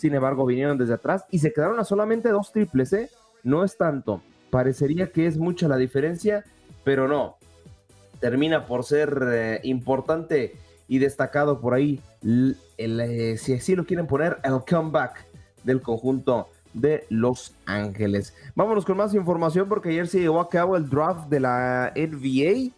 Sin 0.00 0.14
embargo, 0.14 0.46
vinieron 0.46 0.78
desde 0.78 0.94
atrás 0.94 1.26
y 1.30 1.40
se 1.40 1.52
quedaron 1.52 1.78
a 1.78 1.84
solamente 1.84 2.30
dos 2.30 2.52
triples, 2.52 2.90
¿eh? 2.94 3.10
No 3.42 3.64
es 3.64 3.76
tanto. 3.76 4.22
Parecería 4.48 5.12
que 5.12 5.26
es 5.26 5.36
mucha 5.36 5.68
la 5.68 5.76
diferencia, 5.76 6.42
pero 6.84 7.06
no. 7.06 7.36
Termina 8.18 8.64
por 8.64 8.84
ser 8.84 9.14
eh, 9.30 9.60
importante 9.62 10.56
y 10.88 11.00
destacado 11.00 11.60
por 11.60 11.74
ahí, 11.74 12.00
eh, 12.78 13.36
si 13.38 13.52
así 13.52 13.76
lo 13.76 13.84
quieren 13.84 14.06
poner, 14.06 14.38
el 14.42 14.60
comeback 14.66 15.26
del 15.64 15.82
conjunto 15.82 16.48
de 16.72 17.04
Los 17.10 17.54
Ángeles. 17.66 18.34
Vámonos 18.54 18.86
con 18.86 18.96
más 18.96 19.12
información 19.12 19.68
porque 19.68 19.90
ayer 19.90 20.08
se 20.08 20.20
llevó 20.20 20.40
a 20.40 20.48
cabo 20.48 20.78
el 20.78 20.88
draft 20.88 21.28
de 21.28 21.40
la 21.40 21.92
NBA. 21.94 22.72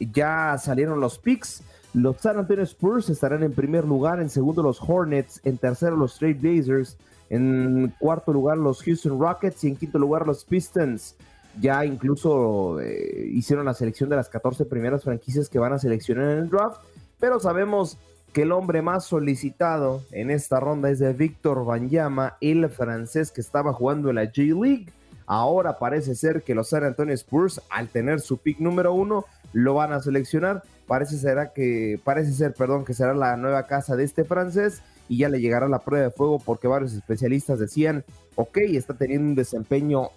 Ya 0.00 0.58
salieron 0.58 0.98
los 0.98 1.16
picks. 1.20 1.62
Los 1.96 2.18
San 2.18 2.38
Antonio 2.38 2.62
Spurs 2.62 3.08
estarán 3.08 3.42
en 3.42 3.54
primer 3.54 3.86
lugar, 3.86 4.20
en 4.20 4.28
segundo 4.28 4.62
los 4.62 4.78
Hornets, 4.86 5.40
en 5.44 5.56
tercero 5.56 5.96
los 5.96 6.12
Straight 6.12 6.38
Blazers, 6.38 6.98
en 7.30 7.90
cuarto 7.98 8.34
lugar 8.34 8.58
los 8.58 8.82
Houston 8.82 9.18
Rockets 9.18 9.64
y 9.64 9.68
en 9.68 9.76
quinto 9.76 9.98
lugar 9.98 10.26
los 10.26 10.44
Pistons. 10.44 11.16
Ya 11.58 11.86
incluso 11.86 12.78
eh, 12.80 13.30
hicieron 13.32 13.64
la 13.64 13.72
selección 13.72 14.10
de 14.10 14.16
las 14.16 14.28
14 14.28 14.66
primeras 14.66 15.04
franquicias 15.04 15.48
que 15.48 15.58
van 15.58 15.72
a 15.72 15.78
seleccionar 15.78 16.32
en 16.32 16.38
el 16.40 16.50
draft, 16.50 16.82
pero 17.18 17.40
sabemos 17.40 17.96
que 18.34 18.42
el 18.42 18.52
hombre 18.52 18.82
más 18.82 19.06
solicitado 19.06 20.02
en 20.12 20.30
esta 20.30 20.60
ronda 20.60 20.90
es 20.90 20.98
de 20.98 21.14
Víctor 21.14 21.64
Banyama, 21.64 22.36
el 22.42 22.68
francés 22.68 23.32
que 23.32 23.40
estaba 23.40 23.72
jugando 23.72 24.10
en 24.10 24.16
la 24.16 24.26
J-League. 24.26 24.92
Ahora 25.24 25.78
parece 25.78 26.14
ser 26.14 26.42
que 26.42 26.54
los 26.54 26.68
San 26.68 26.84
Antonio 26.84 27.14
Spurs, 27.14 27.62
al 27.70 27.88
tener 27.88 28.20
su 28.20 28.36
pick 28.36 28.60
número 28.60 28.92
uno, 28.92 29.24
lo 29.52 29.74
van 29.74 29.92
a 29.92 30.00
seleccionar. 30.00 30.62
Parece, 30.86 31.18
será 31.18 31.52
que, 31.52 32.00
parece 32.04 32.32
ser 32.32 32.54
perdón, 32.54 32.84
que 32.84 32.94
será 32.94 33.14
la 33.14 33.36
nueva 33.36 33.66
casa 33.66 33.96
de 33.96 34.04
este 34.04 34.24
francés 34.24 34.82
y 35.08 35.18
ya 35.18 35.28
le 35.28 35.40
llegará 35.40 35.68
la 35.68 35.80
prueba 35.80 36.06
de 36.06 36.10
fuego 36.10 36.40
porque 36.44 36.68
varios 36.68 36.92
especialistas 36.92 37.58
decían, 37.58 38.04
ok, 38.34 38.58
está 38.58 38.94
teniendo 38.94 39.28
un 39.28 39.34
desempeño 39.34 40.10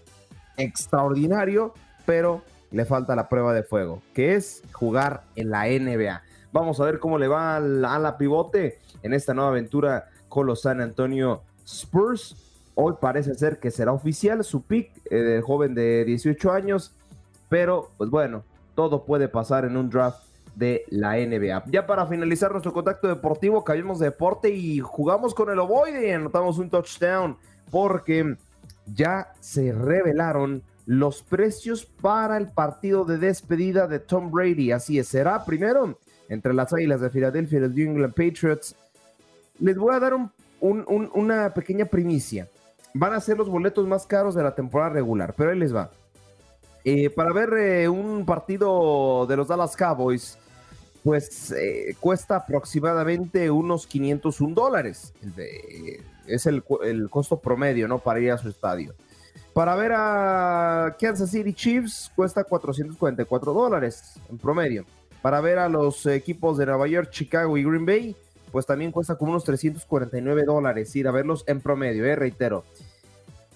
extraordinario, 0.58 1.74
pero 2.06 2.44
le 2.72 2.86
falta 2.86 3.16
la 3.16 3.30
prueba 3.30 3.54
de 3.54 3.64
fuego, 3.64 4.02
que 4.14 4.36
es 4.36 4.62
jugar 4.72 5.24
en 5.36 5.50
la 5.50 5.66
NBA. 5.66 6.22
Vamos 6.52 6.80
a 6.80 6.86
ver 6.86 7.00
cómo 7.00 7.18
le 7.18 7.28
va 7.28 7.58
a 7.58 7.60
la, 7.60 8.18
pivote 8.18 8.80
en 9.04 9.14
esta 9.14 9.34
nueva 9.34 9.52
aventura 9.52 10.10
con 10.28 10.48
los 10.48 10.62
San 10.62 10.82
Antonio 10.82 11.44
Spurs. 11.66 12.36
Hoy 12.76 12.96
parece 13.00 13.36
ser 13.36 13.60
que 13.60 13.72
será 13.72 13.92
oficial 13.92 14.44
su 14.44 14.64
pick 14.64 14.92
eh, 15.12 15.16
del 15.16 15.42
joven 15.42 15.76
de 15.76 16.06
18 16.06 16.52
años, 16.52 16.96
pero 17.50 17.92
pues 17.98 18.10
bueno, 18.10 18.44
todo 18.80 19.04
puede 19.04 19.28
pasar 19.28 19.66
en 19.66 19.76
un 19.76 19.90
draft 19.90 20.24
de 20.56 20.86
la 20.88 21.18
NBA. 21.18 21.66
Ya 21.70 21.86
para 21.86 22.08
finalizar 22.08 22.50
nuestro 22.50 22.72
contacto 22.72 23.10
deportivo, 23.10 23.62
cambiamos 23.62 24.00
de 24.00 24.06
deporte 24.06 24.52
y 24.52 24.80
jugamos 24.80 25.36
con 25.36 25.50
el 25.50 25.60
ovoide 25.60 26.08
y 26.08 26.12
anotamos 26.12 26.58
un 26.60 26.70
touchdown 26.70 27.36
porque 27.70 28.38
ya 28.86 29.34
se 29.42 29.74
revelaron 29.74 30.64
los 30.86 31.22
precios 31.22 31.84
para 31.84 32.38
el 32.38 32.48
partido 32.48 33.04
de 33.04 33.18
despedida 33.18 33.86
de 33.86 34.00
Tom 34.00 34.32
Brady. 34.32 34.72
Así 34.72 34.98
es, 34.98 35.10
será 35.10 35.44
primero 35.44 36.00
entre 36.30 36.54
las 36.54 36.72
Águilas 36.72 37.02
de 37.02 37.10
Filadelfia 37.10 37.58
y 37.58 37.62
los 37.64 37.72
New 37.72 37.92
England 37.92 38.14
Patriots. 38.14 38.78
Les 39.60 39.78
voy 39.78 39.94
a 39.94 40.00
dar 40.00 40.14
una 40.62 41.54
pequeña 41.54 41.84
primicia. 41.84 42.48
Van 42.94 43.12
a 43.12 43.20
ser 43.20 43.38
los 43.38 43.50
boletos 43.50 43.86
más 43.86 44.08
caros 44.08 44.36
de 44.36 44.44
la 44.44 44.56
temporada 44.56 44.92
regular, 44.92 45.34
pero 45.36 45.52
ahí 45.52 45.60
les 45.60 45.76
va. 45.76 45.92
Eh, 46.84 47.10
para 47.10 47.34
ver 47.34 47.54
eh, 47.54 47.90
un 47.90 48.26
partido 48.26 49.26
de 49.28 49.38
los 49.38 49.48
Dallas 49.48 49.76
Cowboys, 49.76 50.38
pues 51.04 51.52
eh, 51.52 51.96
cuesta 52.00 52.38
aproximadamente 52.38 53.50
unos 53.52 53.86
501 53.88 54.54
dólares. 54.54 55.14
es 56.28 56.46
el, 56.46 56.64
el, 56.84 57.10
costo 57.10 57.40
promedio, 57.40 57.88
¿no? 57.88 58.00
Para 58.00 58.20
ir 58.20 58.32
a 58.32 58.38
su 58.38 58.50
estadio. 58.50 58.94
Para 59.54 59.76
ver 59.76 59.92
a 59.94 60.96
Kansas 61.00 61.32
City 61.32 61.54
Chiefs 61.54 62.12
cuesta 62.16 62.44
444 62.44 63.54
dólares 63.54 64.14
en 64.30 64.38
promedio. 64.38 64.86
Para 65.22 65.42
ver 65.42 65.60
a 65.60 65.68
los 65.68 66.06
equipos 66.06 66.58
de 66.58 66.66
Nueva 66.66 66.88
York, 66.88 67.10
Chicago 67.10 67.58
y 67.58 67.64
Green 67.64 67.86
Bay, 67.86 68.16
pues 68.52 68.66
también 68.66 68.92
cuesta 68.92 69.16
como 69.16 69.32
unos 69.32 69.44
349 69.44 70.44
dólares 70.44 70.96
ir 70.96 71.08
a 71.08 71.12
verlos 71.12 71.44
en 71.48 71.62
promedio, 71.62 72.06
eh, 72.06 72.16
reitero. 72.16 72.64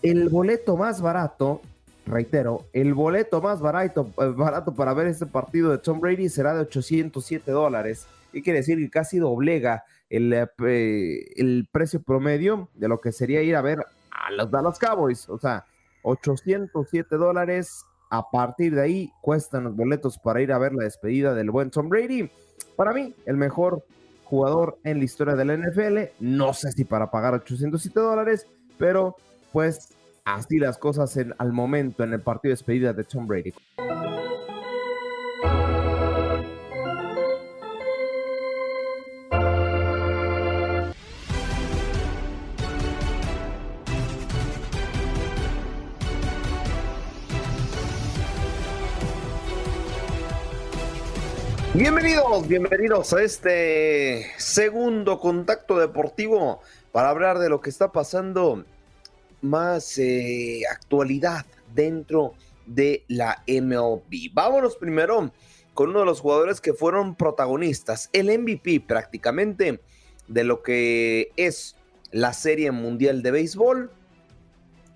El 0.01 0.29
boleto 0.29 0.75
más 0.75 1.01
barato, 1.01 1.61
reitero, 2.05 2.65
el 2.73 2.93
boleto 2.93 3.41
más 3.41 3.61
barato, 3.61 4.09
eh, 4.19 4.33
barato 4.35 4.73
para 4.73 4.93
ver 4.93 5.07
este 5.07 5.25
partido 5.25 5.71
de 5.71 5.77
Tom 5.77 5.99
Brady 5.99 6.29
será 6.29 6.53
de 6.53 6.61
807 6.61 7.51
dólares. 7.51 8.07
¿Qué 8.31 8.41
quiere 8.41 8.59
decir? 8.59 8.77
Que 8.77 8.89
casi 8.89 9.19
doblega 9.19 9.85
el, 10.09 10.33
eh, 10.33 11.25
el 11.35 11.67
precio 11.71 12.01
promedio 12.01 12.69
de 12.73 12.87
lo 12.87 12.99
que 12.99 13.11
sería 13.11 13.41
ir 13.41 13.55
a 13.55 13.61
ver 13.61 13.79
a 14.11 14.31
los 14.31 14.49
Dallas 14.51 14.79
Cowboys. 14.79 15.29
O 15.29 15.37
sea, 15.37 15.65
807 16.03 17.15
dólares 17.15 17.85
a 18.09 18.29
partir 18.29 18.75
de 18.75 18.81
ahí 18.81 19.11
cuestan 19.21 19.63
los 19.63 19.75
boletos 19.75 20.17
para 20.19 20.41
ir 20.41 20.51
a 20.51 20.57
ver 20.57 20.73
la 20.73 20.83
despedida 20.83 21.33
del 21.33 21.51
buen 21.51 21.71
Tom 21.71 21.89
Brady. 21.89 22.29
Para 22.75 22.93
mí, 22.93 23.13
el 23.25 23.37
mejor 23.37 23.85
jugador 24.23 24.77
en 24.83 24.99
la 24.99 25.05
historia 25.05 25.35
de 25.35 25.45
la 25.45 25.57
NFL. 25.57 25.97
No 26.19 26.53
sé 26.53 26.71
si 26.71 26.85
para 26.85 27.11
pagar 27.11 27.33
807 27.33 27.99
dólares, 27.99 28.47
pero 28.77 29.15
pues 29.51 29.89
así 30.25 30.57
las 30.57 30.77
cosas 30.77 31.17
al 31.37 31.51
momento 31.51 32.03
en 32.03 32.13
el 32.13 32.21
partido 32.21 32.51
de 32.51 32.55
despedida 32.55 32.93
de 32.93 33.03
Tom 33.03 33.27
Brady. 33.27 33.53
Bienvenidos, 51.75 52.47
bienvenidos 52.47 53.13
a 53.13 53.23
este 53.23 54.27
segundo 54.37 55.19
contacto 55.19 55.79
deportivo 55.79 56.61
para 56.91 57.09
hablar 57.09 57.39
de 57.39 57.49
lo 57.49 57.61
que 57.61 57.71
está 57.71 57.91
pasando 57.91 58.63
más 59.43 59.97
eh, 59.99 60.61
actualidad 60.71 61.45
dentro 61.75 62.33
de 62.65 63.03
la 63.07 63.43
MLB. 63.47 64.33
Vámonos 64.33 64.77
primero 64.77 65.31
con 65.73 65.89
uno 65.89 65.99
de 65.99 66.05
los 66.05 66.21
jugadores 66.21 66.61
que 66.61 66.73
fueron 66.73 67.15
protagonistas, 67.15 68.09
el 68.13 68.27
MVP 68.27 68.81
prácticamente 68.81 69.79
de 70.27 70.43
lo 70.43 70.61
que 70.61 71.31
es 71.35 71.75
la 72.11 72.33
Serie 72.33 72.71
Mundial 72.71 73.23
de 73.23 73.31
Béisbol, 73.31 73.91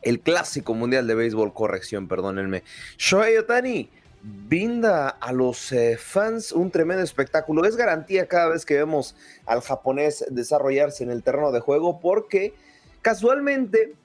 el 0.03 0.19
Clásico 0.19 0.73
Mundial 0.73 1.07
de 1.07 1.15
Béisbol, 1.15 1.53
corrección, 1.53 2.07
perdónenme. 2.07 2.63
Shohei 2.97 3.37
Otani 3.37 3.89
brinda 4.21 5.09
a 5.09 5.31
los 5.31 5.71
eh, 5.71 5.97
fans 5.97 6.51
un 6.51 6.71
tremendo 6.71 7.03
espectáculo. 7.03 7.65
Es 7.65 7.75
garantía 7.75 8.27
cada 8.27 8.49
vez 8.49 8.65
que 8.65 8.75
vemos 8.75 9.15
al 9.45 9.61
japonés 9.61 10.25
desarrollarse 10.29 11.03
en 11.03 11.11
el 11.11 11.23
terreno 11.23 11.51
de 11.51 11.59
juego 11.59 11.99
porque 11.99 12.53
casualmente, 13.01 13.95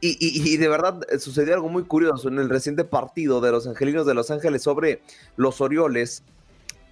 y, 0.00 0.56
de 0.56 0.68
verdad 0.68 1.00
sucedió 1.18 1.54
algo 1.54 1.68
muy 1.68 1.84
curioso 1.84 2.28
en 2.28 2.38
el 2.38 2.48
reciente 2.48 2.84
partido 2.84 3.40
de 3.40 3.50
los 3.50 3.66
Angelinos 3.66 4.06
de 4.06 4.14
Los 4.14 4.30
Ángeles 4.30 4.62
sobre 4.62 5.00
los 5.36 5.60
Orioles, 5.60 6.22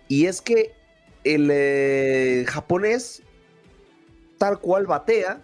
y 0.08 0.26
es 0.26 0.40
que 0.40 0.72
el 1.24 1.48
eh, 1.52 2.44
japonés 2.48 3.22
tal 4.38 4.58
cual 4.58 4.86
batea, 4.86 5.42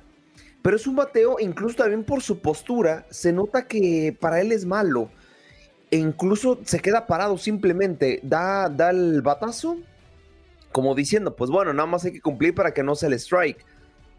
pero 0.62 0.76
es 0.76 0.86
un 0.86 0.96
bateo 0.96 1.36
incluso 1.40 1.76
también 1.76 2.04
por 2.04 2.22
su 2.22 2.40
postura, 2.40 3.06
se 3.10 3.32
nota 3.32 3.66
que 3.66 4.16
para 4.18 4.40
él 4.40 4.52
es 4.52 4.64
malo 4.64 5.10
e 5.90 5.98
incluso 5.98 6.58
se 6.64 6.80
queda 6.80 7.06
parado 7.06 7.36
simplemente, 7.36 8.20
da, 8.22 8.68
da 8.68 8.90
el 8.90 9.20
batazo, 9.20 9.76
como 10.72 10.94
diciendo, 10.94 11.36
pues 11.36 11.50
bueno, 11.50 11.74
nada 11.74 11.86
más 11.86 12.04
hay 12.04 12.12
que 12.12 12.20
cumplir 12.22 12.54
para 12.54 12.72
que 12.72 12.82
no 12.82 12.94
se 12.94 13.10
le 13.10 13.16
strike. 13.16 13.62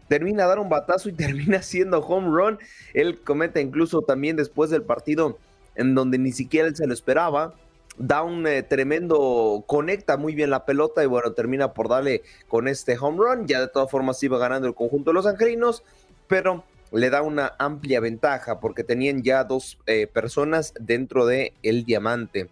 Termina 0.08 0.44
a 0.44 0.48
dar 0.48 0.58
un 0.58 0.68
batazo 0.68 1.08
y 1.08 1.12
termina 1.16 1.62
siendo 1.62 2.00
home 2.00 2.28
run. 2.28 2.58
Él 2.92 3.20
comete 3.20 3.60
incluso 3.60 4.02
también 4.02 4.36
después 4.36 4.70
del 4.70 4.82
partido 4.82 5.38
en 5.74 5.94
donde 5.94 6.18
ni 6.18 6.32
siquiera 6.32 6.68
él 6.68 6.76
se 6.76 6.86
lo 6.86 6.94
esperaba. 6.94 7.54
Da 7.96 8.22
un 8.22 8.46
eh, 8.46 8.62
tremendo, 8.62 9.62
conecta 9.66 10.16
muy 10.16 10.34
bien 10.34 10.50
la 10.50 10.64
pelota 10.64 11.04
y 11.04 11.06
bueno, 11.06 11.32
termina 11.32 11.72
por 11.74 11.88
darle 11.88 12.22
con 12.48 12.66
este 12.66 12.96
home 12.98 13.18
run. 13.18 13.46
Ya 13.46 13.60
de 13.60 13.68
todas 13.68 13.90
formas 13.90 14.22
iba 14.22 14.38
ganando 14.38 14.66
el 14.66 14.74
conjunto 14.74 15.10
de 15.10 15.14
los 15.14 15.26
angelinos, 15.26 15.84
pero 16.26 16.64
le 16.90 17.10
da 17.10 17.22
una 17.22 17.54
amplia 17.58 18.00
ventaja 18.00 18.60
porque 18.60 18.84
tenían 18.84 19.22
ya 19.22 19.44
dos 19.44 19.78
eh, 19.86 20.06
personas 20.06 20.74
dentro 20.80 21.26
de 21.26 21.52
el 21.62 21.84
diamante. 21.84 22.48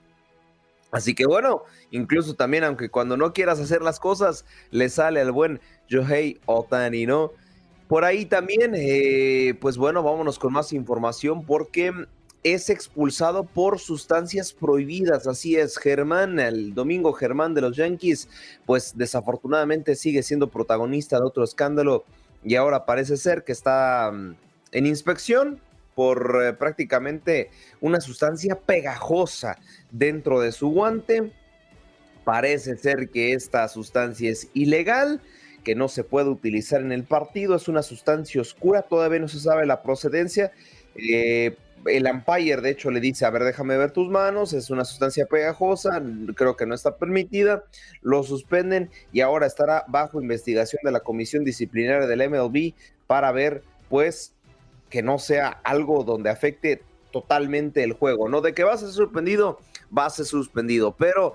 Así 0.93 1.15
que 1.15 1.25
bueno, 1.27 1.63
incluso 1.91 2.35
también, 2.35 2.65
aunque 2.65 2.91
cuando 2.91 3.17
no 3.17 3.33
quieras 3.33 3.59
hacer 3.59 3.81
las 3.81 3.99
cosas, 3.99 4.45
le 4.71 4.91
sale 4.91 5.21
al 5.23 5.33
buen 5.33 5.59
Yohei 5.89 6.39
Otani, 6.45 7.07
¿no? 7.07 7.33
Por 7.89 8.05
ahí 8.05 8.27
también, 8.27 8.75
eh, 8.75 9.55
pues 9.59 9.79
bueno, 9.79 10.03
vámonos 10.03 10.39
con 10.39 10.53
más 10.53 10.73
información 10.75 11.45
porque 11.47 11.93
es 12.43 12.69
expulsado 12.69 13.45
por 13.45 13.79
sustancias 13.79 14.53
prohibidas. 14.53 15.27
Así 15.27 15.57
es, 15.57 15.79
Germán, 15.79 16.39
el 16.39 16.75
domingo 16.75 17.15
Germán 17.15 17.55
de 17.55 17.63
los 17.63 17.75
Yankees, 17.75 18.29
pues 18.67 18.93
desafortunadamente 18.95 19.97
sigue 19.97 20.23
siendo 20.23 20.49
protagonista 20.49 21.19
de 21.19 21.25
otro 21.25 21.43
escándalo 21.43 22.05
y 22.45 22.57
ahora 22.57 22.85
parece 22.85 23.17
ser 23.17 23.45
que 23.45 23.53
está 23.53 24.11
mm, 24.13 24.35
en 24.73 24.87
inspección 24.87 25.59
por 26.03 26.43
eh, 26.43 26.53
prácticamente 26.53 27.49
una 27.81 28.01
sustancia 28.01 28.57
pegajosa 28.57 29.57
dentro 29.93 30.41
de 30.41 30.51
su 30.51 30.69
guante. 30.71 31.31
Parece 32.25 32.77
ser 32.77 33.11
que 33.11 33.35
esta 33.35 33.69
sustancia 33.69 34.29
es 34.29 34.49
ilegal, 34.53 35.21
que 35.63 35.77
no 35.77 35.87
se 35.87 36.03
puede 36.03 36.29
utilizar 36.29 36.81
en 36.81 36.91
el 36.91 37.05
partido, 37.05 37.55
es 37.55 37.69
una 37.69 37.85
sustancia 37.85 38.41
oscura, 38.41 38.83
todavía 38.83 39.21
no 39.21 39.29
se 39.29 39.39
sabe 39.39 39.65
la 39.65 39.81
procedencia. 39.85 40.51
Eh, 40.97 41.57
el 41.87 42.11
umpire, 42.11 42.61
de 42.61 42.71
hecho, 42.71 42.91
le 42.91 42.99
dice, 42.99 43.25
a 43.25 43.31
ver, 43.31 43.45
déjame 43.45 43.77
ver 43.77 43.93
tus 43.93 44.09
manos, 44.09 44.55
es 44.55 44.71
una 44.71 44.85
sustancia 44.85 45.27
pegajosa, 45.27 46.03
creo 46.35 46.57
que 46.57 46.67
no 46.67 46.75
está 46.75 46.97
permitida, 46.97 47.63
lo 48.01 48.25
suspenden 48.25 48.91
y 49.13 49.21
ahora 49.21 49.47
estará 49.47 49.85
bajo 49.87 50.21
investigación 50.21 50.81
de 50.83 50.91
la 50.91 50.99
Comisión 50.99 51.45
Disciplinaria 51.45 52.09
del 52.09 52.29
MLB 52.29 52.75
para 53.07 53.31
ver, 53.31 53.63
pues, 53.89 54.35
que 54.93 55.03
no 55.03 55.19
sea 55.19 55.49
algo 55.65 56.05
donde 56.05 56.29
afecte 56.29 56.83
totalmente 57.13 57.83
el 57.83 57.95
juego, 57.95 58.29
¿no? 58.29 58.43
De 58.43 58.53
que 58.53 58.63
va 58.63 58.75
a 58.75 58.77
ser 58.77 58.91
suspendido, 58.91 59.59
va 59.97 60.05
a 60.05 60.11
ser 60.11 60.27
suspendido, 60.27 60.95
pero 60.95 61.35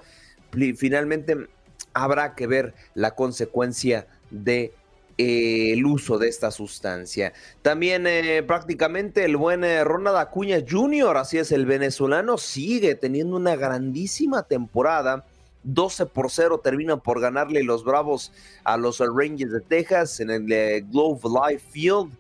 finalmente 0.76 1.48
habrá 1.92 2.36
que 2.36 2.46
ver 2.46 2.76
la 2.94 3.16
consecuencia 3.16 4.06
de 4.30 4.76
el 5.18 5.84
uso 5.88 6.20
de 6.20 6.28
esta 6.28 6.52
sustancia. 6.52 7.34
También 7.64 8.06
eh, 8.06 8.44
prácticamente 8.44 9.26
el 9.26 9.38
buen 9.38 9.64
eh, 9.64 9.84
Ronald 9.84 10.18
Acuña 10.18 10.60
Jr., 10.60 11.18
así 11.18 11.40
es, 11.40 11.52
el 11.52 11.66
venezolano 11.66 12.38
sigue 12.38 12.94
teniendo 12.94 13.38
una 13.38 13.56
grandísima 13.56 14.44
temporada. 14.44 15.26
12 15.64 16.06
por 16.06 16.30
0 16.30 16.62
terminan 16.64 17.02
por 17.02 17.20
ganarle 17.20 17.64
los 17.64 17.84
Bravos 17.84 18.32
a 18.64 18.78
los 18.78 19.00
Rangers 19.00 19.52
de 19.52 19.62
Texas 19.62 20.20
en 20.20 20.30
el 20.30 20.52
eh, 20.52 20.86
Globe 20.88 21.22
Life 21.24 21.66
Field. 21.72 22.12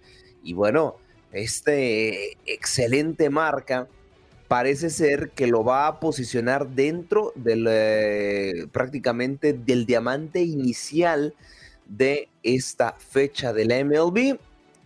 Y 0.41 0.53
bueno, 0.53 0.95
este 1.31 2.37
excelente 2.45 3.29
marca 3.29 3.87
parece 4.47 4.89
ser 4.89 5.31
que 5.31 5.47
lo 5.47 5.63
va 5.63 5.87
a 5.87 5.99
posicionar 5.99 6.69
dentro 6.69 7.33
del 7.35 8.69
prácticamente 8.71 9.53
del 9.53 9.85
diamante 9.85 10.41
inicial 10.41 11.33
de 11.87 12.29
esta 12.43 12.95
fecha 12.97 13.53
de 13.53 13.65
la 13.65 13.83
MLB. 13.83 14.39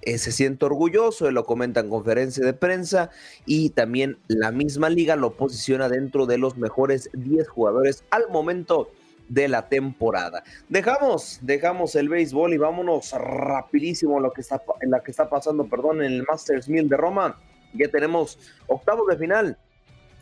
Eh, 0.04 0.18
se 0.18 0.32
siente 0.32 0.66
orgulloso, 0.66 1.30
lo 1.30 1.46
comenta 1.46 1.82
en 1.82 1.90
conferencia 1.90 2.44
de 2.44 2.54
prensa 2.54 3.12
y 3.46 3.70
también 3.70 4.18
la 4.28 4.52
misma 4.52 4.90
liga 4.90 5.16
lo 5.16 5.34
posiciona 5.34 5.90
dentro 5.90 6.26
de 6.26 6.40
los 6.40 6.58
mejores 6.58 7.12
10 7.14 7.48
jugadores 7.48 8.04
al 8.10 8.28
momento 8.30 8.90
de 9.32 9.48
la 9.48 9.70
temporada. 9.70 10.44
Dejamos, 10.68 11.40
dejamos 11.42 11.96
el 11.96 12.10
béisbol 12.10 12.54
y 12.54 12.58
vámonos 12.58 13.14
rapidísimo 13.14 14.18
a 14.18 14.22
lo 14.22 14.34
que 14.34 14.42
está, 14.42 14.62
en 14.82 14.92
la 14.92 15.02
que 15.02 15.12
está 15.12 15.30
pasando, 15.30 15.66
perdón, 15.68 16.04
en 16.04 16.12
el 16.12 16.24
Masters 16.24 16.68
1000 16.68 16.90
de 16.90 16.98
Roma. 16.98 17.40
Ya 17.74 17.88
tenemos 17.88 18.38
octavos 18.68 19.08
de 19.08 19.18
final 19.18 19.58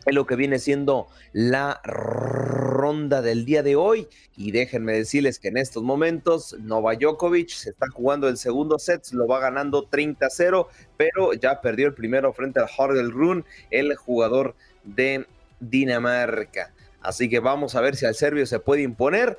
en 0.05 0.16
lo 0.16 0.28
que 0.28 0.36
viene 0.36 0.60
siendo 0.60 1.07
la 1.34 1.82
ronda 1.84 3.24
del 3.24 3.45
día 3.45 3.64
de 3.64 3.76
hoy. 3.76 4.07
Y 4.38 4.51
déjenme 4.51 4.93
decirles 4.93 5.39
que 5.39 5.47
en 5.47 5.57
estos 5.57 5.82
momentos 5.82 6.55
Nova 6.60 6.93
Djokovic 6.93 7.49
se 7.49 7.72
está 7.72 7.88
jugando 7.91 8.28
el 8.28 8.38
segundo 8.38 8.78
set, 8.78 9.07
lo 9.12 9.26
va 9.28 9.39
ganando 9.39 9.89
30-0, 9.89 10.68
pero 10.97 11.34
ya 11.34 11.62
perdió 11.62 11.88
el 11.88 11.95
primero 11.95 12.32
frente 12.32 12.60
al 12.60 12.68
Hardel 12.68 13.12
Run, 13.12 13.43
el 13.72 13.95
jugador 13.95 14.53
de 14.84 15.26
Dinamarca. 15.60 16.72
Así 17.01 17.29
que 17.29 17.39
vamos 17.39 17.75
a 17.75 17.81
ver 17.81 17.95
si 17.95 18.05
al 18.05 18.15
serbio 18.15 18.45
se 18.45 18.59
puede 18.59 18.81
imponer. 18.81 19.37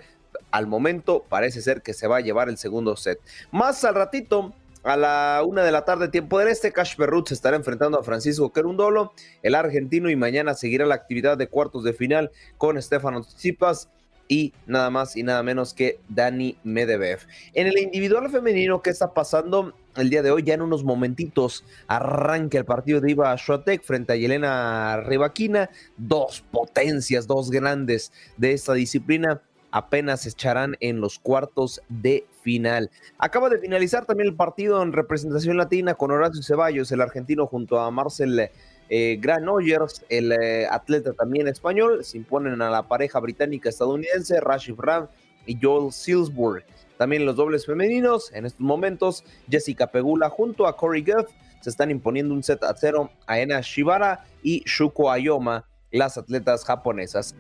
Al 0.51 0.67
momento 0.67 1.25
parece 1.29 1.63
ser 1.63 1.83
que 1.83 1.93
se 1.93 2.07
va 2.07 2.19
a 2.19 2.21
llevar 2.21 2.49
el 2.49 2.57
segundo 2.57 2.97
set. 2.97 3.21
Más 3.51 3.85
al 3.85 3.95
ratito 3.95 4.55
a 4.83 4.97
la 4.97 5.43
una 5.47 5.63
de 5.63 5.73
la 5.73 5.85
tarde, 5.85 6.09
tiempo 6.09 6.39
del 6.39 6.49
este, 6.49 6.73
Cash 6.73 6.97
Perrut 6.97 7.29
se 7.29 7.35
estará 7.35 7.57
enfrentando 7.57 7.99
a 7.99 8.03
Francisco 8.03 8.53
Querundolo, 8.53 9.13
el 9.43 9.55
argentino, 9.55 10.09
y 10.09 10.17
mañana 10.17 10.55
seguirá 10.55 10.87
la 10.87 10.95
actividad 10.95 11.37
de 11.37 11.49
cuartos 11.49 11.85
de 11.85 11.93
final 11.93 12.31
con 12.57 12.81
Stefano 12.81 13.23
Tsipas 13.23 13.91
y 14.29 14.55
nada 14.67 14.91
más 14.91 15.17
y 15.17 15.23
nada 15.23 15.43
menos 15.43 15.75
que 15.75 15.99
Dani 16.09 16.57
Medebev. 16.63 17.21
En 17.53 17.67
el 17.67 17.79
individual 17.79 18.31
femenino, 18.31 18.81
¿qué 18.81 18.91
está 18.91 19.13
pasando 19.13 19.75
el 20.01 20.11
día 20.11 20.23
de 20.23 20.31
hoy? 20.31 20.43
Ya 20.43 20.55
en 20.55 20.63
unos 20.63 20.85
momentitos 20.85 21.65
arranca 21.87 22.59
el 22.59 22.65
partido 22.65 23.01
de 23.01 23.11
Iva 23.11 23.37
Swiatek 23.37 23.83
frente 23.83 24.13
a 24.13 24.17
Yelena 24.17 24.99
Rivaquina, 24.99 25.71
dos 25.97 26.45
potencias, 26.51 27.27
dos 27.27 27.51
grandes 27.51 28.13
de 28.37 28.53
esta 28.53 28.75
disciplina 28.75 29.43
apenas 29.71 30.27
echarán 30.27 30.77
en 30.81 31.01
los 31.01 31.19
cuartos 31.19 31.81
de 31.89 32.27
final. 32.43 32.91
Acaba 33.19 33.49
de 33.49 33.59
finalizar 33.59 34.07
también 34.07 34.29
el 34.29 34.35
partido 34.35 34.83
en 34.83 34.93
representación 34.93 35.57
latina 35.57 35.95
con 35.95 36.11
Horacio 36.11 36.43
Ceballos, 36.43 36.91
el 36.93 37.01
argentino, 37.01 37.47
junto 37.47 37.79
a 37.79 37.91
Marcel 37.91 38.51
eh, 38.89 39.19
Granollers, 39.21 40.05
el 40.09 40.33
eh, 40.33 40.67
atleta 40.71 41.13
también 41.13 41.49
español. 41.49 42.05
Se 42.05 42.19
imponen 42.19 42.61
a 42.63 42.71
la 42.71 42.89
pareja 42.89 43.21
británica-estadounidense, 43.21 44.41
Rashid 44.41 44.75
Ram 44.79 45.09
y 45.47 45.59
Joel 45.61 45.93
Silsburg. 45.93 46.65
También 47.01 47.25
los 47.25 47.35
dobles 47.35 47.65
femeninos, 47.65 48.31
en 48.35 48.45
estos 48.45 48.61
momentos, 48.61 49.25
Jessica 49.49 49.87
Pegula 49.87 50.29
junto 50.29 50.67
a 50.67 50.77
Corey 50.77 51.03
Guff 51.03 51.31
se 51.63 51.71
están 51.71 51.91
imponiendo 51.91 52.35
un 52.35 52.43
set 52.43 52.63
a 52.63 52.77
cero 52.77 53.11
a 53.27 53.41
Ena 53.41 53.63
Shibara 53.63 54.27
y 54.43 54.63
Shuko 54.67 55.11
Ayoma, 55.11 55.65
las 55.91 56.19
atletas 56.19 56.63
japonesas. 56.63 57.35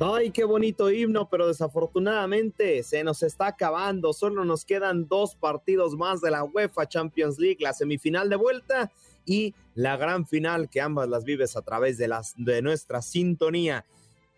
Ay, 0.00 0.30
qué 0.30 0.44
bonito 0.44 0.92
himno, 0.92 1.28
pero 1.28 1.48
desafortunadamente 1.48 2.84
se 2.84 3.02
nos 3.02 3.24
está 3.24 3.48
acabando. 3.48 4.12
Solo 4.12 4.44
nos 4.44 4.64
quedan 4.64 5.08
dos 5.08 5.34
partidos 5.34 5.96
más 5.96 6.20
de 6.20 6.30
la 6.30 6.44
UEFA 6.44 6.86
Champions 6.86 7.36
League, 7.36 7.56
la 7.58 7.72
semifinal 7.72 8.28
de 8.28 8.36
vuelta 8.36 8.92
y 9.26 9.54
la 9.74 9.96
gran 9.96 10.24
final 10.24 10.68
que 10.70 10.80
ambas 10.80 11.08
las 11.08 11.24
vives 11.24 11.56
a 11.56 11.62
través 11.62 11.98
de, 11.98 12.06
las, 12.06 12.34
de 12.36 12.62
nuestra 12.62 13.02
sintonía. 13.02 13.84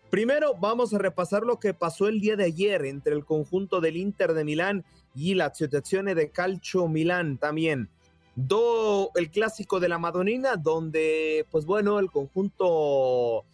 Primero 0.09 0.55
vamos 0.59 0.95
a 0.95 0.97
repasar 0.97 1.43
lo 1.43 1.59
que 1.59 1.75
pasó 1.75 2.07
el 2.07 2.21
día 2.21 2.35
de 2.35 2.45
ayer 2.45 2.83
entre 2.85 3.13
el 3.13 3.23
conjunto 3.23 3.81
del 3.81 3.97
Inter 3.97 4.33
de 4.33 4.43
Milán 4.43 4.83
y 5.13 5.35
la 5.35 5.45
Associazione 5.45 6.15
de 6.15 6.31
Calcio 6.31 6.87
Milán 6.87 7.37
también. 7.37 7.87
do, 8.35 9.11
el 9.13 9.29
clásico 9.29 9.79
de 9.79 9.89
la 9.89 9.99
Madonina, 9.99 10.55
donde, 10.55 11.45
pues 11.51 11.65
bueno, 11.65 11.99
el 11.99 12.09
conjunto 12.09 13.45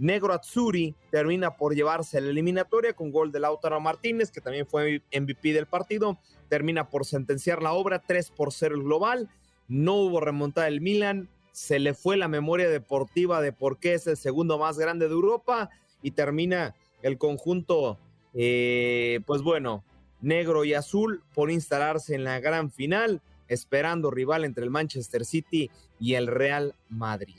negro 0.00 0.32
Atsuri 0.32 0.94
termina 1.10 1.56
por 1.56 1.74
llevarse 1.74 2.20
la 2.20 2.30
eliminatoria 2.30 2.94
con 2.94 3.12
gol 3.12 3.30
de 3.30 3.40
Lautaro 3.40 3.80
Martínez, 3.80 4.30
que 4.30 4.40
también 4.40 4.66
fue 4.66 5.02
MVP 5.12 5.52
del 5.52 5.66
partido, 5.66 6.18
termina 6.48 6.88
por 6.88 7.04
sentenciar 7.04 7.62
la 7.62 7.72
obra 7.72 8.00
3 8.00 8.30
por 8.30 8.52
0 8.52 8.76
el 8.76 8.82
global, 8.82 9.28
no 9.68 9.94
hubo 9.94 10.20
remontada 10.20 10.66
del 10.66 10.80
Milan, 10.80 11.28
se 11.52 11.78
le 11.78 11.94
fue 11.94 12.16
la 12.16 12.28
memoria 12.28 12.68
deportiva 12.68 13.42
de 13.42 13.52
por 13.52 13.78
qué 13.78 13.94
es 13.94 14.06
el 14.06 14.16
segundo 14.16 14.58
más 14.58 14.78
grande 14.78 15.06
de 15.06 15.14
Europa 15.14 15.68
y 16.02 16.12
termina 16.12 16.74
el 17.02 17.18
conjunto, 17.18 17.98
eh, 18.32 19.20
pues 19.26 19.42
bueno, 19.42 19.84
negro 20.22 20.64
y 20.64 20.74
azul 20.74 21.22
por 21.34 21.50
instalarse 21.50 22.14
en 22.14 22.24
la 22.24 22.40
gran 22.40 22.70
final, 22.70 23.20
esperando 23.48 24.10
rival 24.10 24.44
entre 24.44 24.64
el 24.64 24.70
Manchester 24.70 25.26
City 25.26 25.70
y 25.98 26.14
el 26.14 26.26
Real 26.26 26.74
Madrid. 26.88 27.36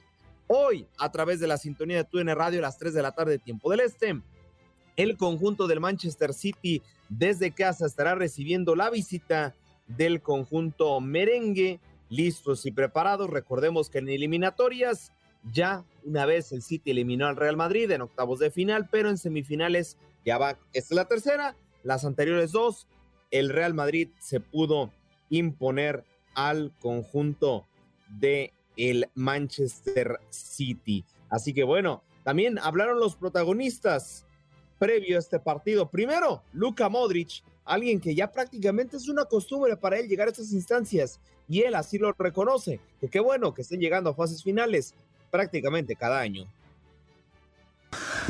Hoy, 0.54 0.86
a 0.98 1.10
través 1.10 1.40
de 1.40 1.48
la 1.48 1.56
sintonía 1.56 1.96
de 1.96 2.04
TUN 2.04 2.28
Radio 2.28 2.60
a 2.60 2.64
las 2.64 2.78
3 2.78 2.94
de 2.94 3.02
la 3.02 3.14
tarde, 3.14 3.40
tiempo 3.40 3.72
del 3.72 3.80
Este, 3.80 4.22
el 4.98 5.16
conjunto 5.16 5.66
del 5.66 5.80
Manchester 5.80 6.34
City 6.34 6.82
desde 7.08 7.52
casa 7.52 7.86
estará 7.86 8.16
recibiendo 8.16 8.76
la 8.76 8.90
visita 8.90 9.56
del 9.88 10.22
conjunto 10.22 11.00
merengue, 11.00 11.80
listos 12.10 12.66
y 12.66 12.72
preparados. 12.72 13.30
Recordemos 13.30 13.90
que 13.90 14.00
en 14.00 14.10
eliminatorias 14.10 15.14
ya 15.54 15.86
una 16.04 16.26
vez 16.26 16.52
el 16.52 16.64
City 16.64 16.92
eliminó 16.92 17.28
al 17.28 17.38
Real 17.38 17.56
Madrid 17.56 17.90
en 17.90 18.02
octavos 18.02 18.40
de 18.40 18.52
final, 18.52 18.90
pero 18.92 19.08
en 19.08 19.18
semifinales 19.18 19.96
ya 20.26 20.38
va, 20.38 20.58
esta 20.74 20.94
es 20.94 20.98
la 20.98 21.06
tercera, 21.06 21.56
las 21.84 22.04
anteriores 22.04 22.52
dos, 22.52 22.88
el 23.32 23.52
Real 23.52 23.74
Madrid 23.74 24.10
se 24.20 24.42
pudo 24.42 24.92
imponer 25.30 26.04
al 26.36 26.74
conjunto 26.82 27.66
de 28.20 28.52
el 28.78 29.10
Manchester 29.16 30.20
City. 30.30 31.04
Así 31.30 31.54
que 31.54 31.64
bueno, 31.64 32.04
también 32.24 32.60
hablaron 32.60 33.00
los 33.00 33.16
protagonistas 33.16 34.26
previo 34.80 35.18
a 35.18 35.20
este 35.20 35.40
partido. 35.40 35.90
Primero, 35.90 36.44
Luka 36.54 36.90
Modric, 36.90 37.44
alguien 37.66 38.00
que 38.00 38.16
ya 38.16 38.32
prácticamente 38.32 38.98
es 38.98 39.08
una 39.08 39.26
costumbre 39.26 39.78
para 39.78 39.98
él 39.98 40.08
llegar 40.08 40.28
a 40.28 40.32
estas 40.32 40.52
instancias 40.52 41.20
y 41.48 41.62
él 41.62 41.76
así 41.76 41.98
lo 41.98 42.14
reconoce, 42.14 42.80
que 43.00 43.10
qué 43.10 43.20
bueno 43.20 43.54
que 43.54 43.62
estén 43.62 43.80
llegando 43.80 44.10
a 44.10 44.16
fases 44.16 44.44
finales 44.44 44.94
prácticamente 45.30 45.96
cada 45.96 46.20
año. 46.20 46.48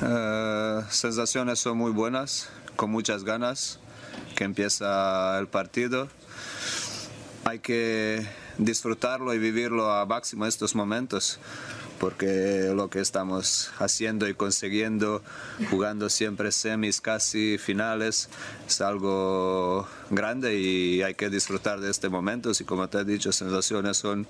Uh, 0.02 0.82
sensaciones 0.90 1.60
son 1.60 1.78
muy 1.78 1.92
buenas, 1.92 2.50
con 2.76 2.90
muchas 2.90 3.24
ganas 3.24 3.80
que 4.36 4.44
empieza 4.44 5.38
el 5.40 5.48
partido. 5.48 6.08
Hay 7.46 7.60
que 7.60 8.26
disfrutarlo 8.62 9.34
y 9.34 9.40
vivirlo 9.40 9.92
a 9.92 10.06
máximo 10.06 10.46
estos 10.46 10.76
momentos 10.76 11.40
porque 12.02 12.72
lo 12.74 12.90
que 12.90 13.00
estamos 13.00 13.72
haciendo 13.78 14.28
y 14.28 14.34
consiguiendo, 14.34 15.22
jugando 15.70 16.10
siempre 16.10 16.52
semis, 16.52 17.00
casi 17.00 17.60
finales, 17.60 18.28
es 18.68 18.82
algo 18.82 19.88
grande 20.10 20.56
y 20.56 21.04
hay 21.04 21.14
que 21.14 21.30
disfrutar 21.30 21.80
de 21.80 21.92
este 21.92 22.10
momento. 22.10 22.50
Y 22.60 22.64
como 22.64 22.90
te 22.90 22.98
he 22.98 23.06
dicho, 23.06 23.32
sensaciones 23.32 23.98
son 23.98 24.26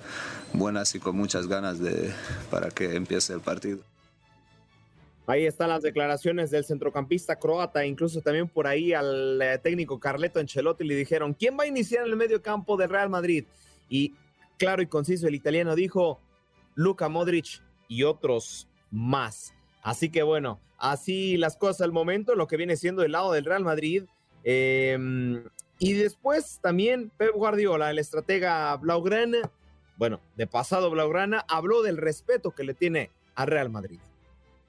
buenas 0.52 0.94
y 0.96 1.00
con 1.00 1.16
muchas 1.16 1.48
ganas 1.48 1.80
de, 1.80 2.14
para 2.50 2.72
que 2.72 2.94
empiece 2.94 3.32
el 3.32 3.40
partido. 3.40 3.80
Ahí 5.26 5.46
están 5.46 5.70
las 5.70 5.82
declaraciones 5.82 6.52
del 6.52 6.66
centrocampista 6.66 7.38
croata, 7.38 7.86
incluso 7.86 8.20
también 8.20 8.50
por 8.50 8.68
ahí 8.68 8.92
al 8.92 9.42
eh, 9.42 9.58
técnico 9.60 9.98
Carleto 9.98 10.42
Ancelotti 10.42 10.84
le 10.84 10.96
dijeron, 10.96 11.34
¿quién 11.34 11.58
va 11.58 11.64
a 11.64 11.68
iniciar 11.68 12.06
en 12.06 12.12
el 12.12 12.18
medio 12.18 12.42
campo 12.42 12.76
del 12.76 12.90
Real 12.90 13.10
Madrid? 13.10 13.46
Y 13.90 14.14
claro 14.62 14.84
y 14.84 14.86
conciso, 14.86 15.28
el 15.28 15.34
italiano 15.34 15.76
dijo, 15.76 16.22
Luka 16.76 17.10
Modric 17.10 17.64
y 17.88 18.04
otros 18.04 18.68
más. 18.92 19.56
Así 19.82 20.10
que 20.10 20.22
bueno, 20.22 20.60
así 20.78 21.36
las 21.38 21.58
cosas 21.58 21.82
al 21.82 21.92
momento, 21.92 22.36
lo 22.36 22.46
que 22.46 22.58
viene 22.58 22.78
siendo 22.78 23.02
el 23.02 23.14
lado 23.14 23.32
del 23.32 23.46
Real 23.46 23.64
Madrid. 23.64 24.04
Em, 24.44 25.44
y 25.80 25.94
después 25.94 26.60
también 26.62 27.12
Pep 27.18 27.34
Guardiola, 27.34 27.90
el 27.90 27.98
estratega 27.98 28.76
Blaugrana, 28.78 29.50
bueno, 29.98 30.22
de 30.38 30.46
pasado 30.46 30.92
Blaugrana, 30.92 31.44
habló 31.50 31.82
del 31.82 31.98
respeto 31.98 32.52
que 32.52 32.64
le 32.64 32.76
tiene 32.76 33.10
al 33.34 33.48
Real 33.48 33.72
Madrid. 33.72 33.98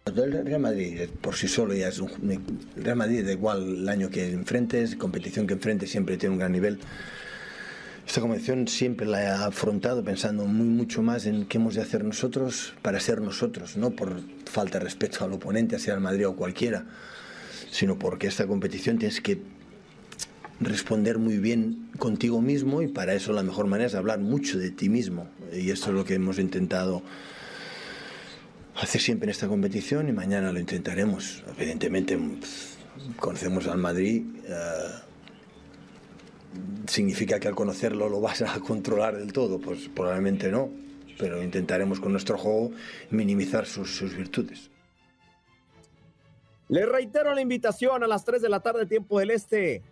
El 0.06 0.44
Real 0.46 0.60
Madrid 0.60 1.06
por 1.20 1.36
sí 1.36 1.48
solo 1.48 1.74
ya 1.74 1.88
es 1.88 1.98
un 2.00 2.10
el 2.76 2.82
Real 2.82 2.96
Madrid 2.96 3.26
da 3.26 3.32
igual 3.32 3.76
el 3.76 3.88
año 3.90 4.08
que 4.08 4.32
enfrentes, 4.32 4.96
competición 4.96 5.46
que 5.46 5.52
enfrentes 5.52 5.90
siempre 5.90 6.16
tiene 6.16 6.32
un 6.32 6.38
gran 6.38 6.52
nivel. 6.52 6.80
Esta 8.12 8.20
competición 8.20 8.68
siempre 8.68 9.06
la 9.06 9.22
he 9.22 9.26
afrontado 9.26 10.04
pensando 10.04 10.44
muy 10.44 10.66
mucho 10.66 11.00
más 11.00 11.24
en 11.24 11.46
qué 11.46 11.56
hemos 11.56 11.76
de 11.76 11.80
hacer 11.80 12.04
nosotros 12.04 12.74
para 12.82 13.00
ser 13.00 13.22
nosotros, 13.22 13.78
no 13.78 13.92
por 13.92 14.20
falta 14.44 14.78
de 14.78 14.84
respeto 14.84 15.24
al 15.24 15.32
oponente, 15.32 15.78
sea 15.78 15.94
el 15.94 16.00
Madrid 16.00 16.28
o 16.28 16.36
cualquiera, 16.36 16.84
sino 17.70 17.98
porque 17.98 18.26
esta 18.26 18.46
competición 18.46 18.98
tienes 18.98 19.22
que 19.22 19.40
responder 20.60 21.16
muy 21.16 21.38
bien 21.38 21.88
contigo 21.98 22.42
mismo 22.42 22.82
y 22.82 22.88
para 22.88 23.14
eso 23.14 23.32
la 23.32 23.42
mejor 23.42 23.66
manera 23.66 23.86
es 23.86 23.94
hablar 23.94 24.18
mucho 24.18 24.58
de 24.58 24.70
ti 24.70 24.90
mismo 24.90 25.26
y 25.50 25.70
esto 25.70 25.86
es 25.86 25.94
lo 25.94 26.04
que 26.04 26.12
hemos 26.12 26.38
intentado 26.38 27.02
hace 28.76 28.98
siempre 28.98 29.24
en 29.24 29.30
esta 29.30 29.48
competición 29.48 30.10
y 30.10 30.12
mañana 30.12 30.52
lo 30.52 30.60
intentaremos. 30.60 31.42
Evidentemente 31.56 32.18
conocemos 33.16 33.68
al 33.68 33.78
Madrid. 33.78 34.22
Eh, 34.44 35.11
¿Significa 36.86 37.40
que 37.40 37.48
al 37.48 37.54
conocerlo 37.54 38.08
lo 38.08 38.20
vas 38.20 38.42
a 38.42 38.60
controlar 38.66 39.16
del 39.16 39.32
todo? 39.32 39.58
Pues 39.58 39.88
probablemente 39.88 40.50
no, 40.50 40.68
pero 41.18 41.42
intentaremos 41.42 42.00
con 42.00 42.12
nuestro 42.12 42.38
juego 42.38 42.72
minimizar 43.10 43.66
sus, 43.66 43.94
sus 43.94 44.16
virtudes. 44.16 44.70
Le 46.68 46.86
reitero 46.86 47.34
la 47.34 47.40
invitación 47.40 48.02
a 48.02 48.06
las 48.06 48.24
3 48.24 48.40
de 48.40 48.48
la 48.48 48.60
tarde, 48.60 48.86
tiempo 48.86 49.18
del 49.18 49.30
Este. 49.30 49.82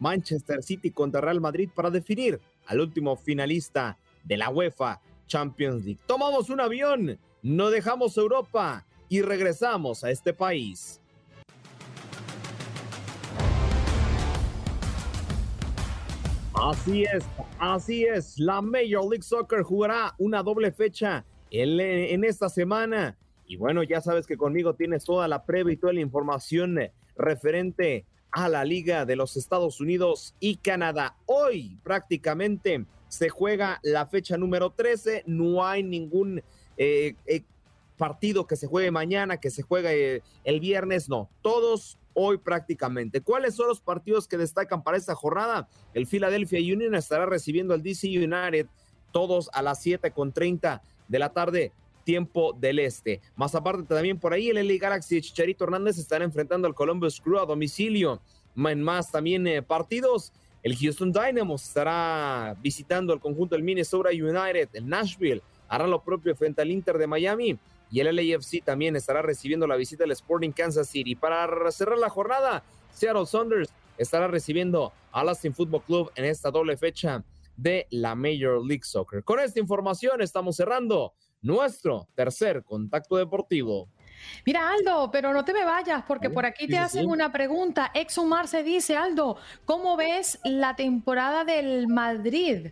Manchester 0.00 0.62
City 0.62 0.92
contra 0.92 1.20
Real 1.20 1.40
Madrid 1.40 1.68
para 1.74 1.90
definir 1.90 2.40
al 2.66 2.80
último 2.80 3.16
finalista 3.16 3.98
de 4.22 4.36
la 4.36 4.48
UEFA 4.48 5.00
Champions 5.26 5.84
League. 5.84 6.00
Tomamos 6.06 6.50
un 6.50 6.60
avión 6.60 7.18
no 7.42 7.70
dejamos 7.70 8.16
Europa 8.16 8.84
y 9.08 9.22
regresamos 9.22 10.02
a 10.02 10.10
este 10.10 10.32
país. 10.32 11.00
Así 16.60 17.04
es, 17.04 17.24
así 17.60 18.04
es. 18.04 18.36
La 18.38 18.60
Major 18.60 19.08
League 19.08 19.22
Soccer 19.22 19.62
jugará 19.62 20.14
una 20.18 20.42
doble 20.42 20.72
fecha 20.72 21.24
en, 21.50 22.24
esta 22.24 22.48
semana. 22.48 23.16
Y 23.46 23.56
bueno, 23.56 23.84
ya 23.84 24.00
sabes 24.00 24.26
que 24.26 24.36
conmigo 24.36 24.74
tienes 24.74 25.04
toda 25.04 25.28
la 25.28 25.44
previa 25.44 25.74
y 25.74 25.76
toda 25.76 25.92
la 25.92 26.00
información 26.00 26.78
referente 27.16 28.06
a 28.32 28.48
la 28.48 28.64
Liga 28.64 29.06
de 29.06 29.14
los 29.14 29.36
Estados 29.36 29.80
Unidos 29.80 30.34
y 30.40 30.56
Canadá. 30.56 31.16
Hoy 31.26 31.78
prácticamente 31.84 32.84
se 33.06 33.28
juega 33.28 33.78
la 33.82 34.06
fecha 34.06 34.36
número 34.36 34.70
13. 34.70 35.24
No 35.26 35.64
hay 35.64 35.84
ningún 35.84 36.42
eh, 36.76 37.14
eh, 37.26 37.42
partido 37.96 38.48
que 38.48 38.56
se 38.56 38.66
juegue 38.66 38.90
mañana, 38.90 39.36
que 39.36 39.50
se 39.50 39.62
juegue 39.62 40.16
eh, 40.16 40.22
el 40.42 40.58
viernes, 40.58 41.08
no, 41.08 41.30
todos 41.40 41.98
hoy 42.20 42.38
prácticamente. 42.38 43.20
¿Cuáles 43.20 43.54
son 43.54 43.68
los 43.68 43.80
partidos 43.80 44.26
que 44.26 44.36
destacan 44.36 44.82
para 44.82 44.96
esta 44.96 45.14
jornada? 45.14 45.68
El 45.94 46.06
Philadelphia 46.06 46.58
Union 46.58 46.96
estará 46.96 47.26
recibiendo 47.26 47.74
al 47.74 47.82
DC 47.82 48.08
United 48.08 48.66
todos 49.12 49.48
a 49.52 49.62
las 49.62 49.80
7 49.80 50.10
con 50.10 50.32
30 50.32 50.82
de 51.06 51.18
la 51.18 51.32
tarde, 51.32 51.72
tiempo 52.02 52.52
del 52.52 52.80
este. 52.80 53.20
Más 53.36 53.54
aparte 53.54 53.84
también 53.84 54.18
por 54.18 54.32
ahí 54.32 54.48
el 54.48 54.66
LA 54.66 54.74
Galaxy 54.80 55.18
y 55.18 55.20
Chicharito 55.20 55.62
Hernández 55.62 55.96
estarán 55.96 56.26
enfrentando 56.26 56.66
al 56.66 56.74
Columbus 56.74 57.20
Crew 57.20 57.38
a 57.38 57.46
domicilio. 57.46 58.20
En 58.56 58.82
más 58.82 59.12
también 59.12 59.64
partidos, 59.64 60.32
el 60.64 60.76
Houston 60.76 61.12
Dynamo 61.12 61.54
estará 61.54 62.56
visitando 62.60 63.12
el 63.12 63.20
conjunto 63.20 63.54
del 63.54 63.62
Minnesota 63.62 64.10
United, 64.10 64.70
el 64.72 64.88
Nashville 64.88 65.42
hará 65.68 65.86
lo 65.86 66.02
propio 66.02 66.34
frente 66.34 66.62
al 66.62 66.70
Inter 66.70 66.98
de 66.98 67.06
Miami 67.06 67.58
y 67.90 68.00
el 68.00 68.14
LAFC 68.14 68.62
también 68.64 68.96
estará 68.96 69.22
recibiendo 69.22 69.66
la 69.66 69.76
visita 69.76 70.04
del 70.04 70.12
Sporting 70.12 70.52
Kansas 70.52 70.88
City. 70.88 71.14
Para 71.14 71.70
cerrar 71.70 71.98
la 71.98 72.10
jornada, 72.10 72.62
Seattle 72.92 73.26
Saunders 73.26 73.70
estará 73.96 74.28
recibiendo 74.28 74.92
al 75.12 75.28
Austin 75.28 75.54
Football 75.54 75.82
Club 75.82 76.12
en 76.14 76.24
esta 76.24 76.50
doble 76.50 76.76
fecha 76.76 77.24
de 77.56 77.86
la 77.90 78.14
Major 78.14 78.64
League 78.64 78.84
Soccer. 78.84 79.24
Con 79.24 79.40
esta 79.40 79.58
información 79.58 80.22
estamos 80.22 80.56
cerrando 80.56 81.12
nuestro 81.42 82.08
tercer 82.14 82.62
contacto 82.64 83.16
deportivo. 83.16 83.88
Mira, 84.44 84.70
Aldo, 84.70 85.10
pero 85.10 85.32
no 85.32 85.44
te 85.44 85.52
me 85.52 85.64
vayas 85.64 86.04
porque 86.06 86.30
por 86.30 86.44
aquí 86.44 86.66
te 86.66 86.78
hacen 86.78 87.08
una 87.08 87.30
pregunta. 87.32 87.90
Exumar 87.94 88.48
se 88.48 88.62
dice, 88.62 88.96
Aldo, 88.96 89.36
¿cómo 89.64 89.96
ves 89.96 90.40
la 90.44 90.74
temporada 90.76 91.44
del 91.44 91.88
Madrid? 91.88 92.68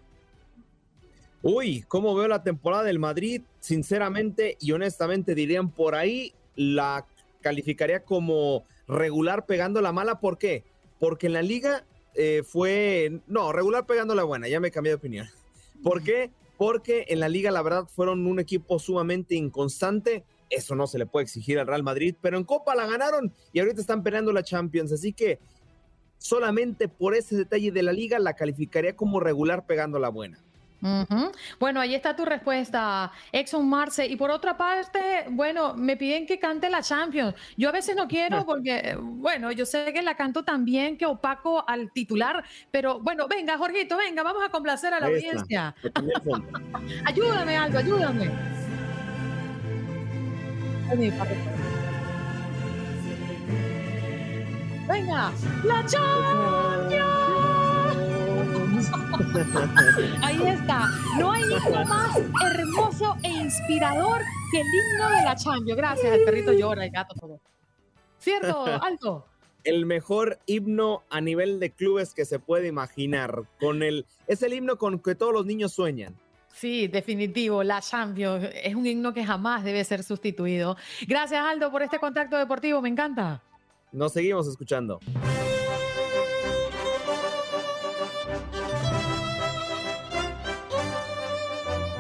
Uy, 1.49 1.85
¿cómo 1.87 2.13
veo 2.17 2.27
la 2.27 2.43
temporada 2.43 2.83
del 2.83 2.99
Madrid? 2.99 3.41
Sinceramente 3.61 4.57
y 4.61 4.73
honestamente 4.73 5.33
dirían 5.37 5.71
por 5.71 5.95
ahí, 5.95 6.33
la 6.57 7.07
calificaría 7.41 8.03
como 8.03 8.65
regular 8.89 9.47
pegando 9.47 9.81
la 9.81 9.93
mala. 9.93 10.19
¿Por 10.19 10.39
qué? 10.39 10.65
Porque 10.99 11.29
en 11.29 11.35
la 11.35 11.43
liga 11.43 11.85
eh, 12.15 12.43
fue, 12.45 13.21
no, 13.29 13.53
regular 13.53 13.87
pegando 13.87 14.17
la 14.17 14.25
buena, 14.25 14.49
ya 14.49 14.59
me 14.59 14.73
cambié 14.73 14.91
de 14.91 14.97
opinión. 14.97 15.29
¿Por 15.85 16.03
qué? 16.03 16.33
porque 16.57 17.05
en 17.09 17.21
la 17.21 17.29
liga 17.29 17.53
la 17.53 17.63
verdad 17.63 17.87
fueron 17.87 18.27
un 18.27 18.41
equipo 18.41 18.81
sumamente 18.81 19.37
inconstante. 19.37 20.25
Eso 20.51 20.75
no 20.75 20.89
se 20.89 20.99
le 20.99 21.07
puede 21.07 21.25
exigir 21.25 21.61
al 21.61 21.69
Real 21.69 21.85
Madrid, 21.85 22.17
pero 22.21 22.39
en 22.39 22.45
Copa 22.45 22.75
la 22.75 22.87
ganaron 22.87 23.33
y 23.53 23.61
ahorita 23.61 23.81
están 23.81 24.03
peleando 24.03 24.33
la 24.33 24.43
Champions, 24.43 24.91
así 24.91 25.13
que 25.13 25.39
solamente 26.19 26.89
por 26.89 27.15
ese 27.15 27.37
detalle 27.37 27.71
de 27.71 27.83
la 27.83 27.93
liga 27.93 28.19
la 28.19 28.35
calificaría 28.35 28.97
como 28.97 29.21
regular 29.21 29.67
pegando 29.67 30.01
la 30.01 30.09
buena. 30.09 30.41
Bueno, 31.59 31.81
ahí 31.81 31.95
está 31.95 32.15
tu 32.15 32.25
respuesta, 32.25 33.11
Exxon 33.33 33.69
Marce. 33.69 34.07
Y 34.07 34.17
por 34.17 34.31
otra 34.31 34.57
parte, 34.57 35.27
bueno, 35.31 35.75
me 35.75 35.97
piden 35.97 36.27
que 36.27 36.39
cante 36.39 36.71
la 36.71 36.83
Champions. 36.83 37.35
Yo 37.57 37.69
a 37.69 37.73
veces 37.73 37.97
no 37.97 38.07
quiero 38.07 38.45
porque, 38.45 38.97
bueno, 39.01 39.53
yo 39.53 39.67
sé 39.67 39.93
que 39.93 40.03
la 40.03 40.17
canto 40.17 40.45
también 40.45 40.97
que 40.97 41.07
opaco 41.07 41.65
al 41.69 41.91
titular, 41.93 42.45
pero 42.71 43.01
bueno, 43.01 43.27
venga, 43.29 43.59
Jorgito, 43.59 43.97
venga, 43.97 44.23
vamos 44.23 44.45
a 44.45 44.51
complacer 44.51 44.95
a 44.95 45.01
la 45.01 45.07
audiencia. 45.07 45.75
ayúdame, 47.05 47.57
Aldo, 47.57 47.79
ayúdame. 47.79 48.31
Venga, 54.89 55.33
la 55.65 55.85
Champions. 55.87 57.16
Ahí 60.23 60.43
está. 60.47 60.89
No 61.19 61.33
hay 61.33 61.43
himno 61.43 61.85
más 61.85 62.17
hermoso 62.45 63.17
e 63.23 63.29
inspirador 63.29 64.21
que 64.51 64.61
el 64.61 64.67
himno 64.67 65.09
de 65.11 65.25
la 65.25 65.37
Champions. 65.37 65.77
Gracias, 65.77 66.13
el 66.13 66.25
perrito 66.25 66.53
llora, 66.53 66.85
el 66.85 66.91
gato 66.91 67.15
todo. 67.19 67.41
¿Cierto, 68.19 68.65
Alto? 68.83 69.27
El 69.65 69.87
mejor 69.87 70.39
himno 70.47 71.03
a 71.11 71.21
nivel 71.21 71.59
de 71.59 71.71
clubes 71.71 72.15
que 72.15 72.25
se 72.25 72.39
puede 72.39 72.69
imaginar. 72.69 73.43
Con 73.59 73.83
el, 73.83 74.07
es 74.27 74.43
el 74.43 74.53
himno 74.53 74.77
con 74.77 74.99
que 74.99 75.15
todos 75.15 75.33
los 75.33 75.47
niños 75.47 75.73
sueñan. 75.73 76.15
Sí, 76.53 76.89
definitivo, 76.89 77.63
la 77.63 77.83
Champions 77.83 78.49
es 78.63 78.75
un 78.75 78.87
himno 78.87 79.13
que 79.13 79.25
jamás 79.25 79.63
debe 79.63 79.85
ser 79.85 80.03
sustituido. 80.03 80.77
Gracias, 81.07 81.45
Aldo, 81.45 81.71
por 81.71 81.83
este 81.83 81.99
contacto 81.99 82.39
deportivo, 82.39 82.81
me 82.81 82.89
encanta. 82.89 83.43
Nos 83.93 84.13
seguimos 84.13 84.49
escuchando. 84.49 85.01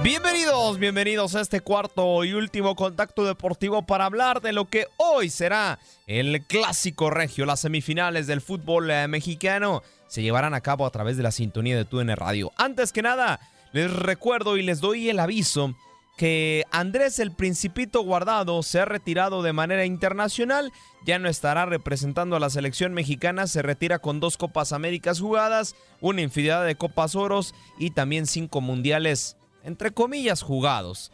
Bienvenidos, 0.06 0.78
bienvenidos 0.78 1.34
a 1.34 1.40
este 1.40 1.62
cuarto 1.62 2.22
y 2.22 2.32
último 2.32 2.76
contacto 2.76 3.24
deportivo 3.24 3.82
para 3.82 4.04
hablar 4.04 4.40
de 4.40 4.52
lo 4.52 4.66
que 4.66 4.86
hoy 4.98 5.30
será 5.30 5.80
el 6.06 6.44
clásico 6.46 7.10
regio. 7.10 7.44
Las 7.44 7.58
semifinales 7.58 8.28
del 8.28 8.40
fútbol 8.40 8.88
eh, 8.88 9.08
mexicano 9.08 9.82
se 10.06 10.22
llevarán 10.22 10.54
a 10.54 10.60
cabo 10.60 10.86
a 10.86 10.90
través 10.90 11.16
de 11.16 11.24
la 11.24 11.32
sintonía 11.32 11.76
de 11.76 11.84
TUN 11.84 12.14
Radio. 12.14 12.52
Antes 12.56 12.92
que 12.92 13.02
nada, 13.02 13.40
les 13.72 13.92
recuerdo 13.92 14.56
y 14.56 14.62
les 14.62 14.80
doy 14.80 15.08
el 15.08 15.18
aviso 15.18 15.74
que 16.16 16.62
Andrés 16.70 17.18
el 17.18 17.32
Principito 17.32 18.00
Guardado 18.02 18.62
se 18.62 18.78
ha 18.78 18.84
retirado 18.84 19.42
de 19.42 19.52
manera 19.52 19.86
internacional, 19.86 20.72
ya 21.04 21.18
no 21.18 21.28
estará 21.28 21.66
representando 21.66 22.36
a 22.36 22.40
la 22.40 22.48
selección 22.48 22.94
mexicana, 22.94 23.48
se 23.48 23.60
retira 23.60 23.98
con 23.98 24.20
dos 24.20 24.36
Copas 24.36 24.72
Américas 24.72 25.18
jugadas, 25.18 25.74
una 26.00 26.22
infinidad 26.22 26.64
de 26.64 26.76
Copas 26.76 27.16
Oros 27.16 27.56
y 27.76 27.90
también 27.90 28.26
cinco 28.26 28.60
mundiales 28.60 29.36
entre 29.66 29.90
comillas, 29.90 30.42
jugados. 30.42 31.12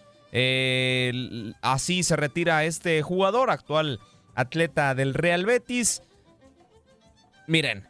así 1.62 2.02
se 2.02 2.16
retira 2.16 2.64
este 2.64 3.02
jugador, 3.02 3.50
actual 3.50 3.98
atleta 4.34 4.94
del 4.94 5.14
Real 5.14 5.44
Betis. 5.44 6.02
Miren, 7.46 7.88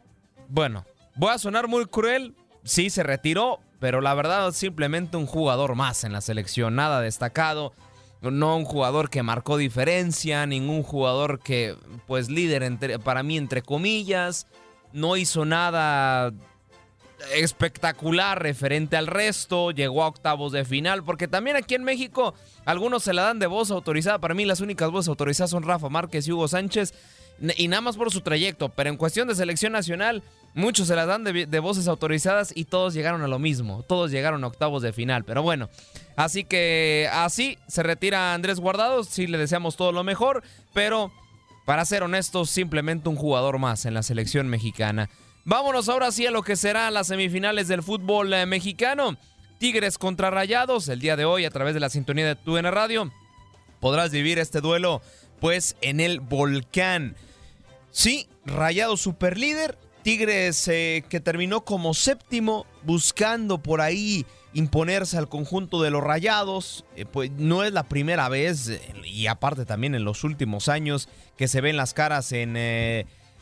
bueno, 0.49 0.85
voy 1.15 1.31
a 1.31 1.39
sonar 1.39 1.69
muy 1.69 1.87
cruel, 1.87 2.35
sí 2.65 2.91
se 2.91 3.03
retiró, 3.03 3.61
pero 3.79 4.01
la 4.01 4.15
verdad 4.15 4.53
simplemente 4.53 5.17
un 5.17 5.27
jugador 5.27 5.75
más 5.75 6.05
en 6.05 6.13
la 6.13 6.21
selección, 6.21 6.75
nada 6.75 7.01
destacado, 7.01 7.75
no 8.23 8.57
un 8.57 8.65
jugador 8.65 9.11
que 9.11 9.23
marcó 9.23 9.57
diferencia, 9.57 10.47
ningún 10.47 10.83
jugador 10.83 11.41
que, 11.41 11.77
pues 12.07 12.31
líder 12.31 12.63
entre, 12.63 12.99
para 12.99 13.23
mí 13.23 13.37
entre 13.37 13.63
comillas, 13.63 14.47
no 14.93 15.17
hizo 15.17 15.45
nada 15.45 16.33
espectacular 17.35 18.43
referente 18.43 18.97
al 18.97 19.07
resto, 19.07 19.71
llegó 19.71 20.03
a 20.03 20.09
octavos 20.09 20.53
de 20.53 20.65
final, 20.65 21.05
porque 21.05 21.29
también 21.29 21.57
aquí 21.57 21.75
en 21.75 21.85
México 21.85 22.35
algunos 22.65 23.03
se 23.03 23.13
la 23.13 23.23
dan 23.23 23.39
de 23.39 23.47
voz 23.47 23.71
autorizada, 23.71 24.19
para 24.19 24.35
mí 24.35 24.45
las 24.45 24.61
únicas 24.61 24.91
voces 24.91 25.09
autorizadas 25.09 25.51
son 25.51 25.63
Rafa 25.63 25.89
Márquez 25.89 26.27
y 26.27 26.33
Hugo 26.33 26.49
Sánchez, 26.49 26.95
y 27.57 27.69
nada 27.69 27.81
más 27.81 27.97
por 27.97 28.13
su 28.13 28.21
trayecto, 28.21 28.69
pero 28.69 28.91
en 28.91 28.97
cuestión 28.97 29.27
de 29.27 29.35
selección 29.35 29.73
nacional, 29.73 30.23
muchos 30.55 30.89
se 30.89 30.95
la 30.95 31.07
dan 31.07 31.25
de, 31.25 31.59
voces 31.61 31.89
autorizadas 31.89 32.53
y 32.55 32.67
todos 32.67 32.95
llegaron 32.95 33.23
a 33.23 33.29
lo 33.29 33.39
mismo, 33.39 33.83
todos 33.83 34.11
llegaron 34.11 34.45
a 34.45 34.47
octavos 34.47 34.83
de 34.83 34.93
final, 34.93 35.25
pero 35.25 35.43
bueno, 35.43 35.69
así 36.17 36.45
que 36.45 37.09
así 37.13 37.59
se 37.67 37.83
retira 37.83 38.35
Andrés 38.35 38.61
Guardado, 38.61 39.03
sí 39.05 39.27
le 39.27 39.39
deseamos 39.39 39.77
todo 39.77 39.93
lo 39.93 40.05
mejor, 40.05 40.43
pero 40.73 41.11
para 41.65 41.85
ser 41.85 42.03
honestos, 42.03 42.51
simplemente 42.51 43.09
un 43.09 43.17
jugador 43.17 43.59
más 43.59 43.87
en 43.87 43.95
la 43.95 44.03
selección 44.03 44.49
mexicana. 44.49 45.09
Vámonos 45.45 45.89
ahora 45.89 46.13
sí 46.13 46.25
a 46.25 46.31
lo 46.31 46.43
que 46.43 46.55
serán 46.55 46.95
las 46.95 47.09
semifinales 47.09 47.67
del 47.67 47.83
fútbol 47.83 48.33
eh, 48.33 48.47
mexicano. 48.47 49.17
Tigres 49.59 49.99
contra 49.99 50.31
Rayados, 50.31 50.89
el 50.89 51.01
día 51.01 51.17
de 51.17 51.25
hoy 51.25 51.45
a 51.45 51.51
través 51.51 51.75
de 51.75 51.81
la 51.81 51.89
sintonía 51.89 52.27
de 52.27 52.37
TUN 52.37 52.63
Radio. 52.65 53.11
Podrás 53.81 54.13
vivir 54.13 54.39
este 54.39 54.61
duelo 54.61 55.03
pues 55.41 55.77
en 55.81 55.99
el 55.99 56.21
volcán. 56.21 57.17
Sí, 57.91 58.29
Rayados 58.47 59.01
superlíder, 59.01 59.77
Tigres 60.05 60.69
eh, 60.69 61.05
que 61.09 61.19
terminó 61.19 61.65
como 61.65 61.93
séptimo 61.93 62.65
buscando 62.85 63.59
por 63.59 63.81
ahí 63.81 64.25
imponerse 64.53 65.19
al 65.19 65.29
conjunto 65.29 65.83
de 65.83 65.91
los 65.91 66.05
Rayados. 66.05 66.85
Eh, 66.95 67.05
pues 67.05 67.33
no 67.33 67.65
es 67.65 67.73
la 67.73 67.89
primera 67.89 68.29
vez 68.29 68.81
y 69.05 69.27
aparte 69.27 69.65
también 69.65 69.97
en 69.97 70.05
los 70.05 70.23
últimos 70.23 70.69
años 70.69 71.09
que 71.37 71.49
se 71.49 71.61
ven 71.61 71.77
las 71.77 71.95
caras 71.95 72.31
en 72.31 72.57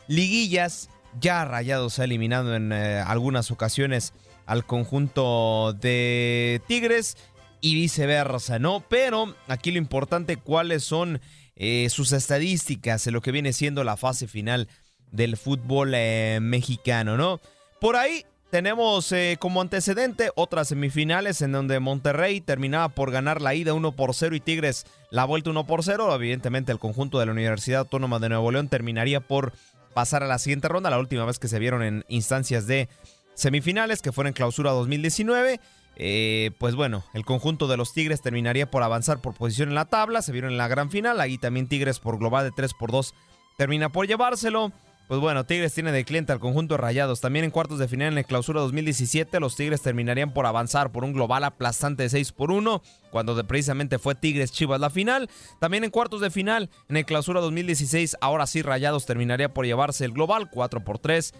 liguillas 0.07 0.89
ya 1.19 1.45
Rayados 1.45 1.99
ha 1.99 2.05
eliminado 2.05 2.55
en 2.55 2.71
eh, 2.71 2.99
algunas 2.99 3.51
ocasiones 3.51 4.13
al 4.45 4.65
conjunto 4.65 5.73
de 5.73 6.61
Tigres 6.67 7.17
y 7.59 7.75
viceversa, 7.75 8.59
¿no? 8.59 8.83
Pero 8.89 9.35
aquí 9.47 9.71
lo 9.71 9.77
importante, 9.77 10.37
cuáles 10.37 10.83
son 10.83 11.21
eh, 11.55 11.87
sus 11.89 12.11
estadísticas 12.11 13.05
en 13.07 13.13
lo 13.13 13.21
que 13.21 13.31
viene 13.31 13.53
siendo 13.53 13.83
la 13.83 13.97
fase 13.97 14.27
final 14.27 14.67
del 15.11 15.37
fútbol 15.37 15.93
eh, 15.93 16.39
mexicano, 16.41 17.17
¿no? 17.17 17.39
Por 17.79 17.95
ahí 17.95 18.25
tenemos 18.49 19.13
como 19.39 19.61
antecedente 19.61 20.29
otras 20.35 20.67
semifinales 20.67 21.41
en 21.41 21.53
donde 21.53 21.79
Monterrey 21.79 22.41
terminaba 22.41 22.89
por 22.89 23.09
ganar 23.09 23.41
la 23.41 23.55
ida 23.55 23.73
1 23.73 23.93
por 23.93 24.13
0 24.13 24.35
y 24.35 24.41
Tigres 24.41 24.85
la 25.09 25.23
vuelta 25.23 25.51
1 25.51 25.65
por 25.65 25.83
0. 25.83 26.13
Evidentemente 26.13 26.73
el 26.73 26.79
conjunto 26.79 27.17
de 27.17 27.27
la 27.27 27.31
Universidad 27.31 27.79
Autónoma 27.79 28.19
de 28.19 28.27
Nuevo 28.27 28.51
León 28.51 28.67
terminaría 28.67 29.21
por 29.21 29.53
pasar 29.93 30.23
a 30.23 30.27
la 30.27 30.39
siguiente 30.39 30.67
ronda, 30.67 30.89
la 30.89 30.99
última 30.99 31.25
vez 31.25 31.39
que 31.39 31.47
se 31.47 31.59
vieron 31.59 31.83
en 31.83 32.05
instancias 32.07 32.67
de 32.67 32.89
semifinales, 33.33 34.01
que 34.01 34.11
fueron 34.11 34.29
en 34.29 34.33
clausura 34.33 34.71
2019. 34.71 35.59
Eh, 35.97 36.51
pues 36.57 36.75
bueno, 36.75 37.03
el 37.13 37.25
conjunto 37.25 37.67
de 37.67 37.77
los 37.77 37.93
Tigres 37.93 38.21
terminaría 38.21 38.69
por 38.71 38.81
avanzar 38.81 39.19
por 39.21 39.35
posición 39.35 39.69
en 39.69 39.75
la 39.75 39.85
tabla, 39.85 40.21
se 40.21 40.31
vieron 40.31 40.51
en 40.51 40.57
la 40.57 40.67
gran 40.67 40.89
final, 40.89 41.19
ahí 41.19 41.37
también 41.37 41.67
Tigres 41.67 41.99
por 41.99 42.17
global 42.17 42.45
de 42.45 42.51
3 42.51 42.73
por 42.73 42.91
2 42.91 43.13
termina 43.57 43.89
por 43.89 44.07
llevárselo. 44.07 44.71
Pues 45.11 45.19
bueno, 45.19 45.45
Tigres 45.45 45.73
tiene 45.73 45.91
de 45.91 46.05
cliente 46.05 46.31
al 46.31 46.39
conjunto 46.39 46.75
de 46.75 46.77
Rayados. 46.77 47.19
También 47.19 47.43
en 47.43 47.51
cuartos 47.51 47.79
de 47.79 47.89
final 47.89 48.07
en 48.07 48.15
la 48.15 48.23
clausura 48.23 48.61
2017, 48.61 49.41
los 49.41 49.57
Tigres 49.57 49.81
terminarían 49.81 50.31
por 50.31 50.45
avanzar 50.45 50.93
por 50.93 51.03
un 51.03 51.11
global 51.11 51.43
aplastante 51.43 52.03
de 52.03 52.09
6 52.09 52.31
por 52.31 52.49
1, 52.49 52.81
cuando 53.11 53.35
precisamente 53.45 53.99
fue 53.99 54.15
Tigres 54.15 54.53
Chivas 54.53 54.79
la 54.79 54.89
final. 54.89 55.29
También 55.59 55.83
en 55.83 55.89
cuartos 55.89 56.21
de 56.21 56.31
final 56.31 56.69
en 56.87 56.95
el 56.95 57.05
clausura 57.05 57.41
2016, 57.41 58.15
ahora 58.21 58.47
sí 58.47 58.61
Rayados 58.61 59.05
terminaría 59.05 59.53
por 59.53 59.65
llevarse 59.65 60.05
el 60.05 60.13
global 60.13 60.49
4 60.49 60.81
por 60.85 60.97
3 60.97 61.33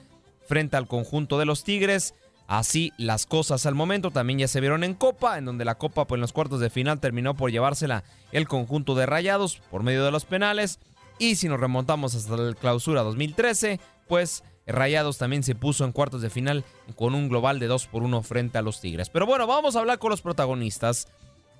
frente 0.49 0.75
al 0.75 0.89
conjunto 0.89 1.39
de 1.39 1.45
los 1.45 1.63
Tigres. 1.63 2.13
Así 2.47 2.91
las 2.97 3.25
cosas 3.25 3.65
al 3.65 3.75
momento 3.75 4.11
también 4.11 4.39
ya 4.39 4.49
se 4.49 4.59
vieron 4.59 4.83
en 4.83 4.95
Copa, 4.95 5.37
en 5.37 5.45
donde 5.45 5.63
la 5.63 5.75
Copa 5.75 6.07
pues, 6.07 6.17
en 6.17 6.21
los 6.23 6.33
cuartos 6.33 6.59
de 6.59 6.69
final 6.69 6.99
terminó 6.99 7.37
por 7.37 7.51
llevársela 7.51 8.03
el 8.33 8.49
conjunto 8.49 8.95
de 8.95 9.05
Rayados 9.05 9.61
por 9.71 9.81
medio 9.81 10.03
de 10.03 10.11
los 10.11 10.25
penales. 10.25 10.77
Y 11.21 11.35
si 11.35 11.47
nos 11.47 11.59
remontamos 11.59 12.15
hasta 12.15 12.35
la 12.35 12.55
clausura 12.55 13.03
2013, 13.03 13.79
pues 14.07 14.43
Rayados 14.65 15.19
también 15.19 15.43
se 15.43 15.53
puso 15.53 15.85
en 15.85 15.91
cuartos 15.91 16.23
de 16.23 16.31
final 16.31 16.63
con 16.95 17.13
un 17.13 17.29
global 17.29 17.59
de 17.59 17.67
2 17.67 17.85
por 17.85 18.01
1 18.01 18.23
frente 18.23 18.57
a 18.57 18.63
los 18.63 18.81
Tigres. 18.81 19.11
Pero 19.11 19.27
bueno, 19.27 19.45
vamos 19.45 19.75
a 19.75 19.81
hablar 19.81 19.99
con 19.99 20.09
los 20.09 20.23
protagonistas. 20.23 21.07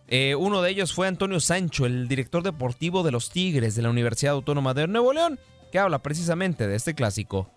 Eh, 0.07 0.33
uno 0.33 0.63
de 0.63 0.71
ellos 0.71 0.95
fue 0.95 1.07
Antonio 1.07 1.39
Sancho, 1.39 1.85
el 1.85 2.07
director 2.07 2.41
deportivo 2.41 3.03
de 3.03 3.11
los 3.11 3.29
Tigres 3.29 3.75
de 3.75 3.83
la 3.83 3.91
Universidad 3.91 4.33
Autónoma 4.33 4.73
de 4.73 4.87
Nuevo 4.87 5.13
León, 5.13 5.37
que 5.71 5.77
habla 5.77 5.99
precisamente 5.99 6.67
de 6.67 6.75
este 6.75 6.95
clásico. 6.95 7.47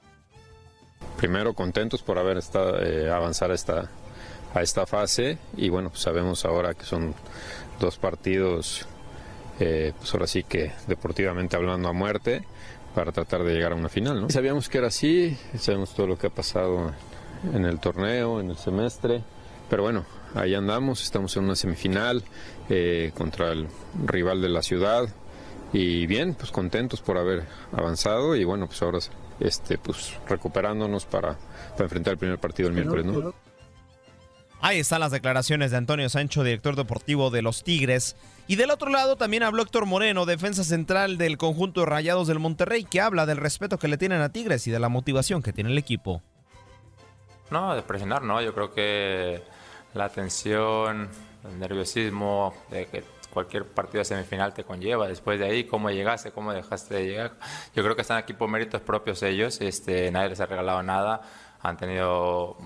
Primero 1.16 1.54
contentos 1.54 2.02
por 2.02 2.18
haber 2.18 2.36
estado, 2.36 2.82
eh, 2.82 3.10
avanzar 3.10 3.50
a 3.50 3.54
esta, 3.54 3.90
a 4.52 4.60
esta 4.60 4.84
fase 4.84 5.38
y 5.56 5.70
bueno, 5.70 5.88
pues 5.88 6.02
sabemos 6.02 6.44
ahora 6.44 6.74
que 6.74 6.84
son 6.84 7.14
dos 7.80 7.96
partidos 7.96 8.86
eh, 9.60 9.92
pues 9.96 10.12
ahora 10.14 10.26
sí 10.26 10.42
que 10.44 10.72
deportivamente 10.86 11.56
hablando 11.56 11.88
a 11.88 11.92
muerte 11.92 12.44
para 12.94 13.12
tratar 13.12 13.42
de 13.42 13.52
llegar 13.52 13.72
a 13.72 13.74
una 13.74 13.88
final. 13.88 14.20
¿no? 14.20 14.30
Sabíamos 14.30 14.68
que 14.68 14.78
era 14.78 14.88
así, 14.88 15.36
sabemos 15.58 15.94
todo 15.94 16.06
lo 16.06 16.18
que 16.18 16.28
ha 16.28 16.30
pasado 16.30 16.92
en 17.52 17.64
el 17.64 17.78
torneo, 17.80 18.40
en 18.40 18.50
el 18.50 18.56
semestre, 18.56 19.22
pero 19.68 19.82
bueno, 19.82 20.04
ahí 20.34 20.54
andamos, 20.54 21.02
estamos 21.02 21.36
en 21.36 21.44
una 21.44 21.56
semifinal 21.56 22.22
eh, 22.68 23.12
contra 23.16 23.52
el 23.52 23.68
rival 24.06 24.40
de 24.40 24.48
la 24.48 24.62
ciudad 24.62 25.08
y 25.72 26.06
bien, 26.06 26.34
pues 26.34 26.52
contentos 26.52 27.00
por 27.00 27.18
haber 27.18 27.44
avanzado 27.72 28.36
y 28.36 28.44
bueno, 28.44 28.66
pues 28.66 28.80
ahora 28.82 28.98
este, 29.40 29.78
pues 29.78 30.16
recuperándonos 30.28 31.04
para, 31.06 31.36
para 31.72 31.84
enfrentar 31.84 32.12
el 32.12 32.18
primer 32.18 32.38
partido 32.38 32.68
el 32.68 32.74
miércoles, 32.74 33.04
¿no? 33.04 33.34
Ahí 34.66 34.78
están 34.78 35.00
las 35.00 35.12
declaraciones 35.12 35.72
de 35.72 35.76
Antonio 35.76 36.08
Sancho, 36.08 36.42
director 36.42 36.74
deportivo 36.74 37.28
de 37.28 37.42
los 37.42 37.64
Tigres. 37.64 38.16
Y 38.46 38.56
del 38.56 38.70
otro 38.70 38.88
lado 38.88 39.16
también 39.16 39.42
habló 39.42 39.62
Héctor 39.62 39.84
Moreno, 39.84 40.24
defensa 40.24 40.64
central 40.64 41.18
del 41.18 41.36
conjunto 41.36 41.80
de 41.80 41.86
Rayados 41.86 42.28
del 42.28 42.38
Monterrey, 42.38 42.84
que 42.84 43.02
habla 43.02 43.26
del 43.26 43.36
respeto 43.36 43.78
que 43.78 43.88
le 43.88 43.98
tienen 43.98 44.22
a 44.22 44.30
Tigres 44.30 44.66
y 44.66 44.70
de 44.70 44.78
la 44.78 44.88
motivación 44.88 45.42
que 45.42 45.52
tiene 45.52 45.70
el 45.70 45.76
equipo. 45.76 46.22
No, 47.50 47.74
de 47.74 47.82
presionar, 47.82 48.22
no. 48.22 48.40
Yo 48.40 48.54
creo 48.54 48.72
que 48.72 49.42
la 49.92 50.08
tensión, 50.08 51.10
el 51.46 51.58
nerviosismo 51.58 52.54
de 52.70 52.86
que 52.86 53.04
cualquier 53.34 53.66
partido 53.66 53.98
de 53.98 54.06
semifinal 54.06 54.54
te 54.54 54.64
conlleva. 54.64 55.08
Después 55.08 55.38
de 55.38 55.44
ahí, 55.44 55.64
cómo 55.64 55.90
llegaste, 55.90 56.30
cómo 56.30 56.54
dejaste 56.54 56.94
de 56.94 57.04
llegar. 57.04 57.32
Yo 57.76 57.82
creo 57.82 57.94
que 57.96 58.00
están 58.00 58.16
aquí 58.16 58.32
por 58.32 58.48
méritos 58.48 58.80
propios 58.80 59.22
ellos. 59.24 59.60
Este, 59.60 60.10
nadie 60.10 60.30
les 60.30 60.40
ha 60.40 60.46
regalado 60.46 60.82
nada 60.82 61.20
han 61.64 61.78
tenido 61.78 62.58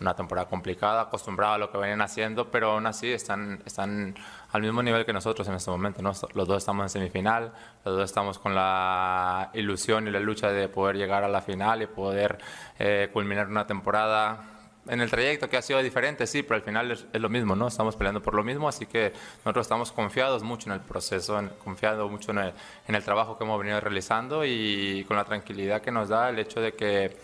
una 0.00 0.16
temporada 0.16 0.48
complicada, 0.48 1.02
acostumbrados 1.02 1.56
a 1.56 1.58
lo 1.58 1.70
que 1.70 1.76
venían 1.76 2.00
haciendo, 2.00 2.50
pero 2.50 2.70
aún 2.70 2.86
así 2.86 3.12
están, 3.12 3.62
están 3.66 4.14
al 4.50 4.62
mismo 4.62 4.82
nivel 4.82 5.04
que 5.04 5.12
nosotros 5.12 5.46
en 5.48 5.54
este 5.54 5.70
momento. 5.70 6.00
Los 6.02 6.48
dos 6.48 6.56
estamos 6.56 6.84
en 6.84 6.88
semifinal, 6.88 7.52
los 7.84 7.96
dos 7.96 8.04
estamos 8.06 8.38
con 8.38 8.54
la 8.54 9.50
ilusión 9.52 10.08
y 10.08 10.10
la 10.10 10.18
lucha 10.18 10.50
de 10.50 10.66
poder 10.68 10.96
llegar 10.96 11.24
a 11.24 11.28
la 11.28 11.42
final 11.42 11.82
y 11.82 11.88
poder 11.88 12.38
eh, 12.78 13.10
culminar 13.12 13.48
una 13.48 13.66
temporada 13.66 14.54
en 14.86 15.02
el 15.02 15.10
trayecto 15.10 15.50
que 15.50 15.58
ha 15.58 15.62
sido 15.62 15.82
diferente, 15.82 16.26
sí, 16.26 16.42
pero 16.42 16.54
al 16.54 16.62
final 16.62 16.90
es, 16.90 17.04
lo 17.12 17.28
mismo, 17.28 17.54
¿no? 17.54 17.68
Estamos 17.68 17.96
peleando 17.96 18.22
por 18.22 18.34
lo 18.34 18.42
mismo, 18.42 18.66
así 18.66 18.86
que 18.86 19.12
nosotros 19.44 19.66
estamos 19.66 19.92
confiados 19.92 20.42
mucho 20.42 20.70
en 20.70 20.76
el 20.76 20.80
proceso, 20.80 21.38
confiados 21.62 22.10
mucho 22.10 22.30
en 22.30 22.38
el, 22.38 22.52
en 22.86 22.94
el 22.94 23.04
trabajo 23.04 23.36
que 23.36 23.44
hemos 23.44 23.58
venido 23.58 23.78
realizando 23.78 24.42
y 24.46 25.04
con 25.06 25.18
la 25.18 25.24
tranquilidad 25.24 25.82
que 25.82 25.90
nos 25.90 26.08
da 26.08 26.30
el 26.30 26.38
hecho 26.38 26.62
de 26.62 26.72
que 26.72 27.14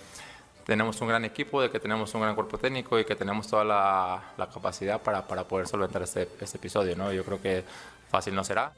tenemos 0.65 1.01
un 1.01 1.09
gran 1.09 1.25
equipo, 1.25 1.61
de 1.61 1.71
que 1.71 1.79
tenemos 1.79 2.15
un 2.15 2.23
gran 2.23 2.35
cuerpo 2.35 2.59
técnico 2.59 2.99
y 2.99 3.05
que 3.05 3.15
tenemos 3.15 3.47
toda 3.47 3.65
la, 3.65 4.49
capacidad 4.53 5.01
para, 5.01 5.27
para, 5.27 5.45
poder 5.45 5.67
solventar 5.67 6.03
este, 6.03 6.29
este 6.41 6.57
episodio. 6.59 6.97
¿no? 6.97 7.12
Yo 7.12 7.25
creo 7.25 7.41
que 7.41 7.65
fácil 8.11 8.35
no 8.35 8.45
será. 8.45 8.73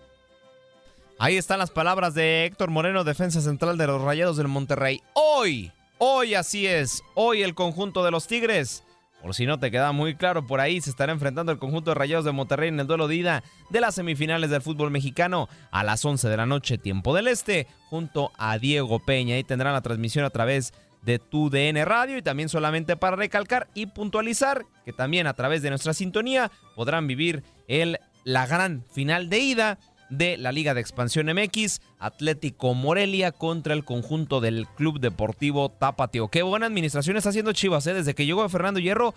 Ahí 1.19 1.37
están 1.37 1.59
las 1.59 1.71
palabras 1.71 2.15
de 2.15 2.45
Héctor 2.45 2.71
Moreno, 2.71 3.03
defensa 3.03 3.41
central 3.41 3.79
de 3.79 3.87
los 3.87 4.03
Rayados 4.03 4.37
del 4.37 4.49
Monterrey. 4.49 5.01
Hoy, 5.15 5.73
hoy 5.99 6.35
así 6.35 6.67
es, 6.67 7.03
hoy 7.15 7.43
el 7.43 7.55
conjunto 7.55 8.05
de 8.05 8.11
los 8.11 8.27
Tigres. 8.27 8.83
Por 9.23 9.35
si 9.35 9.47
no 9.47 9.59
te 9.59 9.71
queda 9.71 9.93
muy 9.93 10.15
claro, 10.15 10.47
por 10.47 10.61
ahí 10.61 10.81
se 10.81 10.91
estará 10.91 11.13
enfrentando 11.13 11.51
el 11.51 11.59
conjunto 11.59 11.91
de 11.91 11.95
Rayados 11.95 12.27
de 12.27 12.33
Monterrey 12.33 12.69
en 12.69 12.79
el 12.79 12.87
duelo 12.87 13.09
de 13.09 13.17
ida 13.17 13.43
de 13.71 13.81
las 13.81 13.95
semifinales 13.95 14.51
del 14.51 14.61
fútbol 14.61 14.91
mexicano 14.91 15.49
a 15.71 15.83
las 15.85 16.05
11 16.05 16.29
de 16.29 16.37
la 16.37 16.47
noche, 16.47 16.77
tiempo 16.77 17.15
del 17.15 17.29
este, 17.29 17.67
junto 17.89 18.31
a 18.37 18.59
Diego 18.59 18.99
Peña. 18.99 19.37
Ahí 19.37 19.43
tendrán 19.43 19.73
la 19.73 19.81
transmisión 19.81 20.25
a 20.25 20.31
través 20.31 20.73
de 20.73 20.77
tu 21.19 21.51
DN 21.51 21.85
Radio 21.85 22.19
y 22.19 22.23
también 22.23 22.49
solamente 22.49 22.97
para 22.97 23.17
recalcar 23.17 23.69
y 23.75 23.87
puntualizar 23.87 24.67
que 24.85 24.93
también 24.93 25.27
a 25.27 25.35
través 25.35 25.63
de 25.63 25.71
nuestra 25.71 25.95
sintonía 25.95 26.51
podrán 26.75 27.07
vivir 27.07 27.43
el, 27.69 27.99
la 28.25 28.47
gran 28.47 28.85
final 28.93 29.29
de 29.29 29.39
ida 29.39 29.79
de 30.11 30.37
la 30.37 30.53
Liga 30.53 30.75
de 30.75 30.81
Expansión 30.81 31.27
MX, 31.27 31.81
Atlético 31.99 32.75
Morelia 32.75 33.33
contra 33.33 33.75
el 33.75 33.85
conjunto 33.85 34.41
del 34.41 34.67
Club 34.77 35.01
Deportivo 35.01 35.69
Tapateo. 35.69 36.29
Qué 36.29 36.43
buena 36.43 36.67
administración 36.67 37.17
está 37.17 37.31
haciendo 37.31 37.53
Chivas, 37.53 37.87
¿eh? 37.87 37.95
desde 37.95 38.15
que 38.15 38.27
llegó 38.27 38.49
Fernando 38.49 38.81
Hierro, 38.81 39.15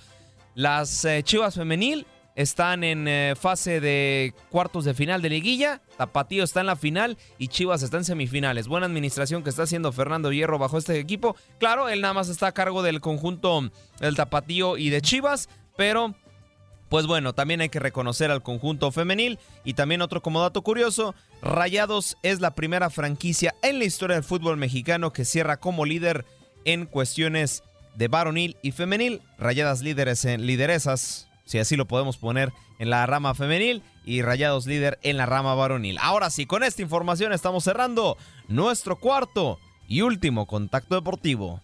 las 0.56 1.06
eh, 1.06 1.22
Chivas 1.24 1.56
femenil 1.56 2.06
están 2.40 2.86
en 2.86 3.06
eh, 3.10 3.34
fase 3.38 3.82
de 3.82 4.34
cuartos 4.50 4.86
de 4.86 4.94
final 4.94 5.22
de 5.22 5.28
liguilla. 5.28 5.82
Tapatío 5.98 6.46
está 6.46 6.62
en 6.62 6.68
la 6.68 6.78
final 6.78 7.18
y 7.38 7.50
Chivas 7.50 7.84
está 7.84 7.98
en 7.98 8.06
semifinales. 8.06 8.70
Buena 8.70 8.86
administración 8.86 9.44
que 9.44 9.50
está 9.50 9.64
haciendo 9.64 9.92
Fernando 9.92 10.32
Hierro 10.32 10.58
bajo 10.58 10.78
este 10.78 10.98
equipo. 11.00 11.36
Claro, 11.60 11.90
él 11.90 12.00
nada 12.00 12.14
más 12.14 12.30
está 12.30 12.48
a 12.48 12.54
cargo 12.54 12.82
del 12.82 13.02
conjunto 13.02 13.70
del 14.00 14.16
Tapatío 14.16 14.78
y 14.78 14.90
de 14.90 15.02
Chivas, 15.02 15.50
pero 15.76 16.16
pues 16.88 17.08
bueno, 17.08 17.34
también 17.34 17.60
hay 17.60 17.68
que 17.68 17.80
reconocer 17.80 18.32
al 18.32 18.42
conjunto 18.42 18.90
femenil 18.94 19.38
y 19.66 19.74
también 19.74 20.02
otro 20.02 20.22
como 20.22 20.40
dato 20.40 20.62
curioso, 20.62 21.16
Rayados 21.42 22.16
es 22.24 22.40
la 22.40 22.56
primera 22.56 22.90
franquicia 22.90 23.54
en 23.62 23.80
la 23.80 23.86
historia 23.86 24.16
del 24.16 24.24
fútbol 24.24 24.56
mexicano 24.56 25.12
que 25.12 25.26
cierra 25.26 25.58
como 25.58 25.86
líder 25.86 26.24
en 26.64 26.86
cuestiones 26.86 27.64
de 27.96 28.08
varonil 28.08 28.56
y 28.62 28.72
femenil. 28.72 29.22
Rayadas 29.38 29.82
líderes 29.82 30.24
en 30.24 30.46
lideresas 30.46 31.29
si 31.50 31.58
así 31.58 31.76
lo 31.76 31.88
podemos 31.88 32.18
poner 32.18 32.54
en 32.78 32.92
la 32.92 33.08
rama 33.08 33.34
femenil 33.34 33.82
y 34.06 34.22
Rayados 34.22 34.68
líder 34.68 35.00
en 35.02 35.18
la 35.18 35.26
rama 35.26 35.56
varonil. 35.56 35.98
Ahora 36.00 36.30
sí, 36.30 36.46
con 36.46 36.64
esta 36.64 36.84
información 36.84 37.34
estamos 37.34 37.64
cerrando 37.64 38.18
nuestro 38.48 38.98
cuarto 39.00 39.60
y 39.88 40.02
último 40.02 40.46
contacto 40.46 40.94
deportivo. 40.94 41.60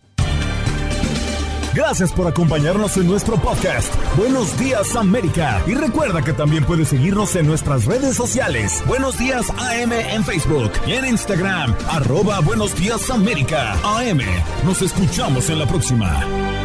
Gracias 1.75 2.11
por 2.13 2.25
acompañarnos 2.25 2.97
en 2.97 3.05
nuestro 3.05 3.35
podcast. 3.35 3.93
Buenos 4.17 4.57
días 4.57 4.95
América. 4.95 5.61
Y 5.67 5.75
recuerda 5.75 6.23
que 6.23 6.33
también 6.33 6.63
puedes 6.63 6.87
seguirnos 6.87 7.35
en 7.35 7.45
nuestras 7.45 7.85
redes 7.85 8.15
sociales. 8.15 8.81
Buenos 8.87 9.19
días 9.19 9.51
AM 9.51 9.91
en 9.91 10.23
Facebook 10.23 10.71
y 10.87 10.93
en 10.93 11.05
Instagram. 11.05 11.75
Arroba 11.89 12.39
Buenos 12.39 12.75
días 12.75 13.11
América. 13.11 13.73
AM. 13.83 14.21
Nos 14.63 14.81
escuchamos 14.81 15.49
en 15.51 15.59
la 15.59 15.67
próxima. 15.67 16.64